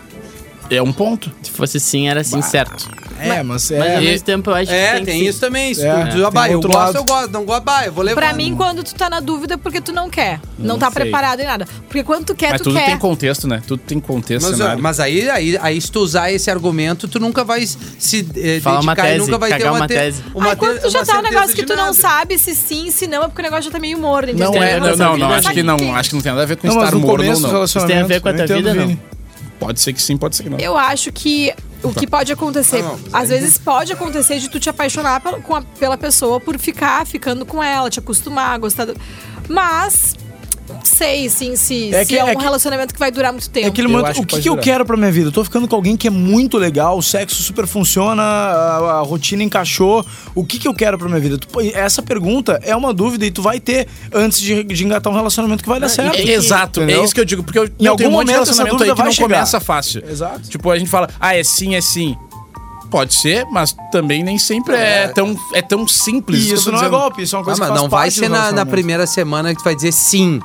É 0.69 0.81
um 0.81 0.93
ponto. 0.93 1.31
Se 1.41 1.49
fosse 1.49 1.79
sim, 1.79 2.07
era 2.07 2.23
sim 2.23 2.41
certo. 2.41 2.87
É, 3.19 3.43
mas 3.43 3.69
Mas 3.71 3.81
ao 3.81 3.85
é. 3.87 4.01
mesmo 4.01 4.25
tempo 4.25 4.49
eu 4.49 4.55
acho 4.55 4.67
que 4.67 4.73
É, 4.75 4.93
tem, 4.95 5.05
tem 5.05 5.19
que 5.21 5.27
isso 5.29 5.39
também. 5.39 5.73
Se 5.73 5.85
É, 5.85 6.05
tu, 6.05 6.31
bah, 6.31 6.49
eu 6.49 6.59
gosto, 6.61 6.75
lado. 6.77 6.97
eu 6.97 7.03
gosto. 7.03 7.31
Não 7.31 7.45
gosto, 7.45 7.63
bah, 7.63 7.85
eu 7.85 7.91
vou 7.91 8.03
levar. 8.03 8.19
Pra 8.21 8.33
mim, 8.33 8.55
quando 8.55 8.83
tu 8.83 8.93
tá 8.95 9.09
na 9.09 9.19
dúvida 9.19 9.55
é 9.55 9.57
porque 9.57 9.81
tu 9.81 9.91
não 9.91 10.09
quer. 10.09 10.39
Não, 10.57 10.77
tá 10.79 10.91
sei. 10.91 11.01
preparado 11.03 11.39
em 11.41 11.45
nada. 11.45 11.67
Porque 11.87 12.03
quando 12.03 12.25
tu 12.25 12.35
quer, 12.35 12.51
Mas 12.51 12.61
tu 12.61 12.65
tudo 12.65 12.77
quer. 12.77 12.85
tem 12.85 12.97
contexto, 12.97 13.47
né? 13.47 13.61
Tudo 13.67 13.81
tem 13.85 13.99
contexto, 13.99 14.47
Mas, 14.47 14.57
cenário. 14.57 14.81
mas 14.83 14.99
aí, 14.99 15.29
aí, 15.29 15.57
aí, 15.61 15.81
se 15.81 15.91
tu 15.91 15.99
usar 16.01 16.31
esse 16.31 16.49
argumento, 16.49 17.07
tu 17.07 17.19
nunca 17.19 17.43
vai 17.43 17.65
se 17.65 18.27
eh, 18.35 18.59
Falar 18.61 18.79
uma 18.81 18.93
dedicar 18.95 19.09
e 19.09 19.13
tese, 19.13 19.25
núnca 19.25 19.37
vai 19.37 19.57
ter 19.57 19.63
uma, 19.65 19.71
uma 19.77 19.87
te- 19.87 19.93
tese. 19.93 20.23
uma 20.33 20.49
Aí 20.51 20.55
quando 20.55 20.81
tu 20.81 20.89
já 20.89 20.99
uma 20.99 21.05
tá 21.05 21.19
um 21.19 21.21
negócio 21.21 21.55
que 21.55 21.65
tu 21.65 21.75
não 21.75 21.93
sabe 21.93 22.37
se 22.37 22.55
sim, 22.55 22.91
se 22.91 23.07
não, 23.07 23.23
é 23.23 23.27
porque 23.27 23.41
o 23.41 23.43
negócio 23.43 23.65
já 23.65 23.71
tá 23.71 23.79
meio 23.79 23.97
morno. 23.97 24.33
Não 24.33 24.53
é, 24.63 24.79
não, 24.79 24.95
não, 24.95 25.17
não, 25.17 25.29
né? 25.29 25.35
acho 25.37 25.51
que 25.53 25.63
não, 25.63 25.95
acho 25.95 26.09
que 26.09 26.15
não 26.15 26.21
tem 26.21 26.31
nada 26.31 26.43
a 26.43 26.45
ver 26.45 26.57
com 26.57 26.67
Não, 26.67 26.77
estar 26.77 26.91
no 26.91 26.99
morno 26.99 27.39
não. 27.39 27.49
relacionamento. 27.51 27.93
tem 27.93 28.03
a 28.03 28.07
ver 28.07 28.21
com 28.21 28.29
a 28.29 28.33
tua 28.33 28.45
vida, 28.47 28.73
não? 28.73 28.99
Pode 29.59 29.79
ser 29.81 29.91
que 29.93 30.01
sim, 30.01 30.15
pode 30.17 30.35
ser 30.37 30.43
que 30.43 30.49
não. 30.49 30.57
Eu 30.57 30.77
acho 30.77 31.11
que 31.11 31.53
o 31.83 31.93
que 31.93 32.05
pode 32.07 32.31
acontecer, 32.31 32.79
Ah, 32.79 32.83
não, 32.83 32.99
às 33.13 33.29
vezes 33.29 33.57
pode 33.57 33.93
acontecer 33.93 34.39
de 34.39 34.49
tu 34.49 34.59
te 34.59 34.69
apaixonar 34.69 35.21
pela, 35.21 35.61
pela 35.79 35.97
pessoa 35.97 36.39
por 36.39 36.57
ficar 36.57 37.05
ficando 37.05 37.45
com 37.45 37.63
ela, 37.63 37.89
te 37.89 37.99
acostumar, 37.99 38.57
gostar. 38.59 38.85
Do... 38.85 38.95
Mas 39.47 40.15
Não 40.73 40.79
sei, 40.83 41.27
assim, 41.27 41.55
se 41.55 41.93
É 41.93 42.03
se 42.03 42.09
que- 42.09 42.15
é, 42.17 42.19
é 42.19 42.25
um 42.25 42.35
que- 42.35 42.43
relacionamento 42.43 42.93
que 42.93 42.99
vai 42.99 43.11
durar 43.11 43.31
muito 43.31 43.49
tempo. 43.49 43.65
É 43.65 43.69
aquele 43.69 43.87
momento, 43.87 44.19
o 44.21 44.25
que 44.25 44.39
que, 44.41 44.49
eu 44.49 44.57
quero 44.57 44.85
pra 44.85 44.95
minha 44.95 45.11
vida? 45.11 45.27
Eu 45.29 45.31
tô 45.31 45.43
ficando 45.43 45.67
com 45.67 45.75
alguém 45.75 45.95
que 45.97 46.07
é 46.07 46.11
muito 46.11 46.57
legal, 46.57 46.97
o 46.97 47.01
sexo 47.01 47.41
super 47.43 47.65
funciona, 47.67 48.21
a, 48.21 48.77
a 48.99 49.01
rotina 49.01 49.43
encaixou. 49.43 50.05
O 50.35 50.45
que, 50.45 50.59
que 50.59 50.67
eu 50.67 50.73
quero 50.73 50.97
pra 50.97 51.07
minha 51.07 51.19
vida? 51.19 51.37
Tu- 51.37 51.47
essa 51.73 52.01
pergunta 52.01 52.59
é 52.63 52.75
uma 52.75 52.93
dúvida 52.93 53.25
e 53.25 53.31
tu 53.31 53.41
vai 53.41 53.59
ter 53.59 53.87
antes 54.13 54.39
de, 54.39 54.63
de 54.63 54.83
engatar 54.85 55.11
um 55.11 55.15
relacionamento 55.15 55.63
que 55.63 55.69
vai 55.69 55.79
dar 55.79 55.89
certo. 55.89 56.15
É, 56.17 56.21
exato, 56.31 56.81
Entendeu? 56.81 57.01
é 57.01 57.05
isso 57.05 57.13
que 57.15 57.21
eu 57.21 57.25
digo, 57.25 57.43
porque 57.43 57.59
eu, 57.59 57.65
Em 57.65 57.85
eu 57.85 57.91
algum 57.91 57.97
tenho 57.97 58.09
um 58.09 58.13
monte 58.13 58.27
de 58.27 58.31
momento 58.33 58.49
essa 58.49 58.63
relacionamento 58.63 58.77
dúvida 58.77 58.91
aí 58.93 58.95
que 58.97 59.03
não 59.03 59.11
chegar. 59.11 59.27
começa 59.27 59.59
fácil. 59.59 60.03
Exato. 60.09 60.49
Tipo, 60.49 60.69
a 60.71 60.77
gente 60.77 60.89
fala, 60.89 61.09
ah, 61.19 61.35
é 61.35 61.43
sim, 61.43 61.75
é 61.75 61.81
sim. 61.81 62.15
Pode 62.89 63.13
ser, 63.13 63.45
mas 63.51 63.75
também 63.91 64.23
nem 64.23 64.39
sempre 64.39 64.75
é, 64.75 65.07
tão, 65.09 65.35
é 65.53 65.61
tão 65.61 65.87
simples. 65.87 66.45
E 66.47 66.53
isso 66.53 66.71
não 66.71 66.79
é 66.79 66.81
dizendo. 66.85 66.97
golpe, 66.99 67.21
isso 67.21 67.35
é 67.35 67.37
uma 67.37 67.43
Ah, 67.43 67.45
coisa 67.45 67.59
mas 67.59 67.67
que 67.69 67.71
faz 67.73 67.81
não 67.83 67.89
vai 67.89 67.99
parte 68.07 68.19
ser 68.19 68.29
na, 68.29 68.51
na 68.51 68.65
primeira 68.65 69.05
semana 69.05 69.53
que 69.53 69.61
tu 69.61 69.63
vai 69.63 69.75
dizer 69.75 69.91
sim. 69.91 70.39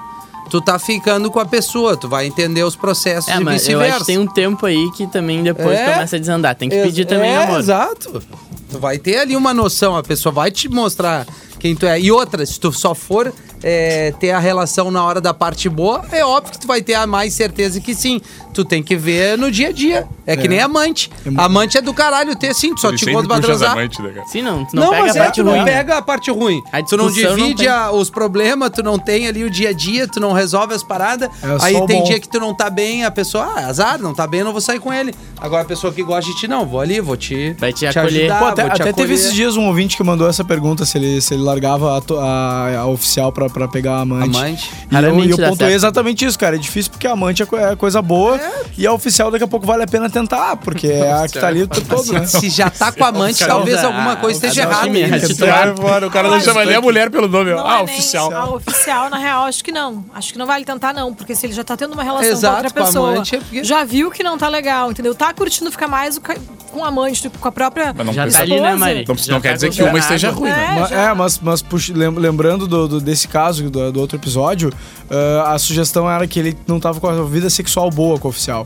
Tu 0.54 0.60
tá 0.60 0.78
ficando 0.78 1.32
com 1.32 1.40
a 1.40 1.44
pessoa, 1.44 1.96
tu 1.96 2.08
vai 2.08 2.26
entender 2.28 2.62
os 2.62 2.76
processos 2.76 3.28
É, 3.28 3.38
e 3.38 3.40
mas 3.42 3.68
eu 3.68 3.80
acho 3.80 3.98
que 3.98 4.04
tem 4.04 4.18
um 4.18 4.26
tempo 4.28 4.64
aí 4.64 4.88
que 4.92 5.04
também 5.04 5.42
depois 5.42 5.76
É. 5.76 5.94
começa 5.94 6.14
a 6.14 6.18
desandar. 6.20 6.54
Tem 6.54 6.68
que 6.68 6.80
pedir 6.80 7.06
também 7.06 7.32
é, 7.32 7.42
amor. 7.42 7.58
Exato. 7.58 8.22
Tu 8.70 8.78
vai 8.78 8.96
ter 8.96 9.18
ali 9.18 9.34
uma 9.34 9.52
noção, 9.52 9.96
a 9.96 10.02
pessoa 10.04 10.32
vai 10.32 10.52
te 10.52 10.68
mostrar 10.68 11.26
quem 11.64 11.74
tu 11.74 11.86
é. 11.86 11.98
E 11.98 12.12
outra, 12.12 12.44
se 12.44 12.60
tu 12.60 12.70
só 12.70 12.94
for 12.94 13.32
é, 13.62 14.12
ter 14.20 14.32
a 14.32 14.38
relação 14.38 14.90
na 14.90 15.02
hora 15.02 15.18
da 15.18 15.32
parte 15.32 15.66
boa, 15.66 16.04
é 16.12 16.22
óbvio 16.22 16.52
que 16.52 16.58
tu 16.60 16.66
vai 16.66 16.82
ter 16.82 16.92
a 16.92 17.06
mais 17.06 17.32
certeza 17.32 17.80
que 17.80 17.94
sim. 17.94 18.20
Tu 18.52 18.64
tem 18.66 18.82
que 18.82 18.94
ver 18.94 19.36
no 19.38 19.50
dia 19.50 19.68
a 19.68 19.72
dia. 19.72 20.06
É, 20.26 20.36
que 20.36 20.46
nem 20.46 20.60
amante. 20.60 21.10
Amante 21.36 21.76
é 21.78 21.80
do 21.80 21.92
caralho 21.92 22.36
ter 22.36 22.54
sim, 22.54 22.72
tu 22.74 22.80
só 22.82 22.88
Ele 22.90 22.98
te 22.98 23.08
encontra 23.10 23.26
pra 23.28 23.40
transar. 23.40 23.72
amantes, 23.72 23.98
né, 23.98 24.10
cara? 24.10 24.26
Sim, 24.28 24.42
não, 24.42 24.64
tu 24.64 24.76
não, 24.76 24.82
Não, 24.84 24.90
pega 24.90 25.02
mas 25.06 25.16
a 25.16 25.18
é, 25.18 25.22
parte 25.24 25.34
tu 25.40 25.44
não 25.44 25.52
ruim. 25.54 25.64
pega 25.64 25.96
a 25.98 26.02
parte 26.02 26.30
ruim. 26.30 26.62
A 26.70 26.82
tu 26.82 26.96
não 26.98 27.06
não 27.06 27.12
divide 27.12 27.56
tem. 27.56 27.66
a- 27.68 27.90
os 27.90 28.10
problemas, 28.10 28.70
tu 28.70 28.82
não 28.82 28.96
tem 28.98 29.26
ali 29.26 29.42
o 29.42 29.50
dia 29.50 29.70
a 29.70 29.72
dia, 29.72 30.06
tu 30.06 30.20
não 30.20 30.32
resolve 30.32 30.72
as 30.74 30.82
paradas. 30.84 31.28
É 31.42 31.56
Aí 31.64 31.86
tem 31.86 31.98
bom. 32.00 32.04
dia 32.04 32.20
que 32.20 32.28
tu 32.28 32.38
não 32.38 32.54
tá 32.54 32.68
bem, 32.70 33.04
a 33.04 33.10
pessoa, 33.10 33.44
ah, 33.56 33.66
azar, 33.66 33.98
não 34.00 34.14
tá 34.14 34.24
bem, 34.26 34.40
eu 34.40 34.44
não 34.46 34.52
vou 34.52 34.60
sair 34.60 34.78
com 34.78 34.92
ele. 34.92 35.12
Agora 35.40 35.62
a 35.62 35.66
pessoa 35.66 35.92
que 35.92 36.02
gosta 36.02 36.30
de 36.30 36.36
ti, 36.38 36.46
não, 36.46 36.64
vou 36.64 36.80
ali, 36.80 37.00
vou 37.00 37.16
te, 37.16 37.56
Vai 37.58 37.72
te 37.72 37.86
acolher. 37.86 38.20
ajudar, 38.20 38.38
Pô, 38.38 38.44
até 38.46 38.62
vou 38.62 38.70
te 38.70 38.82
até 38.82 38.92
teve 38.92 39.02
acolher. 39.02 39.14
esses 39.14 39.34
dias 39.34 39.56
um 39.56 39.66
ouvinte 39.66 39.96
que 39.96 40.02
mandou 40.04 40.28
essa 40.28 40.44
pergunta 40.44 40.84
se 40.86 40.96
ele, 40.96 41.20
se 41.20 41.34
ele 41.34 41.42
largava 41.54 41.96
a, 41.98 42.02
a- 42.20 42.78
a 42.80 42.86
oficial 42.86 43.32
pra, 43.32 43.48
pra 43.48 43.68
pegar 43.68 43.92
a 43.96 44.00
amante. 44.00 44.36
Amante. 44.36 44.70
E 44.90 44.94
eu, 44.94 45.00
Raramente 45.00 45.28
e 45.28 45.30
eu 45.30 45.36
dá 45.36 45.48
pontuei 45.48 45.70
certo. 45.70 45.74
exatamente 45.80 46.24
isso, 46.24 46.38
cara. 46.38 46.56
É 46.56 46.58
difícil 46.58 46.90
porque 46.90 47.06
a 47.06 47.12
amante 47.12 47.42
é, 47.42 47.46
é 47.72 47.76
coisa 47.76 48.02
boa 48.02 48.38
e 48.76 48.86
a 48.86 48.92
oficial 48.92 49.30
daqui 49.30 49.44
a 49.44 49.48
pouco 49.48 49.66
vale 49.66 49.82
a 49.82 49.86
pena 49.86 50.08
tentar, 50.10 50.56
porque 50.56 50.88
é 50.88 51.12
a 51.12 51.28
que 51.28 51.38
tá 51.38 51.48
ali 51.48 51.62
o 51.62 51.68
tempo 51.68 51.86
todo, 51.96 52.12
né? 52.12 52.26
Se 52.26 52.48
já 52.50 52.68
tá 52.70 52.90
com 52.92 53.04
a 53.04 53.08
amante, 53.08 53.44
talvez 53.46 53.82
alguma 53.82 54.12
a- 54.12 54.16
coisa 54.16 54.36
esteja 54.46 54.62
a- 54.68 54.82
a- 54.82 54.86
errada. 54.88 55.14
a- 55.14 55.16
a- 55.16 55.28
titular. 55.28 55.68
é 56.02 56.06
o 56.06 56.10
cara 56.10 56.28
não 56.28 56.36
Mas 56.36 56.44
chama 56.44 56.64
nem 56.64 56.74
a 56.76 56.80
mulher 56.80 57.10
pelo 57.10 57.28
nome. 57.28 57.50
Não 57.52 57.66
Ah, 57.66 57.80
é 57.80 57.82
oficial. 57.82 58.32
A 58.34 58.54
oficial, 58.54 59.08
na 59.10 59.18
real, 59.18 59.44
acho 59.44 59.62
que 59.62 59.72
não. 59.72 60.04
Acho 60.14 60.32
que 60.32 60.38
não 60.38 60.46
vale 60.46 60.64
tentar, 60.64 60.92
não. 60.92 61.14
Porque 61.14 61.34
se 61.34 61.46
ele 61.46 61.52
já 61.52 61.62
tá 61.64 61.76
tendo 61.76 61.92
uma 61.94 62.02
relação 62.02 62.30
Exato, 62.30 62.54
com 62.56 62.62
outra 62.64 62.70
com 62.72 62.80
a 62.82 62.86
pessoa, 62.86 63.10
amante, 63.12 63.36
é 63.36 63.38
porque- 63.38 63.64
já 63.64 63.84
viu 63.84 64.10
que 64.10 64.22
não 64.22 64.36
tá 64.36 64.48
legal, 64.48 64.90
entendeu? 64.90 65.14
Tá 65.14 65.32
curtindo 65.32 65.70
ficar 65.70 65.88
mais 65.88 66.16
o 66.16 66.20
ca- 66.20 66.36
com 66.72 66.80
o 66.80 66.84
amante 66.84 67.22
do 67.22 67.30
que 67.30 67.38
com 67.38 67.48
a 67.48 67.52
própria 67.52 67.92
Mas 67.96 68.06
não 68.06 68.12
Já 68.12 68.28
tá 68.28 68.40
ali, 68.40 68.60
né. 68.60 68.74
Mari? 68.74 69.04
Não, 69.06 69.14
não 69.34 69.40
quer 69.40 69.50
tá 69.50 69.54
dizer 69.54 69.70
que 69.70 69.82
uma 69.82 69.98
esteja 69.98 70.30
ruim, 70.30 70.50
né? 70.50 70.66
É, 70.76 70.80
Ma- 70.80 70.86
já. 70.88 70.96
É, 71.10 71.14
mas, 71.42 71.62
mas 71.62 71.88
lembrando 71.88 72.66
do, 72.66 72.86
do- 72.88 73.00
desse 73.00 73.26
caso 73.28 73.68
do, 73.70 73.92
do 73.92 74.00
outro 74.00 74.16
episódio, 74.16 74.72
ah, 75.10 75.52
a 75.54 75.58
sugestão 75.58 76.10
era 76.10 76.26
que 76.26 76.38
ele 76.38 76.56
não 76.66 76.78
tava 76.80 77.00
com 77.00 77.08
a 77.08 77.24
vida 77.24 77.48
sexual 77.50 77.90
boa 77.90 78.18
com 78.18 78.28
o 78.28 78.30
oficial. 78.30 78.64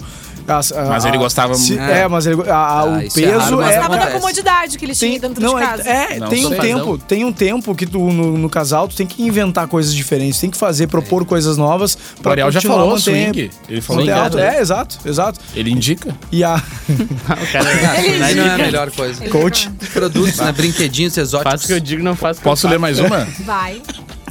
As- 0.48 0.72
a- 0.72 0.84
Mas 0.86 1.04
ele 1.04 1.18
gostava 1.18 1.54
se- 1.54 1.72
muito. 1.74 1.82
É, 1.82 2.08
mas 2.08 2.26
ele, 2.26 2.40
a- 2.50 2.54
a- 2.54 2.80
Ah, 2.80 2.84
o 2.84 2.88
é 2.88 2.92
raro, 2.94 3.08
peso 3.14 3.56
mas 3.56 3.70
é. 3.70 3.78
Gostava 3.78 3.96
da 3.98 4.06
comodidade 4.12 4.78
que 4.78 4.84
ele 4.84 4.94
tinha 4.94 5.10
Tem, 5.12 5.20
dentro 5.20 5.42
não, 5.42 5.56
de 5.56 5.62
é, 5.62 5.66
casa. 5.66 5.82
é, 5.88 6.18
Não 6.18 6.28
tem 6.28 6.46
um 6.46 6.50
tempo, 6.50 6.98
tem 6.98 7.24
um 7.24 7.32
tempo 7.32 7.74
que 7.74 7.86
tu 7.86 7.98
no, 8.10 8.38
no 8.38 8.48
casal 8.48 8.88
tu 8.88 8.96
tem 8.96 9.06
que 9.06 9.22
inventar 9.22 9.68
coisas 9.68 9.92
diferentes, 9.94 10.40
tem 10.40 10.48
que 10.50 10.56
fazer, 10.56 10.86
propor 10.86 11.24
coisas 11.26 11.56
novas 11.56 11.96
O 12.24 12.28
Ariel 12.28 12.50
já 12.50 12.60
falou, 12.60 12.90
mantendo- 12.90 13.02
swing. 13.34 13.50
Ele 13.68 13.80
falou 13.80 14.02
manter 14.04 14.12
Swing, 14.14 14.24
alto. 14.24 14.36
né? 14.38 14.56
É, 14.56 14.60
exato, 14.60 14.98
exato. 15.04 15.40
Ele 15.54 15.70
indica. 15.70 16.16
E 16.32 16.42
a 16.42 16.56
O 16.88 17.52
cara 17.52 17.68
Aí 18.24 18.34
não 18.34 18.44
é 18.46 18.54
a 18.54 18.58
melhor 18.58 18.90
coisa. 18.90 19.28
coach 19.28 19.70
Produtos, 19.92 20.36
né? 20.38 20.50
Brinquedinhos 20.52 21.16
exóticos. 21.16 21.50
faz 21.52 21.64
o 21.64 21.66
que 21.66 21.72
eu 21.74 21.80
digo, 21.80 22.02
não 22.02 22.16
faz 22.16 22.38
o 22.38 22.40
que 22.40 22.46
eu 22.46 22.50
Posso 22.50 22.66
ler 22.66 22.78
faço. 22.78 22.80
mais 22.80 22.98
uma? 22.98 23.28
Vai. 23.44 23.82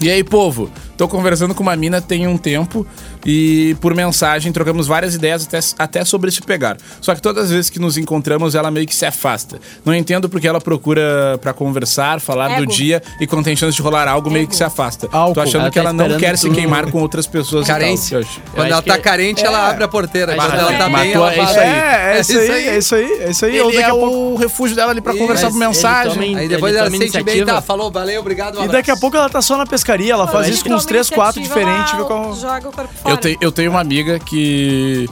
E 0.01 0.09
aí, 0.09 0.23
povo? 0.23 0.69
Tô 0.97 1.07
conversando 1.07 1.53
com 1.53 1.61
uma 1.61 1.75
mina 1.75 2.01
tem 2.01 2.27
um 2.27 2.37
tempo 2.37 2.85
e 3.25 3.75
por 3.79 3.93
mensagem 3.93 4.51
trocamos 4.51 4.87
várias 4.87 5.13
ideias 5.13 5.45
até, 5.45 5.59
até 5.77 6.03
sobre 6.05 6.31
se 6.31 6.41
pegar. 6.41 6.75
Só 6.99 7.13
que 7.13 7.21
todas 7.21 7.45
as 7.45 7.51
vezes 7.51 7.69
que 7.69 7.79
nos 7.79 7.97
encontramos, 7.97 8.55
ela 8.55 8.71
meio 8.71 8.87
que 8.87 8.95
se 8.95 9.05
afasta. 9.05 9.59
Não 9.85 9.93
entendo 9.93 10.27
porque 10.27 10.47
ela 10.47 10.59
procura 10.59 11.37
pra 11.39 11.53
conversar, 11.53 12.19
falar 12.19 12.47
do 12.57 12.63
Ego. 12.63 12.71
dia 12.71 13.01
e 13.21 13.27
quando 13.27 13.45
tem 13.45 13.55
chance 13.55 13.75
de 13.75 13.81
rolar 13.81 14.07
algo, 14.07 14.29
meio 14.29 14.47
que 14.47 14.55
se 14.55 14.63
afasta. 14.63 15.07
Álcool. 15.11 15.35
Tô 15.35 15.41
achando 15.41 15.61
Ela 15.61 15.69
que 15.69 15.75
tá 15.75 15.81
ela 15.81 15.93
não 15.93 16.17
quer 16.17 16.37
se 16.37 16.49
tu- 16.49 16.53
queimar 16.55 16.89
com 16.89 16.99
outras 16.99 17.27
pessoas 17.27 17.67
Carência. 17.67 18.19
e 18.19 18.23
tal. 18.23 18.31
Eu- 18.33 18.51
Quando 18.55 18.71
ela 18.71 18.81
tá 18.81 18.95
que- 18.95 19.01
carente, 19.03 19.45
ela 19.45 19.69
abre 19.69 19.83
a 19.83 19.87
porteira. 19.87 20.35
Mas 20.35 20.47
Quando 20.47 20.59
ela 20.59 20.73
tá 20.73 20.89
bem, 20.89 21.13
ela 21.13 21.31
é 21.33 21.35
isso 21.43 21.45
fala- 21.53 21.61
aí. 21.61 21.67
É, 21.69 22.17
é 22.17 22.21
isso 22.21 22.31
aí, 22.39 22.49
é 22.69 22.77
isso 22.77 22.95
aí, 22.95 23.11
é 23.21 23.29
isso 23.29 23.45
aí. 23.45 23.61
Ou 23.61 23.67
daqui 23.71 23.83
é 23.83 23.85
a 23.85 23.89
pouco 23.91 24.15
o 24.15 24.35
refúgio 24.35 24.75
dela 24.75 24.91
ali 24.91 25.01
pra 25.01 25.13
conversar 25.15 25.49
por 25.51 25.57
mensagem. 25.57 26.13
toma- 26.31 26.39
Aí 26.39 26.47
depois 26.47 26.75
ela 26.75 26.89
se 26.89 26.97
sente 26.97 27.11
bem, 27.11 27.21
iniciativa. 27.21 27.51
tá, 27.53 27.61
falou, 27.61 27.91
valeu, 27.91 28.19
obrigado, 28.21 28.59
um 28.59 28.65
E 28.65 28.67
daqui 28.67 28.89
a 28.89 28.97
pouco 28.97 29.15
ela 29.15 29.29
tá 29.29 29.41
só 29.41 29.57
na 29.57 29.65
pescaria, 29.65 30.13
ela 30.13 30.27
faz 30.27 30.47
isso 30.47 30.63
com 30.63 30.69
toma 30.69 30.77
uns 30.87 31.07
3, 31.07 31.09
4 31.09 31.39
iniciativa, 31.41 31.65
diferentes. 31.65 31.91
vê 31.97 32.03
qual- 32.05 32.35
Joga 32.35 32.69
o 32.69 32.71
corpo 32.71 32.93
fora. 32.95 33.13
Eu, 33.13 33.17
te, 33.17 33.37
eu 33.41 33.51
tenho 33.51 33.71
uma 33.71 33.79
amiga 33.81 34.19
que. 34.19 35.07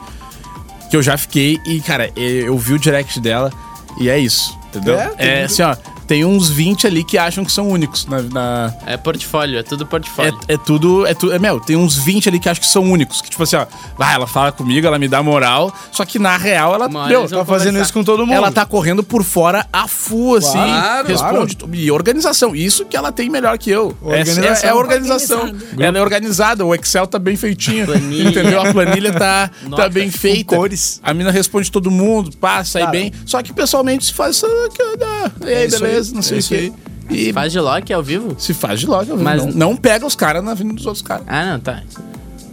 que 0.89 0.95
eu 0.97 1.01
já 1.03 1.17
fiquei 1.17 1.59
e, 1.65 1.79
cara, 1.81 2.11
eu 2.15 2.57
vi 2.57 2.73
o 2.73 2.79
direct 2.79 3.19
dela 3.19 3.51
e 3.99 4.09
é 4.09 4.17
isso, 4.17 4.57
entendeu? 4.67 4.99
É? 4.99 5.13
É, 5.17 5.43
assim, 5.43 5.61
ó, 5.63 5.75
tem 6.07 6.23
uns 6.25 6.49
20 6.49 6.87
ali 6.87 7.03
que 7.03 7.17
acham 7.17 7.43
que 7.43 7.51
são 7.51 7.67
únicos 7.69 8.05
na. 8.05 8.21
na- 8.21 8.73
É 8.85 8.97
portfólio, 8.97 9.59
é 9.59 9.63
tudo 9.63 9.85
portfólio. 9.85 10.37
é, 10.47 10.53
é 10.53 10.57
tudo. 10.57 11.05
É, 11.05 11.13
tu, 11.13 11.31
é, 11.31 11.39
meu, 11.39 11.59
tem 11.59 11.75
uns 11.75 11.95
20 11.97 12.29
ali 12.29 12.39
que 12.39 12.47
acham 12.49 12.61
que 12.61 12.67
são 12.69 12.83
únicos. 12.83 13.21
Que, 13.21 13.29
tipo 13.29 13.43
assim, 13.43 13.55
ó, 13.55 13.65
ah, 13.99 14.13
ela 14.13 14.27
fala 14.27 14.51
comigo, 14.51 14.85
ela 14.85 14.99
me 14.99 15.07
dá 15.07 15.21
moral. 15.23 15.73
Só 15.91 16.05
que 16.05 16.19
na 16.19 16.37
real, 16.37 16.73
ela. 16.75 16.87
Uma 16.87 17.07
Meu, 17.07 17.21
Tá 17.27 17.43
fazendo 17.43 17.45
conversar. 17.67 17.81
isso 17.81 17.93
com 17.93 18.03
todo 18.03 18.19
mundo. 18.25 18.33
ela 18.35 18.51
tá 18.51 18.65
correndo 18.65 19.03
por 19.03 19.23
fora 19.23 19.65
a 19.73 19.87
full, 19.87 20.35
assim. 20.37 20.51
Claro, 20.53 21.07
responde. 21.07 21.57
E 21.73 21.91
organização. 21.91 22.55
Isso 22.55 22.85
que 22.85 22.95
ela 22.95 23.11
tem 23.11 23.29
melhor 23.29 23.57
que 23.57 23.69
eu. 23.69 23.95
É- 24.03 24.19
Organização. 24.19 24.69
É, 24.69 24.71
é 24.71 24.75
organização. 24.75 25.39
Organizado. 25.41 25.83
Ela 25.83 25.97
é 25.97 26.01
organizada. 26.01 26.65
O 26.65 26.75
Excel 26.75 27.07
tá 27.07 27.17
bem 27.19 27.35
feitinho. 27.35 27.85
Planilha. 27.87 28.29
Entendeu? 28.29 28.61
A 28.61 28.71
planilha 28.71 29.11
tá, 29.11 29.47
tá 29.49 29.69
Nota. 29.69 29.89
bem 29.89 30.09
feita. 30.11 30.55
cores. 30.55 30.99
A 31.03 31.13
mina 31.13 31.31
responde 31.31 31.71
todo 31.71 31.89
mundo, 31.91 32.31
passa 32.37 32.79
aí 32.79 32.85
Cara. 32.85 32.91
bem. 32.91 33.11
Só 33.25 33.41
que 33.41 33.51
pessoalmente 33.53 34.05
se 34.05 34.13
faz 34.13 34.43
ah, 34.43 35.31
e 35.41 35.53
aí, 35.53 35.67
isso 35.67 35.79
beleza, 35.79 35.94
não 36.13 36.21
sei 36.21 36.33
é 36.33 36.37
o 36.37 36.39
isso 36.39 36.49
que. 36.49 36.73
E 37.09 37.31
Faz 37.33 37.51
de 37.51 37.59
lock 37.59 37.93
ao 37.93 38.01
vivo? 38.01 38.35
se 38.39 38.53
faz 38.53 38.79
de 38.79 38.87
logo, 38.87 39.15
Mas- 39.17 39.45
não, 39.45 39.51
não 39.51 39.75
pega 39.77 40.05
os 40.05 40.15
caras 40.15 40.43
na 40.43 40.53
vida 40.55 40.73
dos 40.73 40.85
outros 40.85 41.03
caras. 41.03 41.23
Ah, 41.27 41.45
não, 41.53 41.59
tá. 41.59 41.83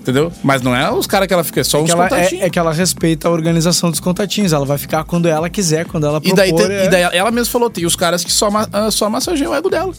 Entendeu? 0.00 0.32
Mas 0.42 0.60
não 0.62 0.74
é 0.74 0.90
os 0.92 1.06
caras 1.06 1.28
que 1.28 1.32
ela 1.32 1.44
fica, 1.44 1.60
é 1.60 1.64
só 1.64 1.78
É 1.78 1.80
uns 1.82 1.86
que, 1.86 1.92
ela, 1.92 2.08
contatinhos. 2.08 2.42
é, 2.42 2.46
é 2.46 2.50
que 2.50 2.58
ela 2.58 2.72
respeita 2.72 3.28
a 3.28 3.30
organização 3.30 3.88
dos 3.90 4.00
contatinhos. 4.00 4.52
Ela 4.52 4.66
vai 4.66 4.76
ficar 4.76 5.04
quando 5.04 5.26
ela 5.28 5.48
quiser, 5.48 5.86
quando 5.86 6.04
ela 6.06 6.18
E 6.18 6.20
propor. 6.22 6.36
daí, 6.36 6.52
tem- 6.54 6.66
é- 6.76 6.84
e 6.86 6.88
daí 6.90 7.02
ela 7.16 7.30
mesma 7.30 7.50
falou, 7.52 7.70
tem 7.70 7.86
os 7.86 7.94
caras 7.94 8.24
que 8.24 8.32
só, 8.32 8.50
ma- 8.50 8.68
ah, 8.72 8.90
só 8.90 9.08
massageiam 9.08 9.52
o 9.52 9.54
ego 9.54 9.70
dela. 9.70 9.92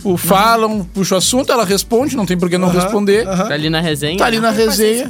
Tipo, 0.00 0.16
falam, 0.16 0.82
puxa 0.94 1.14
o 1.14 1.18
assunto, 1.18 1.52
ela 1.52 1.62
responde, 1.64 2.16
não 2.16 2.24
tem 2.24 2.36
por 2.38 2.48
que 2.48 2.56
não 2.56 2.68
Aham, 2.68 2.80
responder. 2.80 3.28
aham. 3.28 3.48
Tá 3.48 3.54
ali 3.54 3.68
na 3.68 3.80
resenha. 3.82 4.16
Tá 4.16 4.24
ali 4.24 4.40
na 4.40 4.50
resenha. 4.50 5.06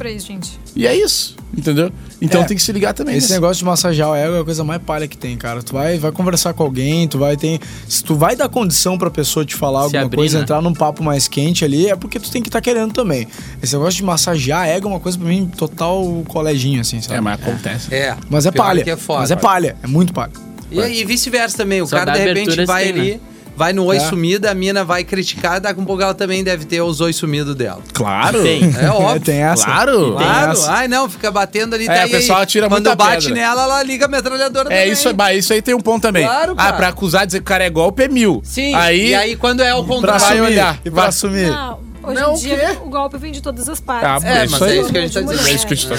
E 0.75 0.85
é 0.85 0.93
isso, 0.95 1.35
entendeu? 1.57 1.91
Então 2.21 2.41
É. 2.41 2.43
tem 2.43 2.57
que 2.57 2.61
se 2.61 2.71
ligar 2.73 2.93
também. 2.93 3.15
Esse 3.15 3.27
nisso. 3.27 3.33
negócio 3.33 3.57
de 3.59 3.65
massagear 3.65 4.09
o 4.09 4.15
ego 4.15 4.35
é 4.35 4.39
a 4.41 4.43
coisa 4.43 4.63
mais 4.65 4.81
palha 4.81 5.07
que 5.07 5.17
tem, 5.17 5.37
cara. 5.37 5.63
Tu 5.63 5.71
vai, 5.73 5.97
vai 5.97 6.11
conversar 6.11 6.53
com 6.53 6.63
alguém, 6.63 7.07
tu 7.07 7.17
vai 7.17 7.37
ter. 7.37 7.59
Se 7.87 8.03
tu 8.03 8.15
vai 8.15 8.35
dar 8.35 8.49
condição 8.49 8.97
pra 8.97 9.09
pessoa 9.09 9.45
te 9.45 9.55
falar 9.55 9.79
Se 9.79 9.85
alguma 9.85 10.03
abrir, 10.03 10.17
coisa, 10.17 10.37
né? 10.37 10.43
entrar 10.43 10.61
num 10.61 10.73
papo 10.73 11.01
mais 11.03 11.27
quente 11.27 11.63
ali, 11.63 11.87
é 11.89 11.95
porque 11.95 12.19
tu 12.19 12.29
tem 12.29 12.41
que 12.41 12.49
estar 12.49 12.59
querendo 12.61 12.91
também. 12.93 13.27
Esse 13.63 13.73
negócio 13.75 13.95
de 13.97 14.03
massagear 14.03 14.67
ego 14.67 14.87
é 14.87 14.91
uma 14.91 14.99
coisa 14.99 15.17
pra 15.17 15.27
mim 15.27 15.49
total 15.57 16.23
coleginho, 16.27 16.81
assim, 16.81 17.01
sabe? 17.01 17.15
É, 17.15 17.21
mas 17.21 17.41
acontece. 17.41 17.93
É. 17.95 18.15
Mas 18.29 18.45
é 18.45 18.51
pior 18.51 18.63
palha. 18.65 18.83
que 18.83 18.89
é 18.91 18.97
foda. 18.97 19.19
mas 19.21 19.31
é 19.31 19.35
palha, 19.37 19.75
é 19.81 19.87
muito 19.87 20.13
palha. 20.13 20.31
E, 20.69 20.79
e 20.79 21.05
vice-versa 21.05 21.57
também. 21.57 21.81
O 21.81 21.87
Só 21.87 21.97
cara, 21.97 22.11
de 22.13 22.19
repente, 22.19 22.65
vai 22.65 22.87
se 22.87 22.93
tem, 22.93 23.01
ali, 23.01 23.11
né? 23.15 23.19
Vai 23.61 23.73
no 23.73 23.85
oi 23.85 23.97
É. 23.97 23.99
sumido, 23.99 24.47
a 24.49 24.55
mina 24.55 24.83
vai 24.83 25.03
criticar, 25.03 25.59
daqui 25.61 25.79
a 25.79 25.83
pouco 25.83 26.01
ela 26.01 26.15
também 26.15 26.43
deve 26.43 26.65
ter 26.65 26.81
os 26.81 26.99
oi 26.99 27.13
sumidos 27.13 27.53
dela. 27.53 27.79
Claro. 27.93 28.41
Tem. 28.41 28.63
É 28.75 28.89
óbvio. 28.89 29.21
tem 29.21 29.43
essa. 29.43 29.65
Claro. 29.65 30.15
Tem 30.15 30.25
Claro, 30.25 30.51
essa. 30.53 30.71
ai 30.71 30.87
não, 30.87 31.07
fica 31.07 31.29
batendo 31.29 31.75
ali. 31.75 31.83
É, 31.85 31.87
daí 31.93 32.07
o 32.07 32.11
pessoal 32.11 32.41
atira 32.41 32.67
Quando 32.67 32.85
muita 32.87 32.95
bate 32.95 33.27
pedra. 33.27 33.41
nela, 33.41 33.63
ela 33.63 33.83
liga 33.83 34.05
a 34.05 34.07
metralhadora 34.07 34.73
É, 34.73 34.79
também. 34.79 34.91
isso, 34.91 35.09
é, 35.09 35.35
isso 35.35 35.53
aí 35.53 35.61
tem 35.61 35.75
um 35.75 35.79
ponto 35.79 36.01
também. 36.01 36.25
Claro, 36.25 36.53
ah, 36.53 36.63
cara. 36.63 36.77
pra 36.77 36.87
acusar, 36.87 37.25
dizer 37.27 37.37
que 37.37 37.43
o 37.43 37.45
cara 37.45 37.63
é 37.63 37.69
golpe 37.69 38.01
é 38.01 38.07
mil. 38.07 38.41
Sim, 38.43 38.73
Aí, 38.73 39.09
e 39.09 39.15
aí 39.15 39.35
quando 39.35 39.61
é 39.61 39.75
o 39.75 39.83
Pra 39.83 39.95
contrário... 39.95 40.19
vai 40.21 40.31
assumir. 40.33 40.47
olhar. 40.47 40.79
E 40.83 40.89
pra 40.89 40.99
Vai. 41.01 41.09
assumir. 41.09 41.49
Não, 41.51 41.79
hoje 42.01 42.19
Não, 42.19 42.31
em 42.31 42.33
o 42.35 42.37
dia 42.39 42.57
quê? 42.57 42.77
o 42.83 42.89
golpe 42.89 43.17
vem 43.19 43.31
de 43.31 43.41
todas 43.41 43.69
as 43.69 43.79
Ah, 43.79 43.83
partes. 43.85 44.23
É, 44.25 44.45
isso 44.45 44.59
mas 44.59 44.71
é 44.71 44.77
isso 44.79 44.91
que 44.91 44.97
a 44.97 45.01
gente 45.01 45.13
tá 45.13 45.21
dizendo. 45.21 45.47
É 45.47 45.51
isso 45.53 45.67
que 45.67 45.73
a 45.73 45.77
gente 45.77 45.87
tá 45.89 45.95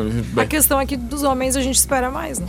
A 0.00 0.02
Bem, 0.34 0.46
questão 0.46 0.78
é 0.78 0.84
que 0.84 0.96
dos 0.96 1.22
homens 1.22 1.56
a 1.56 1.62
gente 1.62 1.76
espera 1.76 2.10
mais, 2.10 2.38
né? 2.38 2.46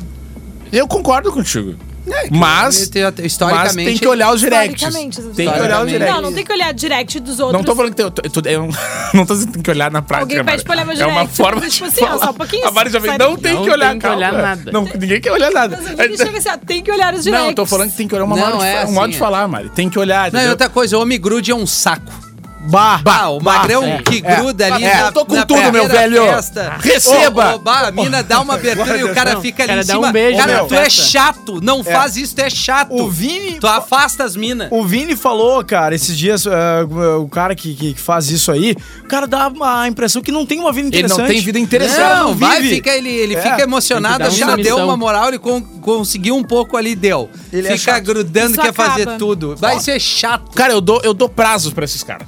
Eu 0.72 0.86
concordo 0.88 1.32
contigo. 1.32 1.76
É, 2.08 2.28
Mas, 2.32 2.90
mas 2.90 3.76
tem 3.76 3.98
que 3.98 4.08
olhar 4.08 4.34
os 4.34 4.40
directs. 4.42 4.82
Historicamente, 4.82 5.22
Tem 5.36 5.52
que 5.52 5.60
olhar 5.60 5.82
os 5.84 5.92
directs. 5.92 6.16
Não, 6.16 6.22
não 6.22 6.34
tem 6.34 6.46
que 6.46 6.52
olhar 6.54 6.74
direct 6.74 7.20
dos 7.20 7.40
outros. 7.40 7.54
Não 7.58 7.64
tô 7.64 7.76
falando 7.76 7.94
que 7.94 8.04
tem. 8.04 8.12
tu- 8.32 8.48
eu 8.50 8.70
não, 9.14 9.26
tô 9.26 9.34
dizendo 9.34 9.48
que 9.48 9.54
tem 9.54 9.62
que 9.64 9.70
olhar 9.72 9.92
na 9.92 10.02
prática. 10.02 10.40
Alguém 10.40 10.44
pede 10.46 10.64
pra 10.64 10.74
olhar 10.74 10.86
meu 10.86 10.96
É 10.96 11.06
uma 11.06 11.14
direct, 11.22 11.36
forma 11.38 11.62
tipo 11.70 11.86
de 11.88 11.92
assim, 11.94 12.06
falar. 12.06 12.26
só 12.26 12.32
um 12.32 12.34
pouquinho, 12.34 12.68
A 12.68 12.72
Mari 12.72 12.90
já 12.90 13.00
vem, 13.00 13.18
não 13.18 13.36
tem 13.38 13.54
Não 13.54 13.64
que 13.64 13.70
olhar, 13.72 13.90
tem 13.92 14.00
que 14.00 14.08
olhar 14.08 14.34
nada. 14.34 14.72
Não, 14.72 14.84
ninguém 14.86 15.22
quer 15.22 15.32
olhar 15.32 15.52
nada. 15.52 15.78
Mas 15.82 16.00
alguém 16.00 16.18
chega 16.18 16.38
assim, 16.38 16.50
ó, 16.50 16.58
tem 16.58 16.84
que 16.84 16.92
olhar 16.92 17.14
os 17.14 17.24
directs. 17.24 17.44
Não, 17.44 17.50
eu 17.52 17.56
tô 17.56 17.66
falando 17.66 17.92
que 17.92 17.98
tem 17.98 18.08
que 18.08 18.16
olhar 18.16 18.26
uma 18.26 18.36
Não, 18.36 18.46
modo, 18.46 18.58
de, 18.60 18.66
é 18.66 18.74
fa- 18.74 18.80
um 18.80 18.84
assim, 18.84 18.94
modo 18.94 19.10
de 19.10 19.16
é. 19.16 19.20
falar, 19.20 19.48
Mari. 19.48 19.70
Tem 19.70 19.90
que 19.90 20.00
olhar. 20.00 20.20
Não, 20.20 20.26
e 20.26 20.42
entendeu? 20.44 20.50
outra 20.52 20.70
coisa, 20.70 20.98
o 20.98 21.02
homem 21.02 21.20
grude 21.20 21.52
é 21.52 21.56
um 21.56 21.68
saco. 21.68 22.29
Bah, 22.62 23.00
Bah, 23.02 23.30
o 23.30 23.42
magrão 23.42 23.84
é. 23.84 24.02
que 24.02 24.22
É. 24.24 24.36
gruda 24.36 24.66
ali 24.66 24.84
É, 24.84 24.94
na, 24.96 25.08
eu 25.08 25.12
tô 25.14 25.26
com 25.26 25.34
na 25.36 25.46
tudo, 25.46 25.72
meu 25.72 25.88
velho. 25.88 26.22
festa. 26.24 26.76
Receba. 26.82 27.54
Ô, 27.54 27.56
ô, 27.56 27.60
bah, 27.60 27.88
a 27.88 27.92
mina 27.92 28.22
dá 28.22 28.42
uma 28.42 28.56
abertura 28.60 28.98
e 28.98 29.04
o 29.06 29.14
cara 29.14 29.34
Não, 29.36 29.42
fica 29.42 29.64
ali 29.64 29.70
cara, 29.70 29.82
em 29.82 29.86
dá 29.86 29.94
cima. 29.94 30.08
um 30.08 30.12
beijo 30.12 30.38
cara, 30.38 30.66
tu 30.66 30.76
é 30.76 30.90
chato. 30.90 31.60
Não 31.64 31.84
faz 31.84 32.18
isso, 32.18 32.36
tu 32.36 32.40
é 32.42 32.50
chato. 32.50 32.94
O 32.94 33.10
Vini- 33.10 33.60
Tu 33.60 33.66
afasta 33.68 34.24
as 34.26 34.36
minas. 34.36 34.68
O 34.72 34.86
Vini 34.86 35.16
falou, 35.16 35.64
cara, 35.64 35.96
esses 35.96 36.18
dias, 36.18 36.46
eh, 36.46 36.86
o 37.20 37.28
cara 37.30 37.56
que, 37.56 37.74
que 37.74 37.96
faz 37.96 38.30
isso 38.30 38.52
aí, 38.52 38.76
o 39.04 39.08
cara 39.08 39.26
dá 39.26 39.48
uma 39.48 39.88
impressão 39.88 40.22
que 40.22 40.32
não 40.32 40.46
tem 40.46 40.60
uma 40.60 40.72
vida 40.74 40.88
Ele 40.90 40.98
interessante. 40.98 41.20
não 41.22 41.28
tem 41.28 41.42
vida 41.42 41.60
interessante. 41.60 42.00
Não, 42.18 42.28
Não, 42.30 42.36
vai, 42.36 42.62
vive. 42.62 42.76
fica, 42.76 42.90
ele, 42.92 43.10
ele 43.10 43.36
É. 43.36 43.42
fica 43.42 43.62
emocionado, 43.62 44.24
a 44.26 44.30
uma 44.30 44.58
deu 44.58 44.78
uma 44.78 44.98
moral, 44.98 45.30
ele 45.30 45.40
con- 45.40 45.62
conseguiu 45.82 46.36
um 46.36 46.44
pouco 46.44 46.76
ali, 46.76 46.94
deu. 46.94 47.30
Ele 47.54 47.68
é 47.68 47.78
fica 47.78 47.98
grudando, 48.00 48.52
Isso 48.52 48.62
quer 48.62 48.74
fazer 48.74 49.04
acaba. 49.04 49.18
tudo. 49.18 49.56
Vai 49.58 49.80
ser 49.80 50.00
chato. 50.00 50.52
Cara, 50.52 50.74
eu 50.74 50.82
dou, 50.82 51.00
eu 51.04 51.14
dou 51.14 51.30
prazos 51.30 51.74
pra 51.74 51.86
esses 51.86 52.04
caras. 52.04 52.28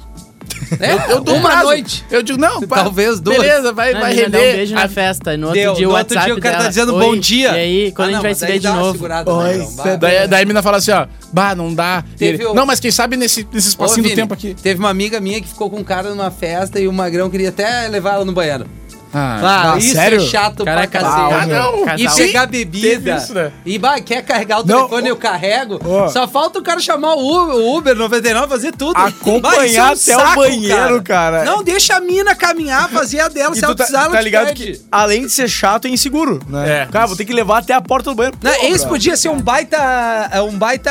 É, 0.80 1.12
Eu 1.12 1.20
dou 1.20 1.36
uma 1.36 1.48
prazo. 1.50 1.64
noite. 1.64 2.04
Eu 2.10 2.22
digo, 2.22 2.38
não, 2.38 2.60
pá, 2.62 2.76
Talvez 2.84 3.20
duas. 3.20 3.38
Beleza, 3.38 3.72
vai, 3.72 3.92
Não, 3.92 4.00
vai 4.00 4.14
dá 4.14 4.22
render. 4.22 4.38
um 4.38 4.56
beijo 4.56 4.74
na 4.74 4.82
A- 4.84 4.88
festa. 4.88 5.36
No 5.36 5.48
outro 5.48 5.60
Deu. 5.60 5.74
dia 5.74 5.86
o 5.88 5.92
No 5.92 5.96
outro 5.98 6.14
WhatsApp 6.16 6.24
dia 6.26 6.34
o 6.34 6.40
cara 6.40 6.52
tá 6.54 6.58
dela, 6.60 6.68
dizendo 6.70 6.94
"Oi, 6.94 7.04
bom 7.04 7.16
dia. 7.16 7.48
E 7.48 7.60
aí, 7.60 7.92
quando 7.92 8.00
Ah, 8.00 8.04
a 8.04 8.06
gente 8.10 8.16
não, 8.16 8.22
vai 8.22 8.34
se 8.34 8.40
daí 8.42 8.52
ver 8.52 8.58
de 8.58 8.68
novo? 8.68 9.04
Oi, 9.04 9.08
né, 9.08 9.58
não, 9.58 9.70
vai. 9.76 9.96
Daí, 9.98 10.28
daí 10.28 10.42
a 10.42 10.46
mina 10.46 10.62
fala 10.62 10.76
assim, 10.78 10.90
ó, 10.92 11.06
bah, 11.32 11.54
não 11.54 11.74
dá. 11.74 12.04
E 12.20 12.24
ele, 12.24 12.46
um- 12.46 12.54
Não, 12.54 12.64
mas 12.66 12.80
quem 12.80 12.90
sabe 12.90 13.16
nesse, 13.16 13.46
nesse 13.52 13.68
Ô, 13.68 13.70
espacinho 13.70 14.02
do 14.02 14.08
Vini, 14.08 14.16
tempo 14.16 14.34
aqui. 14.34 14.54
Teve 14.54 14.78
uma 14.80 14.90
amiga 14.90 15.20
minha 15.20 15.40
que 15.40 15.48
ficou 15.48 15.68
com 15.70 15.78
um 15.78 15.84
cara 15.84 16.10
numa 16.10 16.30
festa 16.30 16.80
e 16.80 16.88
o 16.88 16.92
Magrão 16.92 17.28
queria 17.30 17.48
até 17.50 17.88
levar 17.88 18.14
ela 18.14 18.24
no 18.24 18.32
banheiro. 18.32 18.66
Ah, 19.12 19.72
Ah, 19.74 19.78
isso 19.78 19.94
sério? 19.94 20.18
é 20.18 20.26
chato 20.26 20.64
Cara, 20.64 20.86
pra 20.88 21.00
cacete. 21.00 21.52
Ah. 21.52 21.94
E 21.98 22.08
pegar 22.14 22.46
bebida. 22.46 23.16
isso, 23.16 23.34
né? 23.34 23.52
E 23.64 23.78
bah, 23.78 24.00
quer 24.00 24.22
carregar 24.22 24.60
o 24.60 24.66
Não, 24.66 24.76
telefone, 24.88 25.08
eu 25.08 25.16
carrego. 25.16 25.80
Ó. 25.84 26.08
Só 26.08 26.26
falta 26.26 26.58
o 26.58 26.62
cara 26.62 26.80
chamar 26.80 27.14
o 27.14 27.42
Uber, 27.42 27.54
o 27.56 27.76
Uber 27.76 27.94
99 27.94 28.48
fazer 28.48 28.72
tudo. 28.72 28.96
Acompanhar 28.96 29.94
Bah, 29.94 30.00
é 30.06 30.16
um 30.16 30.20
até 30.20 30.32
o 30.32 30.34
banheiro, 30.36 31.02
cara. 31.02 31.44
Não, 31.44 31.62
deixa 31.62 31.96
a 31.96 32.00
mina 32.00 32.34
caminhar, 32.34 32.88
fazer 32.88 33.20
a 33.20 33.28
dela. 33.28 33.54
E 33.54 33.58
Se 33.58 33.64
ela 33.64 33.74
tá, 33.74 33.84
precisar, 33.84 34.04
ela 34.04 34.12
tá 34.12 34.20
ligado 34.20 34.46
pede. 34.48 34.72
que, 34.72 34.80
além 34.90 35.22
de 35.26 35.30
ser 35.32 35.48
chato, 35.48 35.86
é 35.86 35.90
inseguro, 35.90 36.40
né? 36.48 36.82
É. 36.82 36.86
Cara, 36.86 37.06
vou 37.06 37.16
ter 37.16 37.24
que 37.24 37.32
levar 37.32 37.58
até 37.58 37.74
a 37.74 37.80
porta 37.80 38.10
do 38.10 38.16
banheiro. 38.16 38.36
Não, 38.42 38.50
Pô, 38.50 38.56
esse 38.58 38.68
brother. 38.70 38.88
podia 38.88 39.16
ser 39.16 39.28
um 39.28 39.40
baita, 39.40 39.78
um 40.48 40.56
baita, 40.58 40.90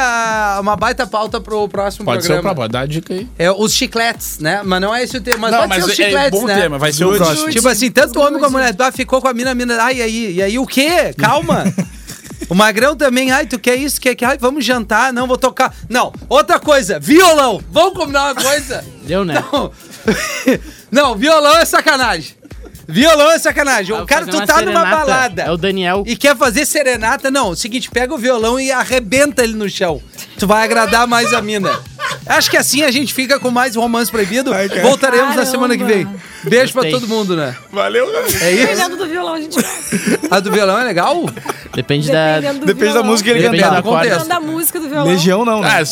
uma 0.62 0.75
baita 0.75 1.07
pauta 1.07 1.39
pro 1.41 1.67
próximo 1.67 2.05
Pode 2.05 2.21
ser 2.23 2.27
o 2.34 2.36
programa. 2.36 2.55
próprio, 2.55 2.71
dá 2.71 2.79
a 2.81 2.86
dica 2.86 3.13
aí. 3.13 3.27
É 3.38 3.51
os 3.51 3.73
chicletes, 3.73 4.39
né? 4.39 4.62
Mas 4.63 4.81
não 4.81 4.93
é 4.93 5.03
esse 5.03 5.17
o 5.17 5.21
tema. 5.21 5.38
Mas 5.39 5.51
Não, 5.51 5.57
pode 5.60 5.69
mas 5.69 5.84
ser 5.86 5.91
os 5.91 5.99
é 5.99 6.03
chicletes, 6.05 6.39
bom 6.39 6.45
né? 6.47 6.62
tema, 6.62 6.77
vai 6.77 6.91
ser 6.91 7.05
o 7.05 7.15
próximo. 7.15 7.49
Tipo 7.49 7.67
assim, 7.67 7.89
tanto 7.91 8.11
o 8.19 8.21
homem 8.21 8.34
como 8.34 8.45
a 8.45 8.50
mulher, 8.50 8.76
ah, 8.80 8.91
ficou 8.91 9.21
com 9.21 9.28
a 9.28 9.34
mina, 9.34 9.52
a 9.52 9.56
mina, 9.56 9.82
ai, 9.82 9.97
e 9.97 10.02
aí, 10.02 10.36
e 10.36 10.41
aí 10.43 10.60
o 10.60 10.65
quê? 10.65 11.13
Calma. 11.17 11.65
O 12.50 12.56
Magrão 12.56 12.97
também, 12.97 13.32
ai, 13.32 13.45
tu 13.45 13.58
quer 13.58 13.76
isso, 13.76 14.02
quer 14.02 14.13
que, 14.13 14.26
ai, 14.26 14.38
vamos 14.38 14.65
jantar, 14.65 15.13
não, 15.13 15.26
vou 15.26 15.38
tocar. 15.38 15.74
Não, 15.88 16.12
outra 16.28 16.60
coisa, 16.60 17.00
violão, 17.00 17.63
vamos 17.71 17.93
combinar 17.93 18.26
uma 18.26 18.36
coisa? 18.36 18.84
Deu, 19.04 19.24
né? 19.24 19.41
Não, 19.54 19.71
não 20.91 21.15
violão 21.15 21.58
é 21.58 21.63
sacanagem. 21.63 22.36
Violão 22.86 23.32
é 23.32 23.39
sacanagem. 23.39 23.95
Ah, 23.95 24.04
O 24.04 24.06
cara, 24.06 24.26
tu 24.26 24.32
tá 24.45 24.56
numa 24.62 24.82
serenata. 24.82 24.89
balada. 24.89 25.41
É 25.43 25.52
o 25.52 25.56
Daniel. 25.56 26.04
E 26.06 26.17
quer 26.17 26.36
fazer 26.36 26.65
serenata? 26.65 27.32
Não, 27.32 27.52
o 27.52 27.56
seguinte, 27.56 27.89
pega 27.89 28.13
o 28.13 28.17
violão 28.17 28.60
e 28.60 28.69
arrebenta 28.69 29.43
ele 29.43 29.54
no 29.54 29.69
chão. 29.69 30.02
Tu 30.38 30.45
vai 30.45 30.63
agradar 30.65 31.08
mais 31.08 31.34
a 31.34 31.41
mina. 31.41 31.71
Acho 32.25 32.49
que 32.51 32.57
assim 32.57 32.83
a 32.83 32.91
gente 32.91 33.13
fica 33.13 33.39
com 33.39 33.49
mais 33.51 33.75
romance 33.75 34.11
proibido. 34.11 34.53
Ai. 34.53 34.67
Voltaremos 34.81 35.29
na 35.29 35.35
Caramba. 35.35 35.45
semana 35.51 35.77
que 35.77 35.83
vem. 35.83 36.07
Beijo 36.43 36.73
pra 36.73 36.89
todo 36.89 37.07
mundo, 37.07 37.35
né? 37.35 37.55
Valeu, 37.71 38.07
É 38.15 38.27
isso? 38.27 38.39
Dependendo 38.67 38.97
do 38.97 39.07
violão, 39.07 39.33
a 39.35 39.41
gente 39.41 39.57
A 40.31 40.39
do 40.39 40.51
violão 40.51 40.79
é 40.79 40.83
legal? 40.83 41.23
Depende 41.75 42.11
da. 42.11 42.35
Dependendo 42.39 42.59
do 42.61 42.65
Depende 42.65 42.85
da 42.87 42.91
violão. 42.93 43.11
música 43.11 43.29
que 43.31 43.37
ele 43.37 43.43
Depende 43.43 43.63
cantar. 43.63 43.75
da 43.75 43.81
corda. 43.83 44.03
Dependendo 44.03 44.29
da 44.29 44.39
música 44.39 44.79
do 44.79 44.89
violão. 44.89 45.05
Legião 45.07 45.45
não, 45.45 45.61
né? 45.61 45.69
Ah, 45.71 45.83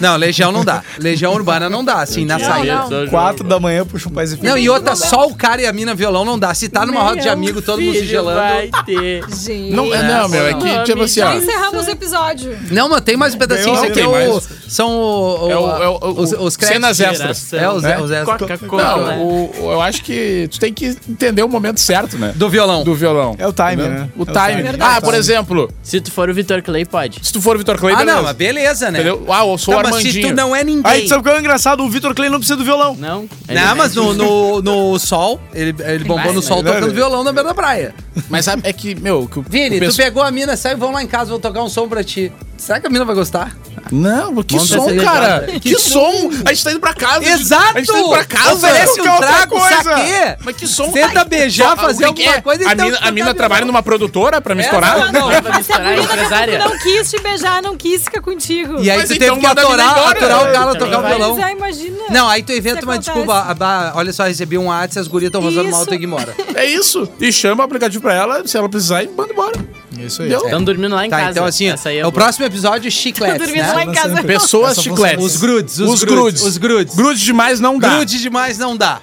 Não, 0.00 0.16
Legião 0.16 0.50
não 0.52 0.64
dá. 0.64 0.82
Legião 0.98 1.32
Urbana 1.34 1.68
não 1.68 1.84
dá, 1.84 2.00
assim, 2.00 2.24
na 2.24 2.38
Não, 2.38 2.44
saída. 2.46 2.84
não. 2.88 3.06
Quatro 3.08 3.44
da 3.46 3.60
manhã 3.60 3.84
puxa 3.84 4.08
um 4.08 4.12
paz 4.12 4.32
e 4.32 4.42
Não, 4.42 4.56
e 4.56 4.68
outra, 4.70 4.96
só 4.96 5.26
o 5.26 5.34
cara 5.34 5.60
e 5.62 5.66
a 5.66 5.72
mina 5.72 5.94
violão 5.94 6.24
não 6.24 6.38
dá. 6.38 6.54
Se 6.54 6.68
tá 6.68 6.86
numa 6.86 7.02
roda 7.02 7.16
de 7.16 7.24
Meu 7.24 7.32
amigo, 7.32 7.60
todo 7.62 7.80
mundo 7.80 7.92
se 7.92 7.98
Filho, 8.00 8.10
gelando. 8.10 8.38
Vai 8.38 8.70
ter. 8.86 9.24
Gente. 9.28 9.70
não, 9.74 9.92
é, 9.94 10.02
não, 10.02 10.28
meu, 10.28 10.46
é 10.46 10.54
que, 10.54 10.84
tipo 10.84 11.02
assim, 11.02 11.20
Já 11.20 11.30
ó. 11.30 11.34
encerramos 11.36 11.86
o 11.86 11.90
episódio. 11.90 12.58
Não, 12.70 12.88
mas 12.88 13.00
tem 13.02 13.16
mais 13.16 13.34
um 13.34 13.38
pedacinho. 13.38 13.74
Isso 13.74 13.84
aqui 13.84 13.92
é 13.92 13.94
tem 13.94 14.06
o, 14.06 14.12
mais. 14.12 14.48
são 14.68 14.90
o- 14.90 15.41
os, 15.46 16.32
os 16.32 16.56
créditos. 16.56 16.96
cenas 16.96 17.00
extras. 17.00 17.52
É, 17.52 17.68
os, 17.70 17.82
né? 17.82 18.00
os 18.00 18.10
extras. 18.10 18.38
Coca-Cola. 18.38 18.82
Não, 18.82 19.06
né? 19.06 19.18
o- 19.18 19.50
o- 19.64 19.72
eu 19.72 19.80
acho 19.80 20.02
que 20.02 20.48
tu 20.50 20.58
tem 20.60 20.72
que 20.72 20.96
entender 21.08 21.42
o 21.42 21.48
momento 21.48 21.80
certo, 21.80 22.16
né? 22.18 22.32
Do 22.36 22.48
violão. 22.48 22.84
Do 22.84 22.94
violão. 22.94 23.34
É 23.38 23.46
o 23.46 23.52
time, 23.52 23.76
né? 23.76 24.08
O 24.16 24.22
É 24.22 24.26
time. 24.26 24.76
Ah, 24.80 25.00
por 25.00 25.14
exemplo, 25.14 25.70
Se 25.82 26.00
tu 26.00 26.10
for 26.10 26.28
o 26.28 26.34
Vitor 26.34 26.62
Clay, 26.62 26.84
pode. 26.84 27.18
se 27.22 27.32
tu 27.32 27.40
for 27.40 27.56
o 27.56 27.58
Vitor 27.58 27.78
Clay, 27.78 27.94
Ah, 27.94 27.98
beleza. 27.98 28.16
não, 28.16 28.22
mas 28.24 28.36
beleza, 28.36 28.90
né? 28.90 29.00
Entendeu? 29.00 29.24
Ah, 29.28 29.44
eu 29.46 29.58
sou 29.58 29.74
Tá, 29.74 29.80
o 29.80 29.82
mas 29.84 29.96
se 29.96 30.08
Armandinho. 30.08 30.28
tu 30.28 30.34
não 30.34 30.54
é 30.56 30.64
ninguém. 30.64 30.82
Aí, 30.92 31.02
tu 31.02 31.08
sabe 31.08 31.20
o 31.20 31.24
que 31.24 31.30
é 31.30 31.38
engraçado? 31.38 31.82
O 31.82 31.88
Vitor 31.90 32.14
Clay 32.14 32.28
não 32.30 32.38
precisa 32.38 32.56
do 32.56 32.64
violão. 32.64 32.96
Não? 32.98 33.28
Ele 33.48 33.58
Não, 33.60 33.76
mas 33.76 33.94
no, 33.94 34.12
no, 34.14 34.62
no 34.62 34.98
sol, 34.98 35.40
ele, 35.54 35.74
ele 35.84 36.04
bombou 36.04 36.18
mais, 36.24 36.34
no 36.34 36.42
sol 36.42 36.62
tocando 36.62 36.92
violão 36.92 37.24
na 37.24 37.32
beira 37.32 37.48
da 37.48 37.54
praia. 37.54 37.94
Mas 38.28 38.44
sabe, 38.44 38.62
é 38.64 38.72
que, 38.72 38.94
meu... 38.94 39.28
Que 39.28 39.38
o, 39.38 39.44
Vini, 39.48 39.80
tu 39.80 39.94
pegou 39.96 40.22
a 40.22 40.30
mina, 40.30 40.56
sai, 40.56 40.74
vamos 40.76 40.94
lá 40.94 41.02
em 41.02 41.06
casa, 41.06 41.30
vou 41.30 41.38
tocar 41.38 41.62
um 41.62 41.68
som 41.68 41.88
pra 41.88 42.02
ti. 42.04 42.30
Será 42.62 42.78
que 42.78 42.86
a 42.86 42.90
mina 42.90 43.04
vai 43.04 43.16
gostar? 43.16 43.56
Não, 43.90 44.40
que 44.44 44.54
Monta 44.54 44.66
som, 44.68 44.96
cara. 45.02 45.38
legenda. 45.40 45.60
Que, 45.60 45.76
som. 45.80 46.30
A 46.44 46.52
gente 46.52 46.62
tá 46.62 46.70
indo 46.70 46.78
pra 46.78 46.94
casa. 46.94 47.24
Exato! 47.28 47.76
A 47.76 47.78
gente 47.80 47.88
tá 47.92 47.98
indo 47.98 48.08
pra 48.08 48.24
casa. 48.24 48.52
Oferece 48.54 49.00
um 49.00 49.12
outra 49.12 49.26
trago, 49.26 49.58
coisa. 49.58 49.82
saquê. 49.82 50.36
Mas 50.44 50.56
que 50.56 50.66
som. 50.68 50.92
Tenta 50.92 51.18
Ai, 51.18 51.24
beijar, 51.24 51.76
fazer 51.76 52.06
que 52.06 52.12
que 52.14 52.22
alguma 52.24 52.42
coisa, 52.42 52.68
A 52.68 52.72
então 52.72 52.86
mina, 52.86 52.98
a 53.02 53.10
mina 53.10 53.34
trabalha 53.34 53.64
numa 53.66 53.82
produtora 53.82 54.40
pra 54.40 54.54
me 54.54 54.62
É, 54.62 54.64
estourar? 54.66 55.12
não, 55.12 55.28
não. 55.28 55.42
Vai 55.42 55.56
misturar 55.58 55.96
Não 55.96 56.04
empresária. 56.04 56.70
quis 56.80 57.10
te 57.10 57.20
beijar, 57.20 57.62
não 57.62 57.76
quis 57.76 58.04
ficar 58.04 58.22
contigo. 58.22 58.80
E 58.80 58.88
aí 58.88 58.96
Mas 58.98 59.08
tu 59.08 59.14
então 59.14 59.34
teve 59.34 59.40
que 59.40 59.46
aturar, 59.60 59.90
embora. 59.90 60.10
aturar 60.10 60.38
o 60.38 60.72
Também 60.72 60.78
tocar 60.78 60.98
o 61.00 61.08
violão. 61.08 61.34
Mas, 61.36 61.44
ah, 61.44 61.50
imagina. 61.50 61.98
Não, 62.10 62.28
aí 62.28 62.44
tu 62.44 62.52
inventa 62.52 62.84
uma 62.84 62.96
desculpa. 62.96 63.56
olha 63.96 64.12
só, 64.12 64.22
recebi 64.22 64.56
um 64.56 64.66
WhatsApp, 64.66 65.00
as 65.00 65.08
gurias 65.08 65.30
estão 65.30 65.42
fazendo 65.42 65.86
que 65.88 65.94
ir 65.96 66.04
embora. 66.04 66.32
É 66.54 66.64
isso. 66.64 67.08
E 67.20 67.32
chama 67.32 67.64
o 67.64 67.66
aplicativo 67.66 68.00
pra 68.00 68.14
ela, 68.14 68.46
se 68.46 68.56
ela 68.56 68.68
precisar, 68.68 69.02
e 69.02 69.08
manda 69.08 69.32
embora. 69.32 69.71
Isso 70.06 70.22
aí. 70.22 70.28
Deu? 70.28 70.44
Estão 70.44 70.62
dormindo 70.64 70.94
lá 70.94 71.06
em 71.06 71.10
Tá, 71.10 71.18
casa. 71.18 71.30
então 71.30 71.44
assim, 71.44 71.68
Essa 71.68 71.88
aí 71.88 71.96
é 71.96 72.02
eu 72.02 72.08
o 72.08 72.10
vou. 72.10 72.20
próximo 72.20 72.46
episódio, 72.46 72.90
chicletes, 72.90 73.38
dormindo 73.38 73.66
né? 73.66 73.72
lá 73.72 73.84
em 73.84 73.92
casa. 73.92 74.22
Pessoas 74.22 74.78
chicletes. 74.78 75.24
Os 75.24 75.36
grudes, 75.36 75.78
os, 75.78 75.88
Os 75.90 76.04
grudes, 76.04 76.22
grudes. 76.22 76.42
Os 76.42 76.56
grudes. 76.58 76.94
Grude 76.94 77.24
demais 77.24 77.60
não 77.60 77.78
dá. 77.78 77.96
Grude 77.96 78.20
demais 78.20 78.58
não 78.58 78.76
dá. 78.76 79.00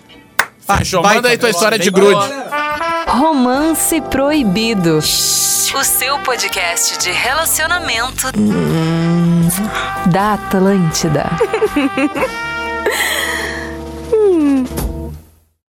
Fechou. 0.78 1.02
Vai, 1.02 1.16
Manda 1.16 1.30
aí 1.30 1.38
tua 1.38 1.50
história 1.50 1.80
de 1.80 1.90
grude. 1.90 2.14
boa. 2.14 3.06
Romance 3.08 4.00
Proibido. 4.02 4.98
O 4.98 5.02
seu 5.84 6.20
podcast 6.20 7.00
de 7.00 7.12
relacionamento 7.12 8.28
da 10.12 10.34
Atlântida. 10.34 11.26